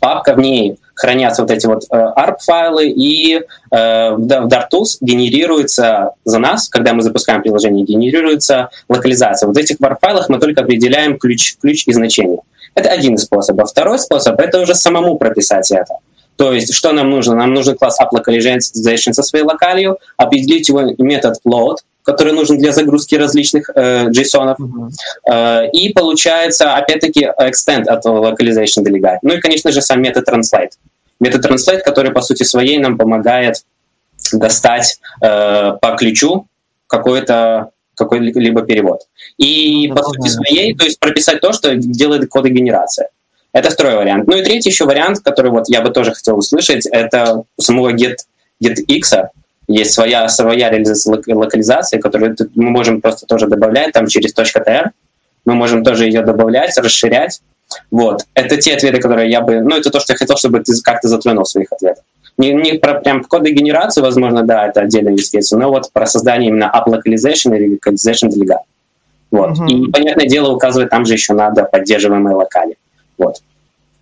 папка, 0.00 0.34
в 0.34 0.38
ней 0.38 0.78
хранятся 0.94 1.42
вот 1.42 1.50
эти 1.50 1.66
вот 1.66 1.84
э, 1.90 1.96
ARP-файлы, 1.96 2.88
и 2.88 3.36
э, 3.36 3.40
в 3.70 4.26
DartTools 4.26 4.98
генерируется 5.00 6.12
за 6.24 6.38
нас, 6.38 6.68
когда 6.68 6.92
мы 6.92 7.02
запускаем 7.02 7.42
приложение, 7.42 7.84
генерируется 7.84 8.70
локализация. 8.88 9.46
Вот 9.46 9.56
в 9.56 9.58
этих 9.58 9.76
ARP-файлах 9.76 10.28
мы 10.28 10.38
только 10.38 10.62
определяем 10.62 11.18
ключ, 11.18 11.56
ключ 11.60 11.84
и 11.86 11.92
значение. 11.92 12.40
Это 12.74 12.90
один 12.90 13.14
из 13.14 13.22
способов. 13.22 13.70
Второй 13.70 13.98
способ— 13.98 14.38
это 14.40 14.60
уже 14.60 14.74
самому 14.74 15.16
прописать 15.16 15.70
это. 15.70 15.94
То 16.36 16.52
есть, 16.52 16.72
что 16.72 16.92
нам 16.92 17.10
нужно? 17.10 17.34
Нам 17.34 17.52
нужен 17.52 17.76
класс 17.76 17.98
AppLocalization 18.00 19.12
со 19.12 19.22
своей 19.22 19.44
локалью, 19.44 19.98
определить 20.16 20.68
его 20.68 20.82
метод 20.98 21.36
load, 21.46 21.76
который 22.02 22.32
нужен 22.32 22.58
для 22.58 22.72
загрузки 22.72 23.14
различных 23.14 23.70
э, 23.74 24.08
JSON. 24.08 24.56
Mm-hmm. 24.56 24.90
Э, 25.30 25.70
и 25.70 25.92
получается, 25.92 26.74
опять-таки, 26.74 27.28
extend 27.38 27.84
от 27.84 28.04
localization 28.04 28.84
delegate. 28.84 29.18
Ну 29.22 29.34
и, 29.34 29.40
конечно 29.40 29.70
же, 29.72 29.80
сам 29.82 30.00
метод 30.02 30.28
translate. 30.28 30.72
Метод 31.20 31.44
translate, 31.44 31.80
который, 31.80 32.12
по 32.12 32.22
сути 32.22 32.42
своей, 32.44 32.78
нам 32.78 32.96
помогает 32.96 33.64
достать 34.32 34.98
э, 35.22 35.72
по 35.80 35.96
ключу 35.96 36.46
какой-то 36.86 37.70
какой-либо 37.94 38.62
перевод. 38.62 39.02
И 39.36 39.86
mm-hmm. 39.86 39.94
по 39.94 40.02
сути 40.02 40.28
своей, 40.28 40.74
то 40.74 40.84
есть 40.84 40.98
прописать 40.98 41.40
то, 41.40 41.52
что 41.52 41.74
делает 41.76 42.30
кодогенерация. 42.30 43.10
Это 43.52 43.70
второй 43.70 43.96
вариант. 43.96 44.26
Ну 44.26 44.36
и 44.36 44.44
третий 44.44 44.70
еще 44.70 44.84
вариант, 44.84 45.20
который 45.20 45.50
вот 45.50 45.68
я 45.68 45.82
бы 45.82 45.90
тоже 45.90 46.12
хотел 46.12 46.38
услышать, 46.38 46.86
это 46.86 47.42
у 47.56 47.62
самого 47.62 47.92
get, 47.92 48.16
getX 48.62 49.28
есть 49.70 49.92
своя, 49.92 50.28
своя 50.28 50.70
локализация, 51.26 52.00
которую 52.00 52.36
мы 52.54 52.70
можем 52.70 53.00
просто 53.00 53.26
тоже 53.26 53.46
добавлять 53.46 53.92
там 53.92 54.06
через 54.06 54.34
.tr. 54.34 54.90
Мы 55.44 55.54
можем 55.54 55.84
тоже 55.84 56.04
ее 56.04 56.22
добавлять, 56.22 56.76
расширять. 56.76 57.40
Вот. 57.90 58.26
Это 58.34 58.56
те 58.56 58.74
ответы, 58.74 59.00
которые 59.00 59.30
я 59.30 59.40
бы... 59.40 59.60
Ну, 59.60 59.76
это 59.76 59.90
то, 59.90 60.00
что 60.00 60.12
я 60.12 60.16
хотел, 60.16 60.36
чтобы 60.36 60.60
ты 60.60 60.72
как-то 60.82 61.08
затронул 61.08 61.44
в 61.44 61.48
своих 61.48 61.72
ответах. 61.72 62.04
Не, 62.36 62.52
не 62.52 62.72
про 62.78 62.94
прям 62.94 63.22
кодогенерацию, 63.22 64.02
возможно, 64.02 64.42
да, 64.42 64.66
это 64.66 64.80
отдельная 64.80 65.14
use 65.14 65.40
но 65.52 65.68
вот 65.68 65.92
про 65.92 66.06
создание 66.06 66.48
именно 66.48 66.72
app 66.74 66.86
localization 66.86 67.56
или 67.56 67.76
localization 67.76 68.28
делегат. 68.28 68.62
Вот. 69.30 69.50
Mm-hmm. 69.50 69.68
И, 69.68 69.90
понятное 69.90 70.26
дело, 70.26 70.52
указывать 70.52 70.90
там 70.90 71.04
же 71.04 71.14
еще 71.14 71.34
надо 71.34 71.64
поддерживаемые 71.64 72.34
локали. 72.34 72.76
Вот. 73.18 73.36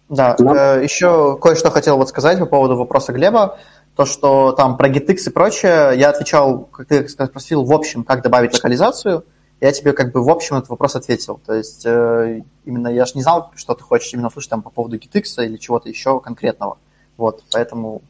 Да, 0.09 0.35
Но... 0.39 0.55
э, 0.55 0.83
еще 0.83 1.37
кое-что 1.41 1.71
хотел 1.71 1.99
вот 1.99 2.09
сказать 2.09 2.39
по 2.39 2.47
поводу 2.47 2.77
вопроса 2.77 3.13
Глеба. 3.13 3.59
То, 3.99 4.07
что 4.07 4.53
там 4.53 4.77
про 4.77 4.89
GitX 4.89 5.27
и 5.27 5.31
прочее, 5.31 5.95
я 5.97 6.11
отвечал, 6.11 6.69
как 6.71 6.87
ты 6.87 7.09
спросил, 7.09 7.65
в 7.65 7.73
общем, 7.73 8.05
как 8.05 8.23
добавить 8.23 8.55
локализацию, 8.55 9.25
я 9.61 9.73
тебе 9.73 9.93
как 9.93 10.13
бы 10.13 10.23
в 10.23 10.31
общем 10.31 10.55
этот 10.55 10.69
вопрос 10.69 10.95
ответил. 10.95 11.41
То 11.45 11.53
есть 11.53 11.83
э, 11.85 12.43
именно 12.65 12.87
я 12.87 13.07
же 13.07 13.15
не 13.17 13.23
знал, 13.23 13.51
что 13.57 13.75
ты 13.75 13.83
хочешь 13.83 14.15
именно 14.15 14.31
слышать 14.31 14.51
там 14.51 14.63
по 14.63 14.71
поводу 14.71 14.99
GitX 14.99 15.45
или 15.45 15.57
чего-то 15.57 15.89
еще 15.89 16.21
конкретного. 16.21 16.79
Вот, 17.17 17.43
поэтому, 17.51 18.03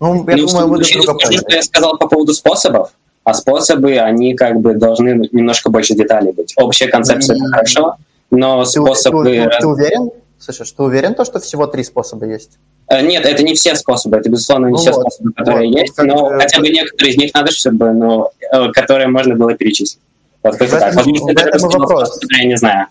ну, 0.00 0.28
я 0.28 0.36
ну, 0.36 0.46
думаю, 0.48 0.68
вы 0.68 0.78
друг 0.80 0.92
друга 0.92 1.14
поняли. 1.18 1.44
Я 1.48 1.62
сказал 1.62 1.96
по 1.96 2.08
поводу 2.08 2.34
способов, 2.34 2.90
а 3.24 3.32
способы, 3.32 3.96
они 3.96 4.34
как 4.34 4.60
бы 4.60 4.74
должны 4.74 5.30
немножко 5.32 5.70
больше 5.70 5.94
деталей 5.94 6.32
быть. 6.32 6.52
Общая 6.58 6.88
концепция– 6.88 7.36
это 7.38 7.46
хорошо, 7.46 7.96
но 8.30 8.64
ты, 8.64 8.70
способы... 8.70 9.24
Ты, 9.24 9.44
ты, 9.44 9.60
ты 9.60 9.66
уверен? 9.66 10.10
Слышишь, 10.38 10.72
ты 10.72 10.82
уверен, 10.82 11.14
то, 11.14 11.24
что 11.24 11.40
всего 11.40 11.66
три 11.66 11.84
способа 11.84 12.26
есть? 12.26 12.58
Э, 12.88 13.02
нет, 13.02 13.24
это 13.24 13.42
не 13.42 13.54
все 13.54 13.74
способы, 13.74 14.16
это, 14.16 14.28
безусловно, 14.28 14.66
не 14.66 14.72
ну 14.72 14.78
все 14.78 14.92
вот, 14.92 15.00
способы, 15.00 15.32
которые 15.32 15.68
вот, 15.68 15.78
есть, 15.78 15.98
но 15.98 16.28
как... 16.28 16.42
хотя 16.42 16.60
бы 16.60 16.68
некоторые 16.68 17.12
из 17.12 17.16
них 17.16 17.34
надо, 17.34 17.50
чтобы, 17.50 17.92
ну, 17.92 18.30
э, 18.52 18.70
которые 18.72 19.08
можно 19.08 19.34
было 19.34 19.54
перечислить. 19.54 20.00
Вот 20.42 20.56
как 20.56 20.70
так. 20.70 20.94
Возможно, 20.94 21.30
это 21.30 21.58
вопрос. 21.58 22.08
Способ, 22.08 22.30
я 22.32 22.44
не 22.46 22.56
знаю. 22.56 22.86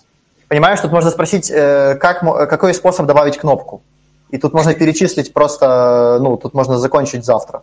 Понимаешь, 0.47 0.79
тут 0.81 0.91
можно 0.91 1.09
спросить, 1.11 1.49
э, 1.49 1.95
как, 1.95 2.19
какой 2.49 2.73
способ 2.73 3.05
добавить 3.05 3.37
кнопку? 3.37 3.81
И 4.31 4.37
тут 4.37 4.53
можно 4.53 4.73
перечислить 4.73 5.31
просто, 5.31 6.17
ну, 6.19 6.35
тут 6.35 6.53
можно 6.53 6.77
закончить 6.77 7.23
завтра. 7.23 7.61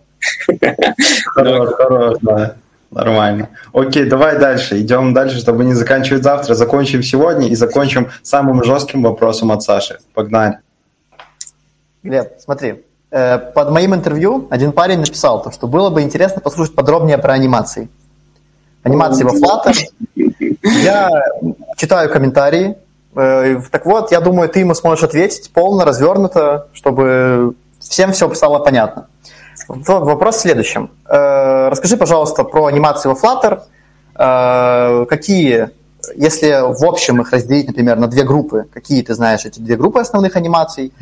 Хорош, 1.27 1.75
хорош, 1.75 2.19
да. 2.23 2.55
Нормально. 2.91 3.49
Окей, 3.73 4.05
давай 4.05 4.39
дальше. 4.39 4.79
Идем 4.81 5.15
дальше, 5.15 5.39
чтобы 5.39 5.65
не 5.65 5.75
заканчивать 5.75 6.23
завтра. 6.23 6.55
Закончим 6.55 7.03
сегодня 7.03 7.49
и 7.49 7.55
закончим 7.55 8.11
самым 8.23 8.63
жестким 8.65 9.03
вопросом 9.03 9.51
от 9.51 9.63
Саши. 9.63 9.99
Погнали. 10.13 10.59
Глеб, 12.03 12.33
смотри. 12.39 12.85
Э, 13.11 13.39
под 13.39 13.71
моим 13.71 13.95
интервью 13.95 14.49
один 14.51 14.73
парень 14.73 14.99
написал, 14.99 15.53
что 15.53 15.67
было 15.69 15.91
бы 15.91 16.03
интересно 16.03 16.41
послушать 16.41 16.75
подробнее 16.75 17.19
про 17.19 17.35
анимации. 17.35 17.89
Анимации 18.83 19.25
во 19.25 19.33
Flutter. 19.33 19.75
Я 20.83 21.09
читаю 21.77 22.11
комментарии. 22.11 22.77
Э, 23.15 23.61
так 23.71 23.87
вот, 23.87 24.11
я 24.11 24.21
думаю, 24.21 24.49
ты 24.49 24.61
ему 24.61 24.75
сможешь 24.75 25.05
ответить 25.05 25.53
полно, 25.53 25.85
развернуто, 25.85 26.69
чтобы 26.73 27.55
всем 27.79 28.13
все 28.13 28.33
стало 28.35 28.59
понятно. 28.59 29.07
Вопрос 29.69 30.37
в 30.37 30.41
следующем. 30.41 30.91
Э, 31.07 31.69
расскажи, 31.69 31.97
пожалуйста, 31.97 32.43
про 32.43 32.67
анимации 32.67 33.09
во 33.09 33.15
Flutter. 33.15 33.61
Какие, 35.07 35.71
если 36.15 36.61
в 36.63 36.85
общем 36.85 37.23
их 37.23 37.33
разделить, 37.33 37.67
например, 37.69 37.97
на 37.97 38.09
две 38.09 38.25
группы, 38.25 38.67
какие 38.73 39.03
ты 39.03 39.15
знаешь 39.15 39.45
эти 39.47 39.59
две 39.59 39.77
группы 39.77 40.01
основных 40.01 40.37
анимаций? 40.37 40.93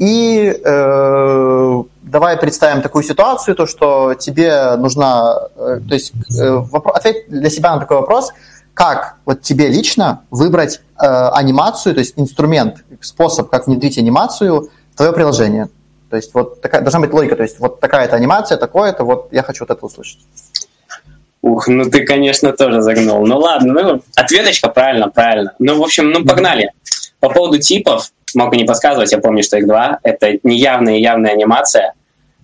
И 0.00 0.50
э, 0.64 1.82
давай 2.00 2.38
представим 2.38 2.80
такую 2.80 3.04
ситуацию, 3.04 3.54
то 3.54 3.66
что 3.66 4.14
тебе 4.14 4.74
нужна, 4.76 5.42
э, 5.54 5.80
то 5.86 5.94
есть 5.94 6.14
э, 6.40 6.50
вопрос, 6.52 6.96
ответь 6.96 7.28
для 7.28 7.50
себя 7.50 7.74
на 7.74 7.80
такой 7.80 7.98
вопрос, 7.98 8.32
как 8.72 9.16
вот 9.26 9.42
тебе 9.42 9.68
лично 9.68 10.22
выбрать 10.30 10.80
э, 10.98 11.04
анимацию, 11.06 11.94
то 11.94 12.00
есть 12.00 12.14
инструмент, 12.16 12.82
способ, 13.02 13.50
как 13.50 13.66
внедрить 13.66 13.98
анимацию 13.98 14.70
в 14.94 14.96
твое 14.96 15.12
приложение. 15.12 15.68
То 16.08 16.16
есть 16.16 16.32
вот 16.32 16.62
такая, 16.62 16.80
должна 16.80 17.00
быть 17.00 17.12
логика, 17.12 17.36
то 17.36 17.42
есть 17.42 17.60
вот 17.60 17.78
такая-то 17.80 18.16
анимация, 18.16 18.56
такое-то, 18.56 19.04
вот 19.04 19.28
я 19.32 19.42
хочу 19.42 19.66
вот 19.68 19.76
это 19.76 19.84
услышать. 19.84 20.20
Ух, 21.42 21.68
ну 21.68 21.84
ты, 21.90 22.06
конечно, 22.06 22.52
тоже 22.52 22.80
загнул. 22.80 23.26
Ну 23.26 23.38
ладно, 23.38 23.74
ну, 23.74 24.02
ответочка, 24.16 24.70
правильно, 24.70 25.10
правильно. 25.10 25.52
Ну, 25.58 25.78
в 25.78 25.82
общем, 25.82 26.10
ну 26.10 26.24
погнали. 26.24 26.72
По 27.20 27.28
поводу 27.28 27.58
типов, 27.58 28.10
могу 28.34 28.54
не 28.56 28.64
подсказывать, 28.64 29.12
я 29.12 29.18
помню, 29.18 29.42
что 29.42 29.58
их 29.58 29.66
два. 29.66 29.98
Это 30.02 30.38
неявная 30.42 30.96
и 30.96 31.02
явная 31.02 31.32
анимация. 31.32 31.94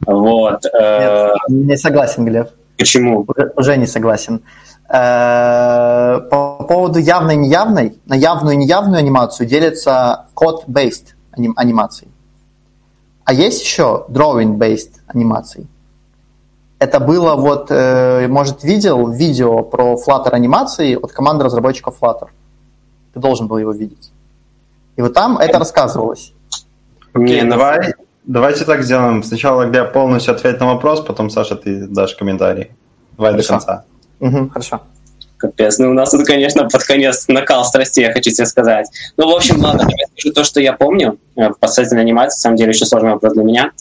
Вот. 0.07 0.64
Э, 0.66 1.32
Нет, 1.49 1.68
не 1.68 1.76
согласен, 1.76 2.24
Глеб. 2.24 2.51
Почему? 2.78 3.24
Уже, 3.26 3.53
уже 3.57 3.76
не 3.76 3.87
согласен. 3.87 4.43
Э, 4.89 6.20
по 6.30 6.64
поводу 6.68 6.99
явной 6.99 7.34
и 7.34 7.39
неявной, 7.39 7.99
на 8.07 8.14
явную 8.14 8.55
и 8.55 8.57
неявную 8.57 8.99
анимацию 8.99 9.49
делится 9.49 10.26
код-based 10.34 11.14
анимации. 11.57 12.09
А 13.24 13.32
есть 13.32 13.62
еще 13.62 14.07
drawing-based 14.09 15.01
анимации. 15.09 15.66
Это 16.78 17.01
было 17.01 17.34
вот, 17.34 17.66
э, 17.70 18.28
может, 18.28 18.62
видел 18.62 19.09
видео 19.11 19.62
про 19.62 19.95
Flutter 19.95 20.30
анимации 20.30 20.95
от 20.95 21.11
команды 21.11 21.45
разработчиков 21.45 21.97
Flutter. 22.01 22.28
Ты 23.14 23.20
должен 23.20 23.49
был 23.49 23.59
его 23.59 23.72
видеть. 23.72 24.12
И 24.97 25.03
вот 25.03 25.14
там 25.14 25.38
это 25.38 25.59
рассказывалось. 25.59 26.32
Окей, 27.12 27.40
okay, 27.40 27.49
давай, 27.49 27.94
давайте 28.24 28.64
так 28.64 28.82
сделаем. 28.82 29.22
Сначала 29.22 29.70
я 29.70 29.84
полностью 29.84 30.34
ответить 30.34 30.61
на 30.61 30.66
вопрос, 30.66 31.01
потом, 31.01 31.30
Саша, 31.30 31.57
ты 31.57 31.86
дашь 31.86 32.14
комментарий. 32.14 32.70
Давай 33.16 33.32
хорошо. 33.32 33.49
до 33.49 33.53
конца. 33.53 33.84
Угу, 34.20 34.51
хорошо. 34.51 34.80
Капец, 35.38 35.78
ну 35.78 35.90
у 35.90 35.92
нас 35.92 36.11
тут, 36.11 36.26
конечно, 36.26 36.66
под 36.68 36.82
конец 36.84 37.28
накал 37.28 37.64
страстей, 37.64 38.07
я 38.07 38.12
хочу 38.12 38.30
тебе 38.30 38.47
сказать. 38.47 38.88
Ну, 39.18 39.30
в 39.30 39.36
общем, 39.36 39.61
ладно, 39.62 39.86
я 39.88 40.07
скажу 40.07 40.34
то, 40.34 40.44
что 40.44 40.61
я 40.61 40.72
помню 40.72 41.18
э, 41.36 41.51
последней 41.61 42.01
анимации, 42.01 42.36
на 42.36 42.40
самом 42.40 42.57
деле, 42.57 42.70
еще 42.70 42.86
сложный 42.86 43.11
вопрос 43.11 43.34
для 43.34 43.44
меня. 43.44 43.72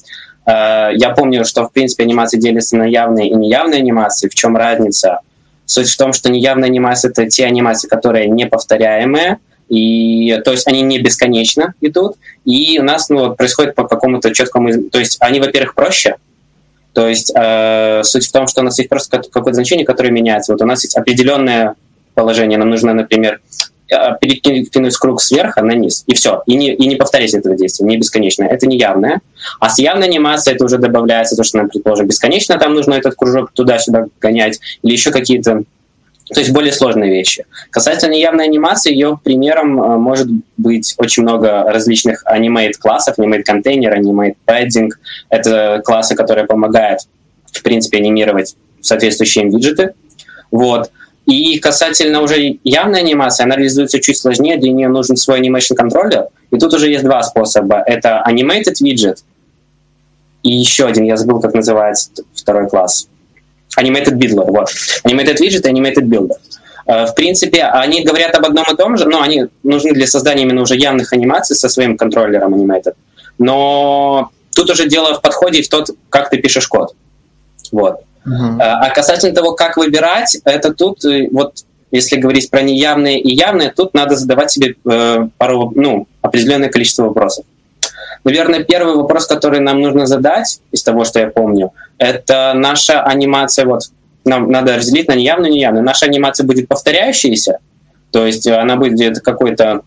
Э, 0.45 0.89
я 0.93 1.11
помню, 1.11 1.45
что, 1.45 1.63
в 1.63 1.71
принципе, 1.71 2.03
анимации 2.03 2.37
делятся 2.37 2.75
на 2.75 2.83
явные 2.83 3.29
и 3.29 3.35
неявные 3.35 3.79
анимации. 3.79 4.27
В 4.27 4.35
чем 4.35 4.57
разница? 4.57 5.21
Суть 5.65 5.89
в 5.89 5.97
том, 5.97 6.11
что 6.11 6.29
неявные 6.29 6.67
анимации— 6.67 7.09
это 7.09 7.25
те 7.27 7.45
анимации, 7.45 7.87
которые 7.87 8.27
неповторяемые, 8.27 9.39
и, 9.75 10.41
то 10.45 10.51
есть 10.51 10.67
они 10.67 10.81
не 10.81 10.99
бесконечно 10.99 11.73
идут, 11.81 12.15
и 12.45 12.79
у 12.79 12.83
нас 12.83 13.09
ну, 13.09 13.35
происходит 13.35 13.75
по 13.75 13.87
какому-то 13.87 14.33
четкому... 14.33 14.89
То 14.89 14.99
есть 14.99 15.17
они, 15.19 15.39
во-первых, 15.39 15.75
проще, 15.75 16.15
то 16.93 17.09
есть 17.09 17.33
э, 17.35 18.03
суть 18.03 18.25
в 18.25 18.31
том, 18.31 18.47
что 18.47 18.61
у 18.61 18.63
нас 18.63 18.77
есть 18.77 18.89
просто 18.89 19.21
какое-то 19.21 19.53
значение, 19.53 19.85
которое 19.85 20.11
меняется. 20.11 20.53
Вот 20.53 20.61
у 20.61 20.65
нас 20.65 20.81
есть 20.85 20.95
определенное 20.95 21.75
положение. 22.13 22.57
Нам 22.57 22.69
нужно, 22.69 22.93
например, 22.93 23.41
э, 23.91 23.95
перекинуть 24.21 24.95
круг 24.95 25.21
сверху 25.21 25.61
на 25.61 25.73
низ, 25.73 26.05
и 26.07 26.15
все. 26.15 26.41
И 26.45 26.55
не, 26.55 26.73
и 26.73 26.87
не 26.87 26.95
повторять 26.95 27.33
этого 27.33 27.57
действия, 27.57 27.85
не 27.85 27.97
бесконечно. 27.97 28.45
Это 28.45 28.65
не 28.65 28.77
явное. 28.77 29.19
А 29.59 29.69
с 29.69 29.77
явной 29.77 30.07
анимацией 30.07 30.55
это 30.55 30.63
уже 30.63 30.77
добавляется 30.77 31.35
то, 31.35 31.43
что 31.43 31.57
нам, 31.57 31.67
предположим, 31.67 32.07
бесконечно 32.07 32.57
там 32.57 32.73
нужно 32.73 32.93
этот 32.93 33.15
кружок 33.15 33.51
туда-сюда 33.51 34.05
гонять, 34.21 34.61
или 34.81 34.93
еще 34.93 35.11
какие-то 35.11 35.63
то 36.33 36.39
есть 36.39 36.51
более 36.51 36.73
сложные 36.73 37.11
вещи. 37.11 37.45
Касательно 37.69 38.13
явной 38.13 38.45
анимации, 38.45 38.91
ее 38.91 39.19
примером 39.23 39.81
э, 39.81 39.97
может 39.97 40.27
быть 40.57 40.95
очень 40.97 41.23
много 41.23 41.63
различных 41.63 42.23
animate 42.25 42.73
классов, 42.79 43.19
animate 43.19 43.43
контейнер, 43.43 43.97
animate 43.97 44.35
padding. 44.47 44.89
Это 45.29 45.81
классы, 45.85 46.15
которые 46.15 46.47
помогают, 46.47 47.01
в 47.51 47.61
принципе, 47.61 47.97
анимировать 47.97 48.55
соответствующие 48.81 49.45
виджеты. 49.45 49.93
Вот. 50.49 50.91
И 51.27 51.59
касательно 51.59 52.21
уже 52.21 52.57
явной 52.63 52.99
анимации, 52.99 53.43
она 53.43 53.55
реализуется 53.55 53.99
чуть 53.99 54.17
сложнее, 54.17 54.57
для 54.57 54.71
нее 54.71 54.89
нужен 54.89 55.17
свой 55.17 55.39
animation 55.41 55.75
контроллер. 55.75 56.27
И 56.51 56.57
тут 56.57 56.73
уже 56.73 56.89
есть 56.89 57.03
два 57.03 57.21
способа. 57.23 57.83
Это 57.85 58.23
animated 58.27 58.81
widget 58.83 59.17
и 60.45 60.51
еще 60.51 60.85
один, 60.85 61.05
я 61.05 61.17
забыл, 61.17 61.39
как 61.41 61.55
называется 61.55 62.11
второй 62.35 62.69
класс. 62.69 63.09
Animated 63.79 64.13
Builder, 64.13 64.45
вот. 64.45 64.69
Animated 65.03 65.39
Widget 65.39 65.67
и 65.67 65.71
Animated 65.71 66.05
Builder. 66.07 66.35
в 66.85 67.13
принципе, 67.15 67.63
они 67.63 68.03
говорят 68.03 68.35
об 68.35 68.45
одном 68.45 68.65
и 68.71 68.75
том 68.75 68.97
же, 68.97 69.05
но 69.05 69.21
они 69.21 69.45
нужны 69.63 69.91
для 69.93 70.07
создания 70.07 70.43
именно 70.43 70.61
уже 70.61 70.75
явных 70.75 71.13
анимаций 71.13 71.55
со 71.55 71.67
своим 71.67 71.97
контроллером 71.97 72.53
Animated. 72.53 72.93
Но 73.37 74.29
тут 74.55 74.69
уже 74.69 74.87
дело 74.87 75.15
в 75.15 75.21
подходе 75.21 75.59
и 75.59 75.63
в 75.63 75.69
тот, 75.69 75.89
как 76.09 76.29
ты 76.29 76.37
пишешь 76.37 76.67
код. 76.67 76.93
Вот. 77.71 78.01
Uh-huh. 78.25 78.57
А 78.59 78.89
касательно 78.89 79.35
того, 79.35 79.53
как 79.53 79.77
выбирать, 79.77 80.37
это 80.45 80.73
тут, 80.73 81.03
вот 81.31 81.53
если 81.91 82.17
говорить 82.17 82.49
про 82.49 82.61
неявные 82.61 83.19
и 83.19 83.33
явные, 83.33 83.71
тут 83.71 83.93
надо 83.93 84.15
задавать 84.15 84.51
себе 84.51 84.75
э, 84.89 85.27
пару, 85.37 85.71
ну, 85.75 86.07
определенное 86.21 86.69
количество 86.69 87.03
вопросов. 87.03 87.45
Наверное, 88.25 88.63
первый 88.63 88.95
вопрос, 88.95 89.27
который 89.27 89.59
нам 89.59 89.79
нужно 89.79 90.07
задать, 90.07 90.59
из 90.71 90.83
того, 90.83 91.05
что 91.05 91.19
я 91.19 91.27
помню, 91.27 91.71
это 91.99 92.53
наша 92.55 93.03
анимация, 93.03 93.65
вот, 93.65 93.83
нам 94.25 94.49
надо 94.51 94.75
разделить 94.77 95.07
на 95.07 95.13
неявную 95.13 95.51
и 95.51 95.55
неявную. 95.55 95.85
Наша 95.85 96.07
анимация 96.07 96.45
будет 96.45 96.67
повторяющаяся, 96.67 97.59
то 98.11 98.25
есть 98.25 98.47
она 98.47 98.75
будет 98.75 99.19
какой-то... 99.19 99.81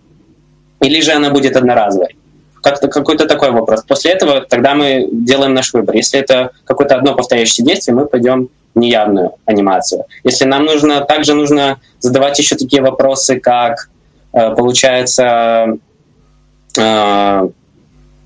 Или 0.81 1.01
же 1.01 1.13
она 1.13 1.31
будет 1.31 1.57
одноразовой. 1.57 2.17
Как-то 2.63 2.87
какой-то 2.87 3.27
такой 3.27 3.51
вопрос. 3.51 3.83
После 3.83 4.13
этого 4.13 4.43
тогда 4.43 4.75
мы 4.75 5.09
делаем 5.11 5.55
наш 5.55 5.73
выбор. 5.73 5.97
Если 5.97 6.21
это 6.21 6.53
какое-то 6.65 6.95
одно 6.95 7.17
повторяющееся 7.17 7.65
действие, 7.65 7.97
мы 7.97 8.07
пойдем 8.07 8.49
неявную 8.77 9.33
анимацию. 9.47 10.05
Если 10.23 10.45
нам 10.45 10.65
нужно, 10.65 11.01
также 11.01 11.35
нужно 11.35 11.81
задавать 11.99 12.39
еще 12.39 12.55
такие 12.55 12.83
вопросы, 12.83 13.41
как 13.41 13.91
э, 14.33 14.55
получается, 14.55 15.79
э, 16.79 17.49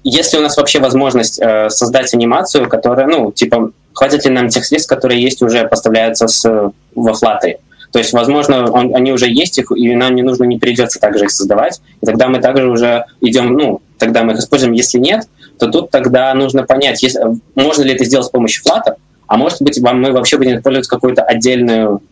есть 0.04 0.32
ли 0.32 0.38
у 0.38 0.42
нас 0.42 0.56
вообще 0.56 0.80
возможность 0.80 1.40
э, 1.40 1.70
создать 1.70 2.12
анимацию, 2.14 2.68
которая, 2.68 3.06
ну, 3.06 3.32
типа, 3.32 3.70
хватит 3.92 4.24
ли 4.24 4.30
нам 4.30 4.48
тех 4.48 4.64
средств, 4.64 4.88
которые 4.88 5.22
есть 5.22 5.42
уже 5.42 5.66
поставляются 5.66 6.28
с, 6.28 6.72
во 6.94 7.14
флаты. 7.14 7.58
То 7.92 7.98
есть, 7.98 8.12
возможно, 8.12 8.70
он, 8.70 8.94
они 8.96 9.12
уже 9.12 9.28
есть, 9.28 9.58
их, 9.58 9.70
и 9.70 9.94
нам 9.94 10.14
не 10.14 10.22
нужно, 10.22 10.44
не 10.44 10.58
придется 10.58 10.98
также 10.98 11.24
их 11.24 11.30
создавать. 11.30 11.80
И 12.00 12.06
тогда 12.06 12.28
мы 12.28 12.40
также 12.40 12.68
уже 12.68 13.04
идем, 13.20 13.52
ну, 13.52 13.82
тогда 13.98 14.24
мы 14.24 14.32
их 14.32 14.38
используем. 14.38 14.72
Если 14.72 14.98
нет, 14.98 15.28
то 15.58 15.70
тут 15.70 15.90
тогда 15.90 16.32
нужно 16.34 16.64
понять, 16.64 17.02
если, 17.02 17.22
можно 17.54 17.82
ли 17.82 17.92
это 17.92 18.04
сделать 18.04 18.26
с 18.26 18.30
помощью 18.30 18.62
флата, 18.62 18.96
а 19.26 19.36
может 19.36 19.62
быть, 19.62 19.78
вам 19.78 20.00
мы 20.00 20.12
вообще 20.12 20.38
будем 20.38 20.58
использовать 20.58 20.88
какую-то 20.88 21.22
отдельную 21.22 22.02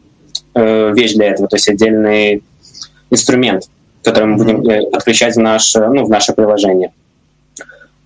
э, 0.54 0.92
вещь 0.94 1.14
для 1.14 1.30
этого, 1.30 1.48
то 1.48 1.56
есть 1.56 1.68
отдельный 1.68 2.42
инструмент, 3.10 3.64
который 4.02 4.26
мы 4.26 4.36
будем 4.36 4.68
э, 4.68 4.90
подключать 4.90 5.34
в 5.34 5.40
наше, 5.40 5.80
ну, 5.86 6.04
в 6.04 6.10
наше 6.10 6.32
приложение. 6.32 6.92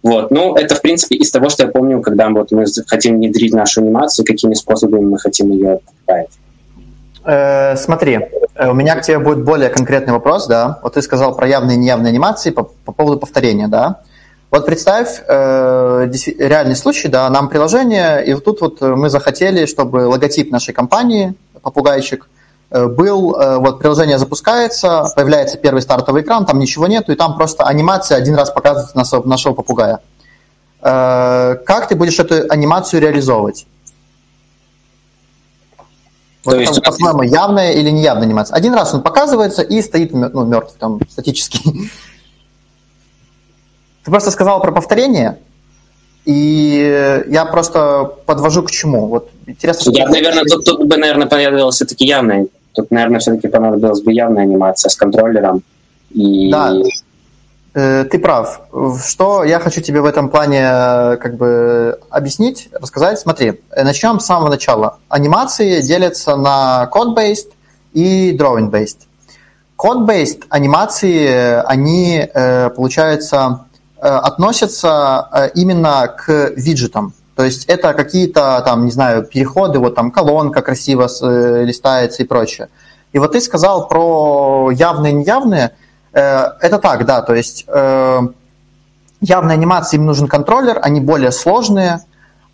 Вот. 0.04 0.30
Ну, 0.30 0.54
это, 0.54 0.74
в 0.74 0.82
принципе, 0.82 1.16
из 1.16 1.30
того, 1.30 1.48
что 1.48 1.64
я 1.64 1.70
помню, 1.70 2.02
когда 2.02 2.28
вот 2.28 2.52
мы 2.52 2.66
хотим 2.86 3.16
внедрить 3.16 3.54
нашу 3.54 3.80
анимацию, 3.80 4.26
какими 4.26 4.52
способами 4.52 5.00
мы 5.00 5.18
хотим 5.18 5.50
ее 5.50 5.80
отправить. 6.00 6.30
Э, 7.24 7.74
смотри, 7.76 8.20
э, 8.54 8.68
у 8.68 8.74
меня 8.74 8.96
к 8.96 9.02
тебе 9.02 9.18
будет 9.18 9.42
более 9.42 9.70
конкретный 9.70 10.12
вопрос, 10.12 10.46
да. 10.46 10.78
Вот 10.82 10.92
ты 10.94 11.02
сказал 11.02 11.34
про 11.34 11.48
явные 11.48 11.76
и 11.76 11.80
неявные 11.80 12.10
анимации 12.10 12.50
по, 12.50 12.64
по 12.84 12.92
поводу 12.92 13.18
повторения, 13.18 13.66
да. 13.66 14.02
Вот 14.50 14.66
представь 14.66 15.22
э, 15.26 16.06
реальный 16.38 16.76
случай, 16.76 17.08
да, 17.08 17.30
нам 17.30 17.48
приложение, 17.48 18.22
и 18.26 18.34
вот 18.34 18.44
тут 18.44 18.60
вот 18.60 18.80
мы 18.82 19.08
захотели, 19.08 19.64
чтобы 19.64 20.06
логотип 20.06 20.50
нашей 20.52 20.74
компании, 20.74 21.32
попугайчик, 21.62 22.28
был, 22.74 23.36
э, 23.36 23.58
вот 23.58 23.78
приложение 23.78 24.18
запускается, 24.18 25.06
появляется 25.14 25.56
первый 25.58 25.80
стартовый 25.80 26.22
экран, 26.22 26.44
там 26.44 26.58
ничего 26.58 26.88
нету, 26.88 27.12
и 27.12 27.14
там 27.14 27.36
просто 27.36 27.64
анимация 27.64 28.18
один 28.18 28.34
раз 28.34 28.50
показывает 28.50 28.94
нашего, 28.96 29.26
нашего 29.28 29.54
попугая. 29.54 30.00
Э, 30.82 31.54
как 31.64 31.88
ты 31.88 31.94
будешь 31.94 32.18
эту 32.18 32.50
анимацию 32.52 33.00
реализовывать? 33.00 33.66
Вот 36.44 36.54
То 36.54 36.60
есть, 36.60 36.82
по-твоему, 36.82 37.22
явная 37.22 37.72
или 37.72 37.90
неявная 37.90 38.26
анимация? 38.26 38.56
Один 38.56 38.74
раз 38.74 38.92
он 38.92 39.02
показывается 39.02 39.62
и 39.62 39.80
стоит 39.80 40.12
ну, 40.12 40.44
мертв, 40.44 40.74
там, 40.78 41.00
статически. 41.08 41.60
Ты 44.04 44.10
просто 44.10 44.30
сказал 44.32 44.60
про 44.60 44.72
повторение, 44.72 45.38
и 46.24 47.24
я 47.28 47.44
просто 47.46 48.12
подвожу 48.26 48.62
к 48.62 48.70
чему. 48.70 49.06
Вот 49.06 49.30
интересно, 49.46 49.92
я, 49.92 50.08
наверное, 50.08 50.44
тут, 50.44 50.64
тут 50.64 50.86
бы, 50.86 50.96
наверное, 50.96 51.26
понадобилась 51.26 51.76
все-таки 51.76 52.04
явная. 52.04 52.48
Тут, 52.74 52.90
наверное, 52.90 53.20
все-таки 53.20 53.48
понадобилась 53.48 54.02
бы 54.02 54.12
явная 54.12 54.42
анимация 54.42 54.90
с 54.90 54.96
контроллером. 54.96 55.62
И... 56.10 56.50
Да, 56.50 56.72
э, 57.74 58.04
ты 58.04 58.18
прав. 58.18 58.60
Что 59.06 59.44
я 59.44 59.58
хочу 59.60 59.80
тебе 59.80 60.00
в 60.00 60.04
этом 60.04 60.28
плане 60.28 60.60
э, 60.62 61.16
как 61.16 61.36
бы 61.36 61.98
объяснить, 62.10 62.68
рассказать? 62.72 63.18
Смотри, 63.18 63.60
начнем 63.76 64.20
с 64.20 64.26
самого 64.26 64.50
начала. 64.50 64.98
Анимации 65.08 65.80
делятся 65.80 66.36
на 66.36 66.90
code-based 66.92 67.52
и 67.92 68.36
drawing-based. 68.36 68.98
Code-based 69.78 70.42
анимации, 70.50 71.62
они, 71.66 72.28
э, 72.32 72.70
получается, 72.70 73.64
Э, 74.04 74.18
относятся 74.18 75.28
э, 75.32 75.50
именно 75.54 76.08
к 76.08 76.52
виджетам. 76.56 77.14
То 77.36 77.44
есть 77.44 77.64
это 77.66 77.94
какие-то 77.94 78.62
там, 78.64 78.84
не 78.84 78.90
знаю, 78.90 79.24
переходы, 79.24 79.78
вот 79.78 79.94
там 79.94 80.10
колонка 80.10 80.62
красиво 80.62 81.08
э, 81.22 81.64
листается 81.64 82.22
и 82.22 82.26
прочее. 82.26 82.68
И 83.12 83.18
вот 83.18 83.32
ты 83.32 83.40
сказал 83.40 83.88
про 83.88 84.70
явные 84.72 85.12
и 85.12 85.16
неявные. 85.16 85.70
Это 86.12 86.78
так, 86.80 87.06
да, 87.06 87.22
то 87.22 87.34
есть 87.34 87.66
явные 87.66 89.54
анимации 89.54 89.96
им 89.96 90.06
нужен 90.06 90.28
контроллер, 90.28 90.78
они 90.80 91.00
более 91.00 91.32
сложные, 91.32 92.04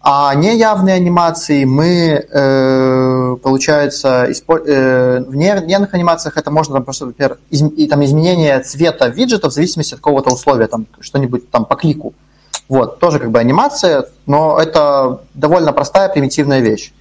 а 0.02 0.34
неявные 0.34 0.94
анимации 0.94 1.64
мы, 1.64 2.26
э, 2.30 3.36
получается, 3.42 4.28
э, 4.28 5.24
в 5.26 5.36
нервных 5.36 5.92
анимациях 5.92 6.38
это 6.38 6.50
можно, 6.50 6.76
там, 6.76 6.84
просто, 6.84 7.06
например, 7.06 7.36
и, 7.50 7.86
там, 7.86 8.02
изменение 8.02 8.58
цвета 8.60 9.08
виджета 9.08 9.50
в 9.50 9.52
зависимости 9.52 9.92
от 9.92 10.00
какого-то 10.00 10.32
условия, 10.32 10.68
там, 10.68 10.86
что-нибудь 11.00 11.50
там 11.50 11.66
по 11.66 11.74
клику. 11.74 12.14
Вот, 12.70 13.00
тоже 13.00 13.18
как 13.18 13.30
бы 13.32 13.40
анимация, 13.40 14.06
но 14.26 14.58
это 14.58 15.20
довольно 15.34 15.72
простая, 15.72 16.08
примитивная 16.08 16.60
вещь. 16.60 16.92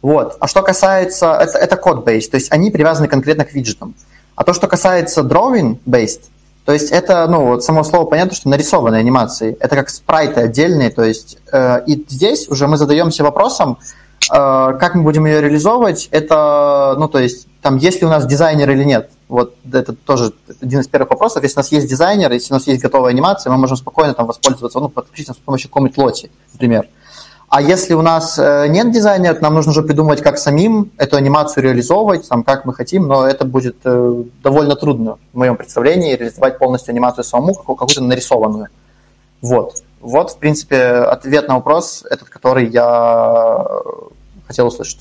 Вот. 0.00 0.36
А 0.40 0.48
что 0.48 0.62
касается, 0.62 1.34
это, 1.34 1.58
это 1.58 1.76
код-based, 1.76 2.30
то 2.30 2.36
есть 2.36 2.50
они 2.50 2.70
привязаны 2.70 3.08
конкретно 3.08 3.44
к 3.44 3.52
виджетам. 3.52 3.94
А 4.34 4.42
то, 4.42 4.54
что 4.54 4.68
касается 4.68 5.20
drawing-based, 5.20 6.22
то 6.64 6.72
есть 6.72 6.90
это, 6.90 7.26
ну, 7.28 7.46
вот 7.46 7.62
само 7.62 7.84
слово 7.84 8.06
понятно, 8.06 8.34
что 8.34 8.48
нарисованные 8.48 9.00
анимации. 9.00 9.56
Это 9.60 9.74
как 9.76 9.88
спрайты 9.88 10.40
отдельные. 10.42 10.90
То 10.90 11.02
есть 11.02 11.38
э, 11.50 11.82
и 11.86 12.04
здесь 12.08 12.46
уже 12.48 12.66
мы 12.66 12.76
задаемся 12.76 13.22
вопросом, 13.22 13.78
э, 14.30 14.34
как 14.34 14.94
мы 14.94 15.02
будем 15.02 15.24
ее 15.24 15.40
реализовывать. 15.40 16.08
Это, 16.10 16.94
ну, 16.98 17.08
то 17.08 17.18
есть 17.18 17.46
там, 17.68 17.76
есть 17.76 18.00
ли 18.00 18.06
у 18.06 18.10
нас 18.10 18.24
дизайнер 18.24 18.70
или 18.70 18.82
нет. 18.82 19.10
Вот 19.28 19.54
это 19.70 19.92
тоже 19.92 20.32
один 20.62 20.80
из 20.80 20.88
первых 20.88 21.10
вопросов. 21.10 21.42
Если 21.42 21.58
у 21.58 21.60
нас 21.60 21.70
есть 21.70 21.86
дизайнер, 21.86 22.32
если 22.32 22.54
у 22.54 22.56
нас 22.56 22.66
есть 22.66 22.80
готовая 22.80 23.10
анимация, 23.10 23.50
мы 23.50 23.58
можем 23.58 23.76
спокойно 23.76 24.14
там 24.14 24.26
воспользоваться, 24.26 24.80
ну, 24.80 24.88
подключиться 24.88 25.34
с 25.34 25.36
помощью 25.36 25.68
какой-нибудь 25.68 25.98
лоти, 25.98 26.30
например. 26.54 26.88
А 27.50 27.60
если 27.60 27.92
у 27.92 28.00
нас 28.00 28.38
э, 28.38 28.68
нет 28.68 28.90
дизайнера, 28.90 29.36
нам 29.42 29.52
нужно 29.52 29.72
уже 29.72 29.82
придумать, 29.82 30.22
как 30.22 30.38
самим 30.38 30.92
эту 30.96 31.18
анимацию 31.18 31.62
реализовывать, 31.62 32.26
там, 32.26 32.42
как 32.42 32.64
мы 32.64 32.72
хотим, 32.72 33.06
но 33.06 33.26
это 33.26 33.44
будет 33.44 33.76
э, 33.84 34.22
довольно 34.42 34.74
трудно 34.74 35.18
в 35.34 35.36
моем 35.36 35.56
представлении, 35.56 36.16
реализовать 36.16 36.56
полностью 36.56 36.92
анимацию 36.92 37.22
самому, 37.22 37.52
какую-то 37.52 38.02
нарисованную. 38.02 38.68
Вот. 39.42 39.74
Вот, 40.00 40.30
в 40.30 40.38
принципе, 40.38 40.84
ответ 40.84 41.48
на 41.48 41.56
вопрос, 41.56 42.02
этот, 42.08 42.30
который 42.30 42.66
я 42.70 43.62
хотел 44.46 44.68
услышать. 44.68 45.00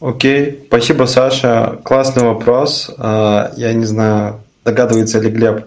Окей, 0.00 0.64
спасибо, 0.66 1.04
Саша. 1.04 1.78
Классный 1.82 2.24
вопрос. 2.24 2.90
А, 2.96 3.52
я 3.56 3.74
не 3.74 3.84
знаю, 3.84 4.40
догадывается 4.64 5.20
ли 5.20 5.28
Глеб, 5.28 5.66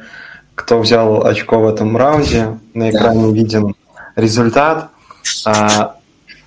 кто 0.55 0.79
взял 0.79 1.23
очко 1.23 1.59
в 1.59 1.67
этом 1.67 1.95
раунде. 1.95 2.57
На 2.73 2.89
экране 2.89 3.27
да. 3.27 3.31
виден 3.31 3.75
результат. 4.15 4.89
А, 5.45 5.97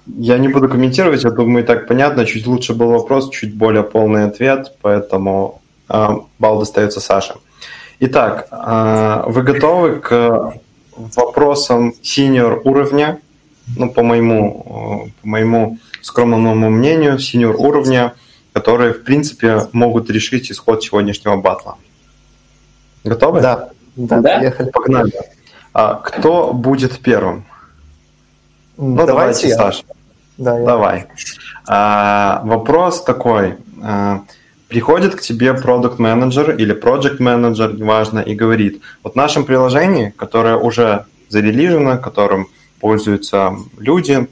я 0.06 0.38
не 0.38 0.48
буду 0.48 0.68
комментировать, 0.68 1.22
я 1.22 1.30
думаю, 1.30 1.62
и 1.62 1.66
так 1.66 1.86
понятно. 1.86 2.26
Чуть 2.26 2.48
лучше 2.48 2.74
был 2.74 2.88
вопрос, 2.88 3.30
чуть 3.30 3.54
более 3.54 3.84
полный 3.84 4.24
ответ, 4.24 4.72
поэтому 4.82 5.62
а, 5.88 6.18
балл 6.40 6.58
достается 6.58 6.98
Саше. 6.98 7.36
Итак, 8.00 8.48
вы 9.26 9.42
готовы 9.42 10.00
к 10.00 10.54
вопросам 10.96 11.94
синьор 12.02 12.60
уровня? 12.64 13.20
Ну, 13.74 13.90
по 13.90 14.02
моему, 14.02 15.08
по 15.22 15.28
моему 15.28 15.78
скромному 16.06 16.70
мнению, 16.70 17.18
синьор 17.18 17.56
уровня, 17.56 18.14
которые, 18.52 18.94
в 18.94 19.02
принципе, 19.02 19.68
могут 19.72 20.08
решить 20.08 20.50
исход 20.50 20.82
сегодняшнего 20.82 21.36
батла. 21.36 21.76
Готовы? 23.04 23.40
Да. 23.40 23.68
Да, 23.96 24.20
да? 24.20 24.52
Погнали. 24.72 25.12
А, 25.72 25.94
кто 25.94 26.52
будет 26.52 26.98
первым? 27.00 27.44
Ну, 28.76 28.96
давайте, 28.96 29.12
давайте 29.12 29.48
Саша. 29.54 29.84
Да, 30.38 30.58
Давай. 30.58 31.06
А, 31.66 32.42
вопрос 32.44 33.02
такой. 33.02 33.56
А, 33.82 34.22
приходит 34.68 35.16
к 35.16 35.22
тебе 35.22 35.54
продукт 35.54 35.98
менеджер 35.98 36.54
или 36.54 36.74
project 36.74 37.16
менеджер, 37.20 37.74
неважно, 37.74 38.20
и 38.20 38.34
говорит, 38.34 38.82
вот 39.02 39.14
в 39.14 39.16
нашем 39.16 39.44
приложении, 39.44 40.10
которое 40.16 40.56
уже 40.56 41.06
зарелижено, 41.28 41.98
которым 41.98 42.48
пользуются 42.80 43.56
люди, 43.78 44.28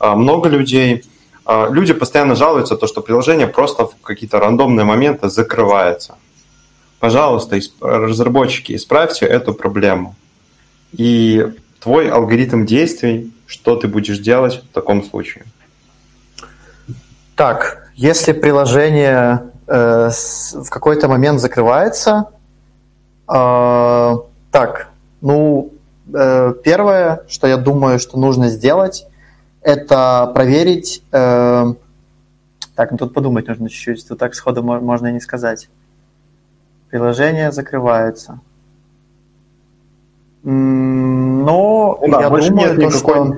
много 0.00 0.48
людей, 0.48 1.04
а, 1.44 1.68
люди 1.70 1.94
постоянно 1.94 2.34
жалуются, 2.34 2.76
то, 2.76 2.86
что 2.86 3.00
приложение 3.00 3.46
просто 3.46 3.86
в 3.86 3.94
какие-то 4.02 4.38
рандомные 4.38 4.84
моменты 4.84 5.30
закрывается. 5.30 6.16
Пожалуйста, 7.00 7.58
разработчики, 7.80 8.74
исправьте 8.74 9.24
эту 9.24 9.54
проблему. 9.54 10.14
И 10.92 11.46
твой 11.80 12.10
алгоритм 12.10 12.66
действий, 12.66 13.32
что 13.46 13.76
ты 13.76 13.88
будешь 13.88 14.18
делать 14.18 14.62
в 14.62 14.74
таком 14.74 15.02
случае? 15.02 15.44
Так, 17.34 17.90
если 17.94 18.32
приложение 18.32 19.42
э, 19.66 20.10
в 20.10 20.68
какой-то 20.70 21.08
момент 21.08 21.40
закрывается, 21.40 22.26
э, 23.26 24.16
так, 24.50 24.88
ну, 25.20 25.72
э, 26.12 26.54
первое, 26.62 27.22
что 27.28 27.46
я 27.46 27.56
думаю, 27.56 27.98
что 28.00 28.18
нужно 28.18 28.48
сделать, 28.48 29.06
это 29.62 30.30
проверить... 30.34 31.02
Э, 31.12 31.74
так, 32.74 32.92
ну 32.92 32.96
тут 32.96 33.12
подумать 33.12 33.48
нужно 33.48 33.68
чуть-чуть, 33.68 34.06
тут 34.06 34.18
так 34.18 34.34
сходу 34.34 34.62
можно 34.62 35.08
и 35.08 35.12
не 35.12 35.20
сказать. 35.20 35.68
Приложение 36.90 37.50
закрывается. 37.50 38.40
Но 40.42 41.98
ну, 42.00 42.08
да, 42.08 42.20
я 42.20 42.30
думаю, 42.30 42.80
то, 42.80 42.90
что... 42.90 43.36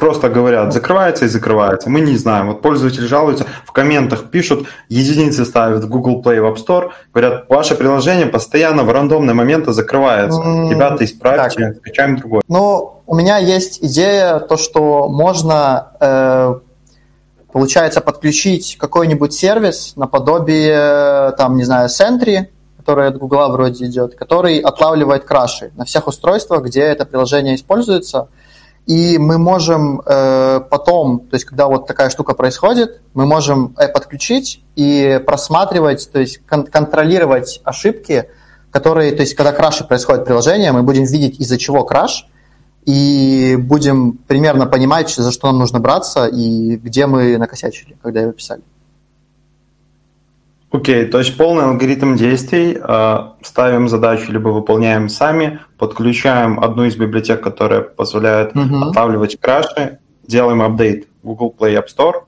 Просто 0.00 0.30
говорят, 0.30 0.72
закрывается 0.72 1.26
и 1.26 1.28
закрывается. 1.28 1.90
Мы 1.90 2.00
не 2.00 2.16
знаем. 2.16 2.46
Вот 2.46 2.62
пользователи 2.62 3.04
жалуются, 3.04 3.44
в 3.66 3.72
комментах 3.72 4.30
пишут, 4.30 4.66
единицы 4.88 5.44
ставят 5.44 5.84
в 5.84 5.88
Google 5.90 6.22
Play, 6.22 6.40
в 6.40 6.46
App 6.46 6.56
Store, 6.56 6.92
говорят, 7.12 7.44
ваше 7.50 7.74
приложение 7.74 8.24
постоянно 8.24 8.84
в 8.84 8.90
рандомные 8.90 9.34
моменты 9.34 9.72
закрывается. 9.74 10.40
Ребята, 10.40 11.04
исправьте, 11.04 11.66
так. 11.66 11.76
скачаем 11.76 12.16
другое. 12.16 12.40
Ну, 12.48 12.99
у 13.10 13.14
меня 13.16 13.38
есть 13.38 13.80
идея, 13.82 14.38
то, 14.38 14.56
что 14.56 15.08
можно, 15.08 15.88
э, 15.98 16.54
получается, 17.52 18.00
подключить 18.00 18.76
какой-нибудь 18.78 19.34
сервис 19.34 19.94
наподобие, 19.96 21.32
там, 21.32 21.56
не 21.56 21.64
знаю, 21.64 21.88
Sentry, 21.88 22.46
который 22.76 23.08
от 23.08 23.18
Гугла 23.18 23.48
вроде 23.48 23.86
идет, 23.86 24.14
который 24.14 24.58
отлавливает 24.60 25.24
краши 25.24 25.72
на 25.74 25.84
всех 25.84 26.06
устройствах, 26.06 26.62
где 26.62 26.82
это 26.82 27.04
приложение 27.04 27.56
используется. 27.56 28.28
И 28.86 29.18
мы 29.18 29.38
можем 29.38 30.02
э, 30.06 30.60
потом, 30.70 31.18
то 31.18 31.34
есть 31.34 31.46
когда 31.46 31.66
вот 31.66 31.88
такая 31.88 32.10
штука 32.10 32.34
происходит, 32.34 33.00
мы 33.14 33.26
можем 33.26 33.74
э, 33.76 33.88
подключить 33.88 34.62
и 34.76 35.20
просматривать, 35.26 36.08
то 36.12 36.20
есть 36.20 36.46
кон- 36.46 36.68
контролировать 36.68 37.60
ошибки, 37.64 38.28
которые, 38.70 39.10
то 39.10 39.22
есть 39.22 39.34
когда 39.34 39.50
краши 39.50 39.82
происходят 39.82 40.24
приложения, 40.24 40.70
мы 40.70 40.84
будем 40.84 41.06
видеть 41.06 41.40
из-за 41.40 41.58
чего 41.58 41.82
краш, 41.82 42.28
и 42.86 43.56
будем 43.58 44.12
примерно 44.12 44.66
понимать, 44.66 45.10
за 45.10 45.30
что 45.32 45.48
нам 45.48 45.58
нужно 45.58 45.80
браться 45.80 46.26
и 46.26 46.76
где 46.76 47.06
мы 47.06 47.36
накосячили, 47.38 47.96
когда 48.02 48.22
его 48.22 48.32
писали. 48.32 48.62
Окей, 50.72 51.04
okay, 51.04 51.08
то 51.08 51.18
есть 51.18 51.36
полный 51.36 51.64
алгоритм 51.64 52.14
действий. 52.14 52.78
Э, 52.80 53.32
ставим 53.42 53.88
задачу, 53.88 54.30
либо 54.30 54.50
выполняем 54.50 55.08
сами, 55.08 55.58
подключаем 55.78 56.60
одну 56.60 56.84
из 56.84 56.96
библиотек, 56.96 57.42
которая 57.42 57.80
позволяет 57.80 58.52
uh-huh. 58.52 58.90
отлавливать 58.90 59.38
краши, 59.40 59.98
делаем 60.26 60.62
апдейт 60.62 61.08
Google 61.24 61.52
Play 61.58 61.74
App 61.74 61.86
Store 61.86 62.22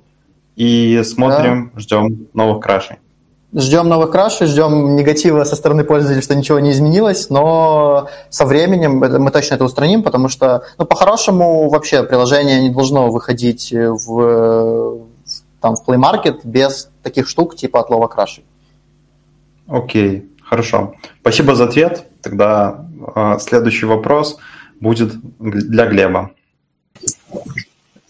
и 0.56 1.02
смотрим, 1.04 1.70
да. 1.72 1.80
ждем 1.80 2.26
новых 2.34 2.60
крашей. 2.62 2.96
Ждем 3.54 3.88
новых 3.88 4.10
крашей, 4.10 4.46
ждем 4.46 4.96
негатива 4.96 5.44
со 5.44 5.56
стороны 5.56 5.84
пользователей, 5.84 6.22
что 6.22 6.34
ничего 6.34 6.58
не 6.58 6.70
изменилось, 6.70 7.28
но 7.28 8.08
со 8.30 8.46
временем 8.46 8.96
мы 8.96 9.30
точно 9.30 9.56
это 9.56 9.64
устраним, 9.64 10.02
потому 10.02 10.28
что, 10.28 10.64
ну, 10.78 10.86
по-хорошему, 10.86 11.68
вообще 11.68 12.02
приложение 12.02 12.62
не 12.62 12.70
должно 12.70 13.10
выходить 13.10 13.70
в 13.72 15.02
там 15.60 15.76
в 15.76 15.86
Play 15.86 15.98
Market 15.98 16.40
без 16.44 16.90
таких 17.02 17.28
штук 17.28 17.56
типа 17.56 17.80
отлова 17.80 18.08
крашей. 18.08 18.44
Окей, 19.68 20.30
хорошо. 20.42 20.94
Спасибо 21.20 21.54
за 21.54 21.64
ответ. 21.64 22.06
Тогда 22.20 22.86
э, 23.14 23.38
следующий 23.38 23.86
вопрос 23.86 24.38
будет 24.80 25.12
для 25.38 25.86
Глеба. 25.86 26.30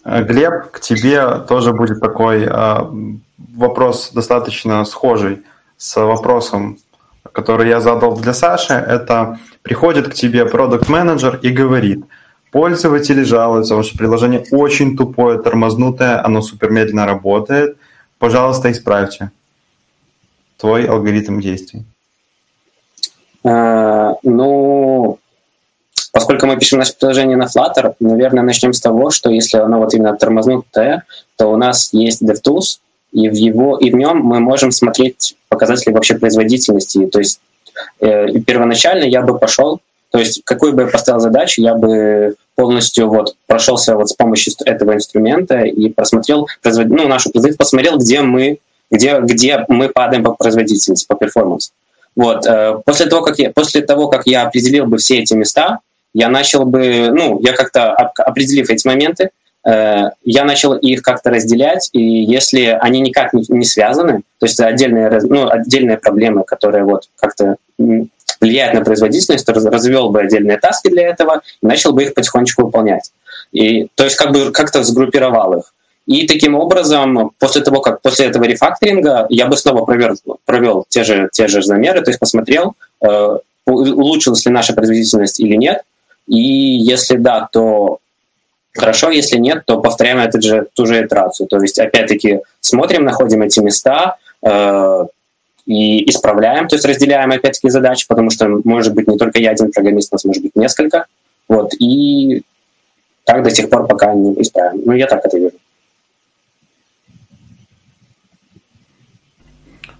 Глеб, 0.03 0.71
к 0.71 0.81
тебе 0.81 1.39
тоже 1.47 1.71
будет 1.71 2.01
такой 2.01 2.43
э, 2.43 2.77
вопрос 3.55 4.11
достаточно 4.11 4.85
схожий 4.85 5.43
с 5.77 5.95
вопросом, 5.99 6.77
который 7.31 7.69
я 7.69 7.81
задал 7.81 8.15
для 8.17 8.33
Саши. 8.33 8.73
Это 8.73 9.39
приходит 9.61 10.09
к 10.09 10.13
тебе 10.13 10.45
продукт 10.45 10.89
менеджер 10.89 11.39
и 11.41 11.49
говорит– 11.49 12.05
Пользователи 12.53 13.23
жалуются, 13.23 13.75
ваше 13.75 13.97
приложение 13.97 14.45
очень 14.51 14.95
тупое, 14.95 15.39
тормознутое, 15.39 16.23
оно 16.23 16.43
супер 16.43 16.69
медленно 16.69 17.07
работает. 17.07 17.77
Пожалуйста, 18.19 18.71
исправьте. 18.71 19.31
Твой 20.57 20.85
алгоритм 20.85 21.39
действий. 21.39 21.83
А, 23.43 24.13
ну, 24.21 25.17
поскольку 26.11 26.45
мы 26.45 26.57
пишем 26.57 26.77
наше 26.77 26.95
приложение 26.95 27.37
на 27.37 27.45
Flutter, 27.45 27.95
наверное, 27.99 28.43
начнем 28.43 28.71
с 28.71 28.79
того, 28.79 29.09
что 29.09 29.31
если 29.31 29.57
оно 29.57 29.79
вот 29.79 29.95
именно 29.95 30.15
тормознутое, 30.15 31.05
то 31.37 31.47
у 31.47 31.57
нас 31.57 31.91
есть 31.91 32.21
DevTools, 32.21 32.77
и 33.13 33.29
в, 33.29 33.33
его, 33.33 33.77
и 33.77 33.91
в 33.91 33.95
нем 33.95 34.19
мы 34.19 34.39
можем 34.39 34.71
смотреть 34.71 35.35
показатели 35.49 35.93
вообще 35.93 36.15
производительности. 36.15 37.05
То 37.07 37.19
есть 37.19 37.39
э, 37.99 38.39
первоначально 38.39 39.05
я 39.05 39.21
бы 39.21 39.37
пошел, 39.37 39.79
то 40.11 40.19
есть 40.19 40.41
какую 40.45 40.73
бы 40.73 40.83
я 40.83 40.87
поставил 40.87 41.19
задачу, 41.19 41.61
я 41.61 41.75
бы 41.75 42.35
полностью 42.55 43.09
вот 43.09 43.35
прошелся 43.47 43.95
вот 43.95 44.09
с 44.09 44.13
помощью 44.13 44.53
этого 44.65 44.93
инструмента 44.93 45.61
и 45.61 45.89
просмотрел 45.89 46.47
ну, 46.63 47.07
нашу 47.07 47.31
производительность, 47.31 47.57
посмотрел, 47.57 47.97
где 47.97 48.21
мы, 48.21 48.59
где, 48.91 49.19
где 49.21 49.65
мы 49.67 49.89
падаем 49.89 50.23
по 50.23 50.33
производительности, 50.33 51.05
по 51.07 51.15
перформансу. 51.15 51.71
Вот. 52.15 52.45
Э, 52.45 52.79
после 52.85 53.07
того, 53.07 53.23
как 53.23 53.39
я, 53.39 53.51
после 53.51 53.81
того, 53.81 54.07
как 54.07 54.27
я 54.27 54.43
определил 54.43 54.85
бы 54.85 54.97
все 54.97 55.19
эти 55.19 55.33
места, 55.33 55.79
я 56.13 56.29
начал 56.29 56.65
бы, 56.65 57.09
ну, 57.11 57.39
я 57.41 57.53
как-то 57.53 57.93
определив 57.93 58.69
эти 58.69 58.85
моменты, 58.85 59.31
я 59.65 60.43
начал 60.43 60.73
их 60.73 61.01
как-то 61.01 61.29
разделять, 61.29 61.89
и 61.93 62.01
если 62.01 62.77
они 62.81 62.99
никак 62.99 63.31
не, 63.33 63.63
связаны, 63.63 64.23
то 64.39 64.45
есть 64.45 64.59
отдельные, 64.59 65.09
ну, 65.23 65.49
отдельные 65.49 65.97
проблемы, 65.97 66.43
которые 66.43 66.83
вот 66.83 67.07
как-то 67.15 67.55
влияет 68.41 68.73
на 68.73 68.83
производительность, 68.83 69.45
то 69.45 69.53
развел 69.53 70.09
бы 70.09 70.21
отдельные 70.21 70.57
таски 70.57 70.89
для 70.89 71.07
этого 71.07 71.41
и 71.61 71.65
начал 71.65 71.93
бы 71.93 72.03
их 72.03 72.13
потихонечку 72.13 72.63
выполнять. 72.63 73.11
И, 73.53 73.87
то 73.95 74.03
есть 74.03 74.17
как 74.17 74.31
бы 74.31 74.51
как-то 74.51 74.83
сгруппировал 74.83 75.59
их. 75.59 75.73
И 76.05 76.27
таким 76.27 76.55
образом, 76.55 77.31
после 77.39 77.61
того, 77.61 77.79
как 77.79 78.01
после 78.01 78.25
этого 78.25 78.43
рефакторинга, 78.43 79.25
я 79.29 79.47
бы 79.47 79.55
снова 79.55 79.85
провел, 79.85 80.17
провел 80.45 80.85
те, 80.89 81.03
же, 81.03 81.29
те 81.31 81.47
же 81.47 81.61
замеры, 81.61 82.01
то 82.01 82.09
есть 82.09 82.19
посмотрел, 82.19 82.75
э, 83.01 83.37
улучшилась 83.65 84.45
ли 84.45 84.51
наша 84.51 84.73
производительность 84.73 85.39
или 85.39 85.55
нет. 85.55 85.83
И 86.27 86.37
если 86.37 87.15
да, 87.15 87.47
то 87.51 87.99
хорошо, 88.73 89.09
если 89.09 89.37
нет, 89.37 89.63
то 89.65 89.79
повторяем 89.79 90.19
эту 90.19 90.41
же, 90.41 90.67
ту 90.73 90.85
же 90.85 91.05
итерацию. 91.05 91.47
То 91.47 91.61
есть, 91.61 91.79
опять-таки, 91.79 92.41
смотрим, 92.59 93.03
находим 93.03 93.41
эти 93.41 93.59
места, 93.59 94.17
э, 94.41 95.05
и 95.65 96.09
исправляем, 96.09 96.67
то 96.67 96.75
есть 96.75 96.85
разделяем 96.85 97.31
опять-таки 97.31 97.69
задачи, 97.69 98.05
потому 98.07 98.29
что 98.29 98.47
может 98.65 98.93
быть 98.93 99.07
не 99.07 99.17
только 99.17 99.39
я 99.39 99.51
один 99.51 99.71
программист, 99.71 100.11
у 100.11 100.15
нас 100.15 100.25
может 100.25 100.43
быть 100.43 100.55
несколько. 100.55 101.05
Вот, 101.47 101.73
и 101.79 102.43
так 103.23 103.43
до 103.43 103.51
тех 103.51 103.69
пор, 103.69 103.87
пока 103.87 104.13
не 104.13 104.33
исправим. 104.41 104.81
Ну, 104.85 104.93
я 104.93 105.07
так 105.07 105.25
это 105.25 105.37
вижу. 105.37 105.55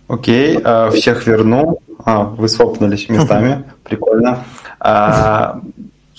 Окей, 0.08 0.58
okay, 0.58 0.92
всех 0.92 1.26
верну. 1.26 1.80
А, 2.06 2.24
вы 2.24 2.50
свопнулись 2.50 3.08
местами, 3.08 3.64
прикольно. 3.84 4.44
А, 4.80 5.62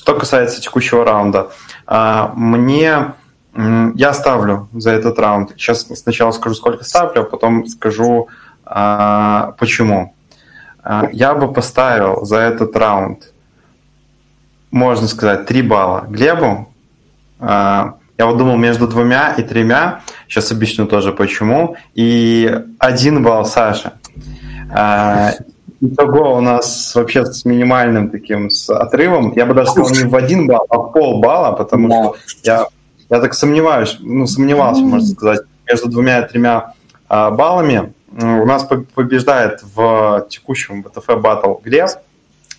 что 0.05 0.14
касается 0.14 0.60
текущего 0.60 1.02
раунда, 1.02 1.51
а, 1.86 2.35
мне 2.36 3.14
я 3.55 4.12
ставлю 4.12 4.68
за 4.74 4.90
этот 4.90 5.18
раунд. 5.18 5.52
Сейчас 5.56 5.86
сначала 5.86 6.31
скажу, 6.32 6.55
сколько 6.55 6.85
ставлю, 6.85 7.22
а 7.22 7.24
потом 7.24 7.66
скажу, 7.66 8.28
а, 8.66 9.55
почему? 9.59 10.14
А, 10.82 11.09
я 11.10 11.35
бы 11.35 11.51
поставил 11.51 12.22
за 12.26 12.36
этот 12.36 12.76
раунд, 12.76 13.32
можно 14.70 15.09
сказать, 15.09 15.47
3 15.47 15.62
балла 15.62 16.05
Глебу. 16.06 16.68
Я 17.40 17.94
вот 18.18 18.36
думал 18.36 18.59
между 18.59 18.86
двумя 18.86 19.32
и 19.32 19.43
тремя. 19.43 20.02
Сейчас 20.28 20.52
объясню 20.52 20.86
тоже 20.86 21.12
почему. 21.12 21.76
И 21.94 22.60
один 22.78 23.22
балл 23.22 23.47
Саша. 23.47 23.94
Итого 25.80 26.36
у 26.36 26.40
нас 26.40 26.94
вообще 26.94 27.24
с 27.24 27.44
минимальным 27.44 28.10
таким 28.10 28.51
с 28.51 28.70
отрывом. 28.70 29.32
Я 29.36 29.46
бы 29.46 29.55
даже 29.55 29.70
сказал 29.70 29.90
не 29.90 30.05
в 30.05 30.14
один 30.14 30.46
балл, 30.46 30.66
а 30.68 30.78
в 30.78 30.92
полбалла, 30.92 31.52
потому 31.52 31.88
да. 31.88 31.94
что 31.94 32.16
я, 32.42 32.66
я 33.10 33.20
так 33.20 33.34
сомневаюсь, 33.34 33.98
ну, 34.01 34.26
сомневался, 34.26 34.82
можно 34.82 35.06
сказать, 35.06 35.40
между 35.66 35.88
двумя 35.88 36.20
и 36.20 36.28
тремя 36.28 36.74
а, 37.09 37.30
баллами 37.30 37.92
у 38.16 38.46
нас 38.46 38.66
побеждает 38.94 39.60
в 39.74 40.26
текущем 40.30 40.82
BTF 40.82 41.20
Battle 41.20 41.60
Глеб, 41.62 41.90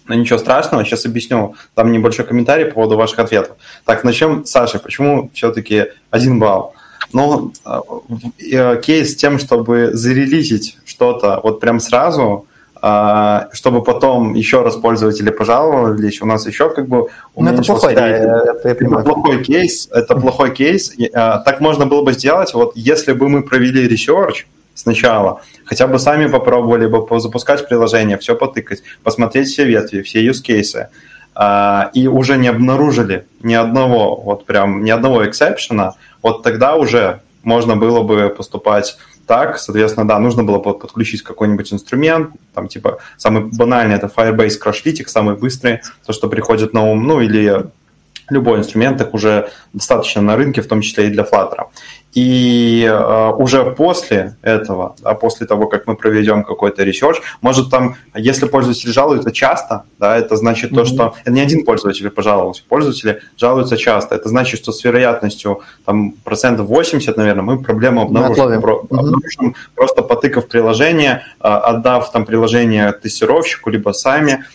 но 0.07 0.13
ничего 0.15 0.37
страшного, 0.37 0.83
сейчас 0.83 1.05
объясню. 1.05 1.55
Там 1.73 1.91
небольшой 1.91 2.25
комментарий 2.25 2.65
по 2.65 2.75
поводу 2.75 2.97
ваших 2.97 3.19
ответов. 3.19 3.57
Так, 3.85 4.03
начнем 4.03 4.45
с 4.45 4.51
Саши. 4.51 4.79
Почему 4.79 5.31
все-таки 5.33 5.85
один 6.11 6.39
балл? 6.39 6.73
Ну, 7.13 7.53
кейс 8.37 9.13
с 9.13 9.15
тем, 9.15 9.39
чтобы 9.39 9.91
зарелизить 9.93 10.77
что-то 10.85 11.39
вот 11.41 11.59
прям 11.59 11.79
сразу, 11.79 12.45
чтобы 13.52 13.84
потом 13.84 14.36
еще 14.36 14.62
раз 14.62 14.76
пользователи 14.76 15.32
пожаловались, 15.32 16.22
у 16.22 16.26
нас 16.28 16.45
еще 16.45 16.70
как 16.70 16.88
бы 16.88 17.07
ну, 17.36 17.49
это 17.49 17.64
плохой, 17.64 17.95
да, 17.95 18.07
это, 18.07 18.86
плохой 18.86 19.44
кейс, 19.44 19.90
это 19.91 20.16
плохой 20.16 20.53
кейс. 20.53 20.94
Так 21.12 21.62
можно 21.62 21.88
было 21.88 22.03
бы 22.03 22.14
сделать, 22.14 22.53
вот 22.53 22.74
если 22.76 23.14
бы 23.14 23.28
мы 23.28 23.41
провели 23.41 23.88
research, 23.88 24.45
сначала. 24.76 25.41
Хотя 25.66 25.88
бы 25.88 25.98
сами 25.98 26.28
попробовали 26.28 26.86
бы 26.86 27.20
запускать 27.20 27.68
приложение, 27.68 28.18
все 28.18 28.36
потыкать, 28.36 28.84
посмотреть 29.03 29.48
все 29.48 29.64
ветви, 29.64 30.03
все 30.03 30.24
use 30.24 30.44
cases 30.45 30.88
а, 31.34 31.90
и 31.94 32.07
уже 32.07 32.38
не 32.38 32.49
обнаружили 32.49 33.26
ни 33.41 33.56
одного, 33.56 34.16
вот 34.16 34.45
прям 34.45 34.84
ни 34.84 34.91
одного 34.91 35.28
эксепшена, 35.28 35.94
вот 36.22 36.44
тогда 36.44 36.76
уже 36.76 37.22
можно 37.44 37.76
было 37.76 38.03
бы 38.03 38.30
поступать 38.30 38.98
так, 39.27 39.57
соответственно, 39.57 40.07
да, 40.07 40.19
нужно 40.19 40.43
было 40.43 40.60
подключить 40.60 41.23
какой-нибудь 41.23 41.73
инструмент, 41.73 42.31
там 42.53 42.68
типа 42.68 42.99
самый 43.18 43.43
банальный 43.45 43.95
это 43.95 44.07
Firebase 44.07 44.60
Crashlytics, 44.64 45.07
самый 45.07 45.35
быстрый, 45.35 45.81
то, 46.06 46.14
что 46.14 46.30
приходит 46.30 46.73
на 46.73 46.84
ум, 46.84 47.07
ну 47.07 47.22
или 47.22 47.65
любой 48.30 48.60
инструмент, 48.60 49.02
их 49.02 49.14
уже 49.14 49.49
достаточно 49.73 50.22
на 50.22 50.35
рынке, 50.35 50.61
в 50.61 50.68
том 50.68 50.81
числе 50.81 51.07
и 51.07 51.10
для 51.10 51.23
Flutter. 51.23 51.65
И 52.15 52.87
э, 52.89 53.31
уже 53.37 53.65
после 53.71 54.37
этого, 54.41 54.95
да, 55.03 55.13
после 55.15 55.45
того, 55.45 55.67
как 55.67 55.85
мы 55.85 55.97
проведем 55.97 56.45
какой-то 56.45 56.81
research, 56.84 57.18
может 57.41 57.69
там, 57.69 57.97
если 58.15 58.47
пользователи 58.47 58.89
жалуются 58.89 59.33
часто, 59.33 59.83
да, 59.99 60.17
это 60.17 60.37
значит 60.37 60.71
mm-hmm. 60.71 60.75
то, 60.75 60.85
что 60.85 61.13
это 61.21 61.31
не 61.31 61.41
один 61.41 61.65
пользователь 61.65 62.09
пожаловался, 62.09 62.63
пользователи 62.69 63.21
жалуются 63.35 63.75
часто. 63.75 64.15
Это 64.15 64.29
значит, 64.29 64.61
что 64.61 64.71
с 64.71 64.81
вероятностью 64.85 65.59
там 65.83 66.13
процентов 66.23 66.67
80, 66.67 67.17
наверное, 67.17 67.43
мы 67.43 67.61
проблему 67.61 68.03
обнаружим. 68.03 68.61
Про, 68.61 68.75
mm-hmm. 68.75 68.97
обнаружим 68.97 69.55
просто 69.75 70.01
потыкав 70.01 70.47
приложение, 70.47 71.23
э, 71.41 71.47
отдав 71.47 72.09
там 72.13 72.25
приложение 72.25 72.93
тестировщику, 72.93 73.69
либо 73.69 73.91
сами, 73.91 74.45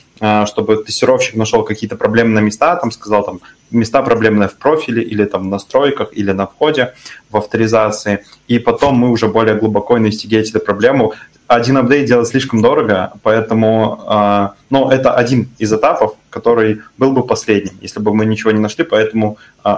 чтобы 0.46 0.84
тестировщик 0.84 1.34
нашел 1.34 1.64
какие-то 1.64 1.96
проблемы 1.96 2.30
на 2.34 2.40
места, 2.40 2.76
там 2.76 2.90
сказал 2.90 3.24
там 3.24 3.40
места 3.70 4.02
проблемные 4.02 4.48
в 4.48 4.56
профиле 4.56 5.02
или 5.02 5.24
там 5.24 5.44
в 5.44 5.46
настройках 5.46 6.10
или 6.12 6.32
на 6.32 6.46
входе 6.46 6.94
в 7.30 7.36
авторизации, 7.36 8.24
и 8.48 8.58
потом 8.58 8.96
мы 8.96 9.10
уже 9.10 9.28
более 9.28 9.54
глубоко 9.54 9.96
инвестигейтили 9.96 10.58
проблему. 10.58 11.14
Один 11.46 11.78
апдейт 11.78 12.06
делать 12.06 12.28
слишком 12.28 12.62
дорого, 12.62 13.12
поэтому 13.22 14.04
э, 14.08 14.48
ну, 14.70 14.90
это 14.90 15.14
один 15.14 15.48
из 15.58 15.72
этапов, 15.72 16.14
который 16.28 16.82
был 16.98 17.12
бы 17.12 17.26
последним, 17.26 17.72
если 17.80 18.00
бы 18.00 18.14
мы 18.14 18.26
ничего 18.26 18.50
не 18.52 18.60
нашли, 18.60 18.84
поэтому 18.84 19.38
э, 19.64 19.76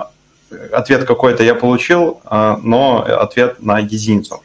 ответ 0.73 1.05
какой-то 1.05 1.43
я 1.45 1.55
получил, 1.55 2.21
но 2.31 3.03
ответ 3.03 3.63
на 3.63 3.79
единицу 3.79 4.43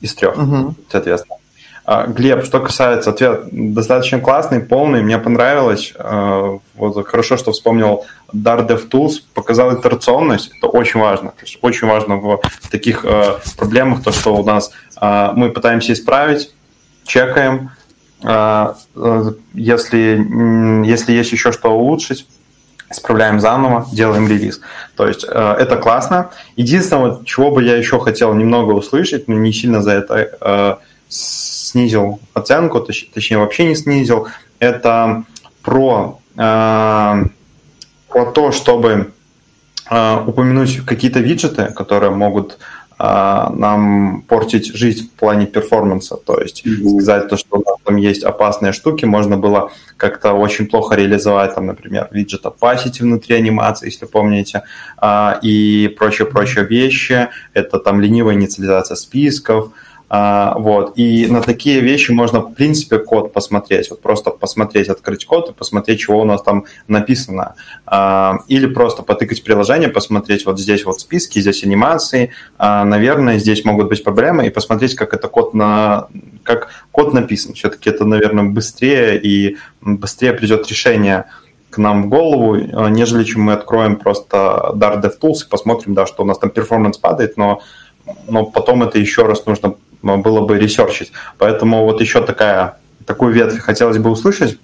из 0.00 0.14
трех, 0.14 0.36
угу. 0.36 0.74
соответственно. 0.90 1.41
А, 1.92 2.06
Глеб, 2.06 2.44
что 2.44 2.60
касается 2.60 3.10
ответа, 3.10 3.46
достаточно 3.52 4.18
классный, 4.18 4.60
полный, 4.60 5.02
мне 5.02 5.18
понравилось. 5.18 5.92
А, 5.98 6.58
вот 6.74 7.06
хорошо, 7.06 7.36
что 7.36 7.52
вспомнил 7.52 8.06
Dar 8.34 8.66
DevTools, 8.66 9.22
показал 9.34 9.78
итерационность, 9.78 10.52
это 10.56 10.68
очень 10.68 11.00
важно. 11.00 11.30
То 11.30 11.42
есть 11.42 11.58
очень 11.60 11.86
важно 11.86 12.16
в 12.16 12.40
таких 12.70 13.04
а, 13.04 13.40
проблемах, 13.58 14.02
то, 14.02 14.10
что 14.10 14.34
у 14.34 14.44
нас 14.44 14.72
мы 15.00 15.50
пытаемся 15.50 15.92
исправить, 15.92 16.54
чекаем, 17.04 17.70
если, 19.52 20.24
если 20.86 21.12
есть 21.12 21.32
еще 21.32 21.50
что 21.50 21.70
улучшить, 21.70 22.28
исправляем 22.88 23.40
заново, 23.40 23.88
делаем 23.92 24.28
релиз. 24.28 24.60
То 24.96 25.08
есть 25.08 25.24
это 25.24 25.76
классно. 25.76 26.30
Единственное, 26.54 27.18
чего 27.24 27.50
бы 27.50 27.64
я 27.64 27.76
еще 27.76 27.98
хотел 27.98 28.32
немного 28.34 28.70
услышать, 28.70 29.26
но 29.26 29.34
не 29.34 29.52
сильно 29.52 29.82
за 29.82 29.90
это 29.90 30.78
снизил 31.72 32.20
оценку, 32.34 32.80
точ, 32.80 33.06
точнее 33.14 33.38
вообще 33.38 33.64
не 33.64 33.74
снизил, 33.74 34.28
это 34.58 35.24
про, 35.62 36.18
э, 36.36 37.24
про 38.08 38.24
то, 38.32 38.52
чтобы 38.52 39.12
э, 39.90 40.24
упомянуть 40.26 40.84
какие-то 40.84 41.20
виджеты, 41.20 41.72
которые 41.74 42.10
могут 42.10 42.58
э, 42.98 43.46
нам 43.54 44.22
портить 44.28 44.76
жизнь 44.76 45.08
в 45.08 45.10
плане 45.18 45.46
перформанса. 45.46 46.16
То 46.16 46.40
есть 46.40 46.66
mm-hmm. 46.66 46.88
сказать 46.88 47.28
то, 47.28 47.36
что 47.36 47.62
там 47.84 47.96
есть 47.96 48.22
опасные 48.22 48.72
штуки, 48.72 49.06
можно 49.06 49.36
было 49.36 49.70
как-то 49.96 50.34
очень 50.34 50.66
плохо 50.66 50.94
реализовать, 50.94 51.54
там, 51.54 51.66
например, 51.66 52.08
виджет 52.12 52.44
opacity 52.44 53.00
внутри 53.00 53.36
анимации, 53.36 53.86
если 53.86 54.06
помните, 54.06 54.62
э, 55.00 55.30
и 55.42 55.88
прочие-прочие 55.98 56.66
вещи. 56.66 57.28
Это 57.54 57.78
там 57.78 58.00
ленивая 58.00 58.34
инициализация 58.34 58.96
списков, 58.96 59.72
а, 60.14 60.58
вот. 60.58 60.92
И 60.98 61.26
на 61.26 61.40
такие 61.40 61.80
вещи 61.80 62.10
можно, 62.10 62.40
в 62.40 62.52
принципе, 62.52 62.98
код 62.98 63.32
посмотреть. 63.32 63.88
Вот 63.88 64.02
просто 64.02 64.30
посмотреть, 64.30 64.90
открыть 64.90 65.24
код 65.24 65.48
и 65.48 65.52
посмотреть, 65.54 66.00
чего 66.00 66.20
у 66.20 66.24
нас 66.26 66.42
там 66.42 66.66
написано. 66.86 67.54
А, 67.86 68.40
или 68.46 68.66
просто 68.66 69.02
потыкать 69.02 69.42
приложение, 69.42 69.88
посмотреть 69.88 70.44
вот 70.44 70.60
здесь 70.60 70.84
вот 70.84 71.00
списки, 71.00 71.38
здесь 71.40 71.64
анимации. 71.64 72.30
А, 72.58 72.84
наверное, 72.84 73.38
здесь 73.38 73.64
могут 73.64 73.88
быть 73.88 74.04
проблемы. 74.04 74.46
И 74.46 74.50
посмотреть, 74.50 74.96
как 74.96 75.14
это 75.14 75.28
код 75.28 75.54
на 75.54 76.08
как 76.42 76.68
код 76.90 77.14
написан. 77.14 77.54
Все-таки 77.54 77.88
это, 77.88 78.04
наверное, 78.04 78.44
быстрее 78.44 79.18
и 79.18 79.56
быстрее 79.80 80.34
придет 80.34 80.68
решение 80.68 81.24
к 81.70 81.78
нам 81.78 82.02
в 82.02 82.08
голову, 82.10 82.56
нежели 82.90 83.24
чем 83.24 83.44
мы 83.44 83.54
откроем 83.54 83.96
просто 83.96 84.72
Dart 84.74 85.00
DevTools 85.00 85.46
и 85.46 85.48
посмотрим, 85.48 85.94
да, 85.94 86.04
что 86.04 86.22
у 86.22 86.26
нас 86.26 86.38
там 86.38 86.50
перформанс 86.50 86.98
падает, 86.98 87.38
но, 87.38 87.62
но 88.28 88.44
потом 88.44 88.82
это 88.82 88.98
еще 88.98 89.22
раз 89.22 89.46
нужно 89.46 89.76
было 90.02 90.40
бы 90.40 90.58
ресерчить. 90.58 91.12
Поэтому 91.38 91.84
вот 91.84 92.00
еще 92.00 92.24
такая, 92.24 92.76
такую 93.06 93.32
ветвь 93.32 93.58
хотелось 93.60 93.98
бы 93.98 94.10
услышать. 94.10 94.58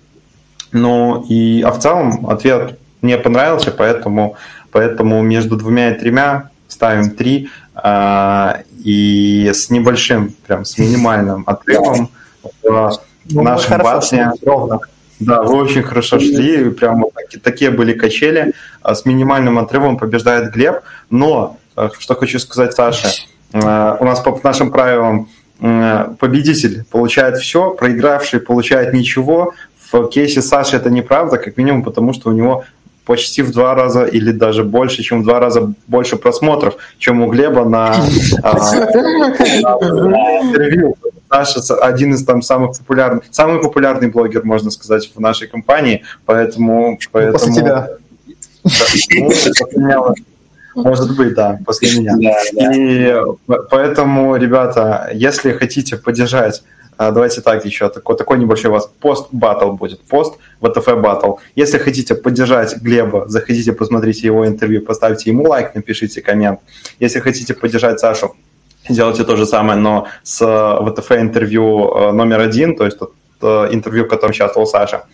Ну 0.73 1.25
и, 1.29 1.63
а 1.63 1.71
в 1.71 1.79
целом 1.79 2.29
ответ 2.29 2.79
мне 3.01 3.17
понравился, 3.17 3.71
поэтому, 3.71 4.37
поэтому 4.71 5.23
между 5.23 5.57
двумя 5.57 5.93
и 5.93 5.99
тремя 5.99 6.51
ставим 6.67 7.11
три 7.11 7.49
а, 7.75 8.61
и 8.85 9.51
с 9.55 9.71
небольшим, 9.71 10.35
прям 10.47 10.65
с 10.65 10.77
минимальным 10.77 11.45
отрывом 11.47 12.11
в 12.63 12.99
ну, 13.25 13.43
нашем 13.43 13.79
батле. 13.79 14.33
Да, 15.21 15.43
вы 15.43 15.57
очень 15.57 15.83
хорошо 15.83 16.21
шли, 16.21 16.71
прям 16.71 17.05
такие, 17.13 17.41
такие 17.41 17.71
были 17.73 17.93
качели. 17.93 18.53
А 18.83 18.95
с 18.95 19.05
минимальным 19.05 19.59
отрывом 19.59 19.99
побеждает 19.99 20.53
Глеб. 20.53 20.83
Но, 21.11 21.59
э, 21.77 21.89
что 21.99 22.15
хочу 22.15 22.39
сказать 22.39 22.73
Саше, 22.73 23.09
Э, 23.09 23.38
у 23.53 24.05
нас 24.05 24.21
по 24.21 24.39
нашим 24.43 24.71
правилам 24.71 25.29
э, 25.61 26.09
победитель 26.19 26.85
получает 26.91 27.39
все, 27.39 27.71
проигравший 27.71 28.41
получает 28.41 28.93
ничего. 28.93 29.55
В 29.91 30.09
кейсе 30.09 30.43
Саши 30.43 30.77
это 30.77 30.91
неправда, 30.91 31.39
как 31.39 31.57
минимум 31.57 31.83
потому, 31.83 32.13
что 32.13 32.29
у 32.29 32.33
него 32.33 32.65
почти 33.09 33.41
в 33.41 33.53
два 33.53 33.75
раза 33.75 34.05
или 34.05 34.33
даже 34.33 34.65
больше, 34.65 35.03
чем 35.03 35.23
в 35.23 35.25
два 35.25 35.41
раза 35.41 35.73
больше 35.87 36.17
просмотров, 36.17 36.77
чем 36.99 37.23
у 37.23 37.31
Глеба 37.31 37.65
на, 37.65 37.95
а, 38.43 38.59
интервью. 40.45 40.95
Саша 41.31 41.75
один 41.77 42.15
из 42.15 42.25
там 42.25 42.43
самых 42.43 42.77
популярных, 42.79 43.25
самый 43.31 43.63
популярный 43.63 44.09
блогер, 44.09 44.45
можно 44.45 44.71
сказать, 44.71 45.11
в 45.15 45.21
нашей 45.21 45.49
компании, 45.49 46.05
поэтому... 46.27 46.99
поэтому 47.11 47.33
После 47.39 47.53
тебя. 47.55 47.89
Да, 49.75 50.15
может 50.75 51.17
быть, 51.17 51.35
да, 51.35 51.59
после 51.65 52.01
меня. 52.01 52.17
И 52.75 53.15
поэтому, 53.71 54.37
ребята, 54.37 55.11
если 55.13 55.53
хотите 55.53 55.97
поддержать 55.97 56.63
а, 56.99 57.13
Давайте 57.13 57.41
так 57.43 57.65
еще, 57.65 57.89
такой, 57.89 58.17
такой 58.17 58.39
небольшой 58.39 58.71
у 58.71 58.75
вас 58.75 58.91
пост-баттл 59.01 59.71
будет, 59.71 60.01
пост 60.01 60.35
ВТФ 60.61 61.01
баттл. 61.01 61.35
Если 61.55 61.79
хотите 61.79 62.17
поддержать 62.17 62.77
Глеба, 62.79 63.29
заходите, 63.29 63.73
посмотрите 63.73 64.27
его 64.27 64.45
интервью, 64.49 64.83
поставьте 64.83 65.31
ему 65.31 65.45
лайк, 65.45 65.77
напишите 65.77 66.21
коммент. 66.21 66.59
Если 66.99 67.21
хотите 67.21 67.55
поддержать 67.55 68.01
Сашу, 68.01 68.35
сделайте 68.89 69.23
то 69.23 69.37
же 69.37 69.47
самое, 69.47 69.79
но 69.79 70.09
с 70.25 70.39
ВТФ 70.41 71.13
интервью 71.13 71.89
э, 71.89 72.13
номер 72.13 72.41
один, 72.41 72.77
то 72.77 72.85
есть 72.85 72.99
тот 72.99 73.13
интервью, 73.41 74.05
в 74.05 74.09
котором 74.09 74.31
участвовал 74.31 74.67
Саша. 74.67 75.05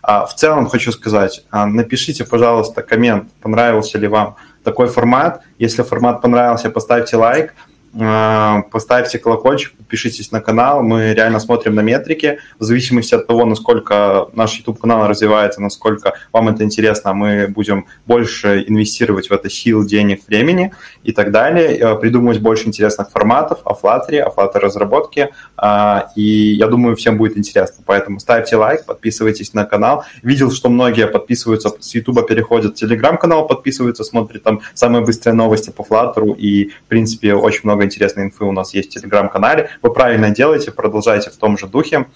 А 0.00 0.24
в 0.24 0.34
целом 0.34 0.66
хочу 0.66 0.92
сказать, 0.92 1.44
а, 1.50 1.66
напишите, 1.66 2.24
пожалуйста, 2.24 2.82
коммент, 2.82 3.30
понравился 3.42 3.98
ли 3.98 4.08
вам 4.08 4.36
такой 4.64 4.88
формат. 4.88 5.42
Если 5.58 5.82
формат 5.82 6.22
понравился, 6.22 6.70
поставьте 6.70 7.16
лайк. 7.16 7.54
Э, 7.96 8.62
поставьте 8.72 9.18
колокольчик, 9.18 9.72
подпишитесь 9.76 10.32
на 10.32 10.40
канал. 10.40 10.82
Мы 10.82 11.14
реально 11.14 11.38
смотрим 11.38 11.74
на 11.74 11.80
метрики. 11.80 12.38
В 12.58 12.64
зависимости 12.64 13.14
от 13.14 13.26
того, 13.26 13.44
насколько 13.44 14.28
наш 14.32 14.54
YouTube-канал 14.58 15.06
развивается, 15.06 15.62
насколько 15.62 16.14
вам 16.32 16.48
это 16.48 16.64
интересно, 16.64 17.14
мы 17.14 17.46
будем 17.48 17.86
больше 18.06 18.64
инвестировать 18.66 19.28
в 19.28 19.32
это 19.32 19.48
сил, 19.48 19.84
денег, 19.84 20.22
времени 20.26 20.72
и 21.04 21.12
так 21.12 21.30
далее, 21.30 21.76
э, 21.78 21.96
придумывать 21.96 22.40
больше 22.40 22.66
интересных 22.66 23.10
форматов 23.10 23.60
о 23.64 23.74
Flutter, 23.74 24.18
о 24.20 24.30
Flutter 24.30 24.58
разработке. 24.58 25.30
Э, 25.62 26.02
и 26.16 26.54
я 26.54 26.66
думаю, 26.66 26.96
всем 26.96 27.16
будет 27.16 27.38
интересно. 27.38 27.84
Поэтому 27.86 28.18
ставьте 28.18 28.56
лайк, 28.56 28.86
подписывайтесь 28.86 29.54
на 29.54 29.64
канал. 29.64 30.04
Видел, 30.22 30.50
что 30.50 30.68
многие 30.68 31.06
подписываются 31.06 31.70
с 31.78 31.94
YouTube, 31.94 32.26
переходят 32.26 32.76
в 32.76 32.82
Telegram-канал, 32.82 33.46
подписываются, 33.46 34.02
смотрят 34.02 34.42
там 34.42 34.62
самые 34.74 35.04
быстрые 35.04 35.34
новости 35.34 35.70
по 35.70 35.82
Flutter. 35.82 36.34
И, 36.36 36.70
в 36.70 36.88
принципе, 36.88 37.34
очень 37.34 37.60
много 37.62 37.83
интересной 37.84 38.24
инфы 38.24 38.44
у 38.44 38.52
нас 38.52 38.74
есть 38.74 38.90
в 38.90 38.94
Телеграм-канале. 38.94 39.70
Вы 39.82 39.92
правильно 39.92 40.30
делаете, 40.30 40.72
продолжайте 40.72 41.30
в 41.30 41.36
том 41.36 41.58
же 41.58 41.66
духе. 41.66 42.06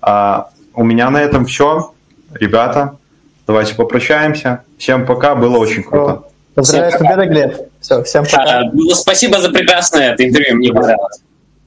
А, 0.00 0.50
у 0.74 0.84
меня 0.84 1.10
на 1.10 1.22
этом 1.22 1.46
все. 1.46 1.92
Ребята, 2.32 2.96
давайте 3.46 3.74
попрощаемся. 3.74 4.62
Всем 4.78 5.06
пока, 5.06 5.34
было 5.34 5.58
очень 5.58 5.82
круто. 5.82 6.24
Поздравляю 6.54 6.92
с 6.92 6.96
победой, 6.96 7.26
Глеб. 7.28 7.56
Все, 7.80 8.02
всем 8.02 8.24
пока. 8.24 8.60
А, 8.60 8.62
ну, 8.72 8.90
спасибо 8.90 9.40
за 9.40 9.50
прекрасное 9.50 10.12
это 10.12 10.26
интервью, 10.26 10.56
мне 10.56 10.72
понравилось. 10.72 11.20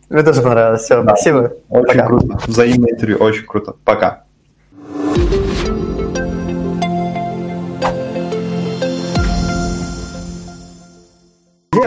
Мне 0.10 0.24
тоже 0.24 0.42
понравилось. 0.42 0.82
Все, 0.82 1.04
да. 1.04 1.16
спасибо. 1.16 1.54
Очень 1.70 1.88
пока. 1.88 2.06
круто. 2.08 2.40
Взаимное 2.48 2.90
интервью, 2.92 3.18
очень 3.18 3.46
круто. 3.46 3.76
Пока. 3.86 4.24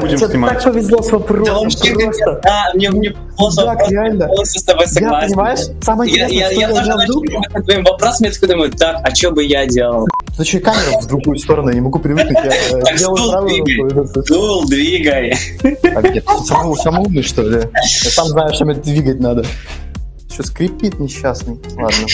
Будем 0.00 0.16
тебе 0.16 0.28
снимать. 0.28 0.54
так 0.54 0.64
повезло 0.64 1.02
с 1.02 1.10
вопросом. 1.10 1.44
Да, 1.44 1.60
просто. 1.60 2.40
да 2.42 2.70
мне, 2.74 2.90
мне 2.90 3.14
просто 3.36 3.64
так, 3.64 3.90
реально. 3.90 4.26
полностью 4.26 4.60
с 4.60 4.64
тобой 4.64 4.86
согласен. 4.86 5.20
Я, 5.20 5.28
понимаешь, 5.28 5.60
самое 5.80 6.10
интересное, 6.10 6.38
я, 6.38 6.48
я, 6.48 6.52
я, 6.52 6.68
я 6.68 6.74
даже 6.74 6.94
начал 6.94 7.22
твоим 7.64 7.84
вопросом, 7.84 8.26
я 8.26 8.32
такой 8.32 8.48
думаю, 8.48 8.72
так, 8.72 8.96
а 9.02 9.14
что 9.14 9.30
бы 9.30 9.44
я 9.44 9.66
делал? 9.66 10.06
Что, 10.40 10.60
камера 10.60 11.00
в 11.00 11.06
другую 11.06 11.38
сторону, 11.38 11.68
я 11.68 11.74
не 11.74 11.80
могу 11.80 11.98
привыкнуть. 11.98 12.38
Я, 12.44 12.80
так 12.80 12.98
стул 12.98 13.46
двигай, 13.46 14.24
стул 14.24 14.64
двигай. 14.66 15.38
А 16.24 16.74
самый 16.76 17.06
умный, 17.06 17.22
что 17.22 17.42
ли? 17.42 17.62
Я 17.74 18.10
сам 18.10 18.28
знаю, 18.28 18.52
что 18.54 18.64
мне 18.64 18.74
двигать 18.74 19.20
надо. 19.20 19.44
Что 20.32 20.42
скрипит 20.44 20.98
несчастный. 20.98 21.60
Ладно. 21.76 22.06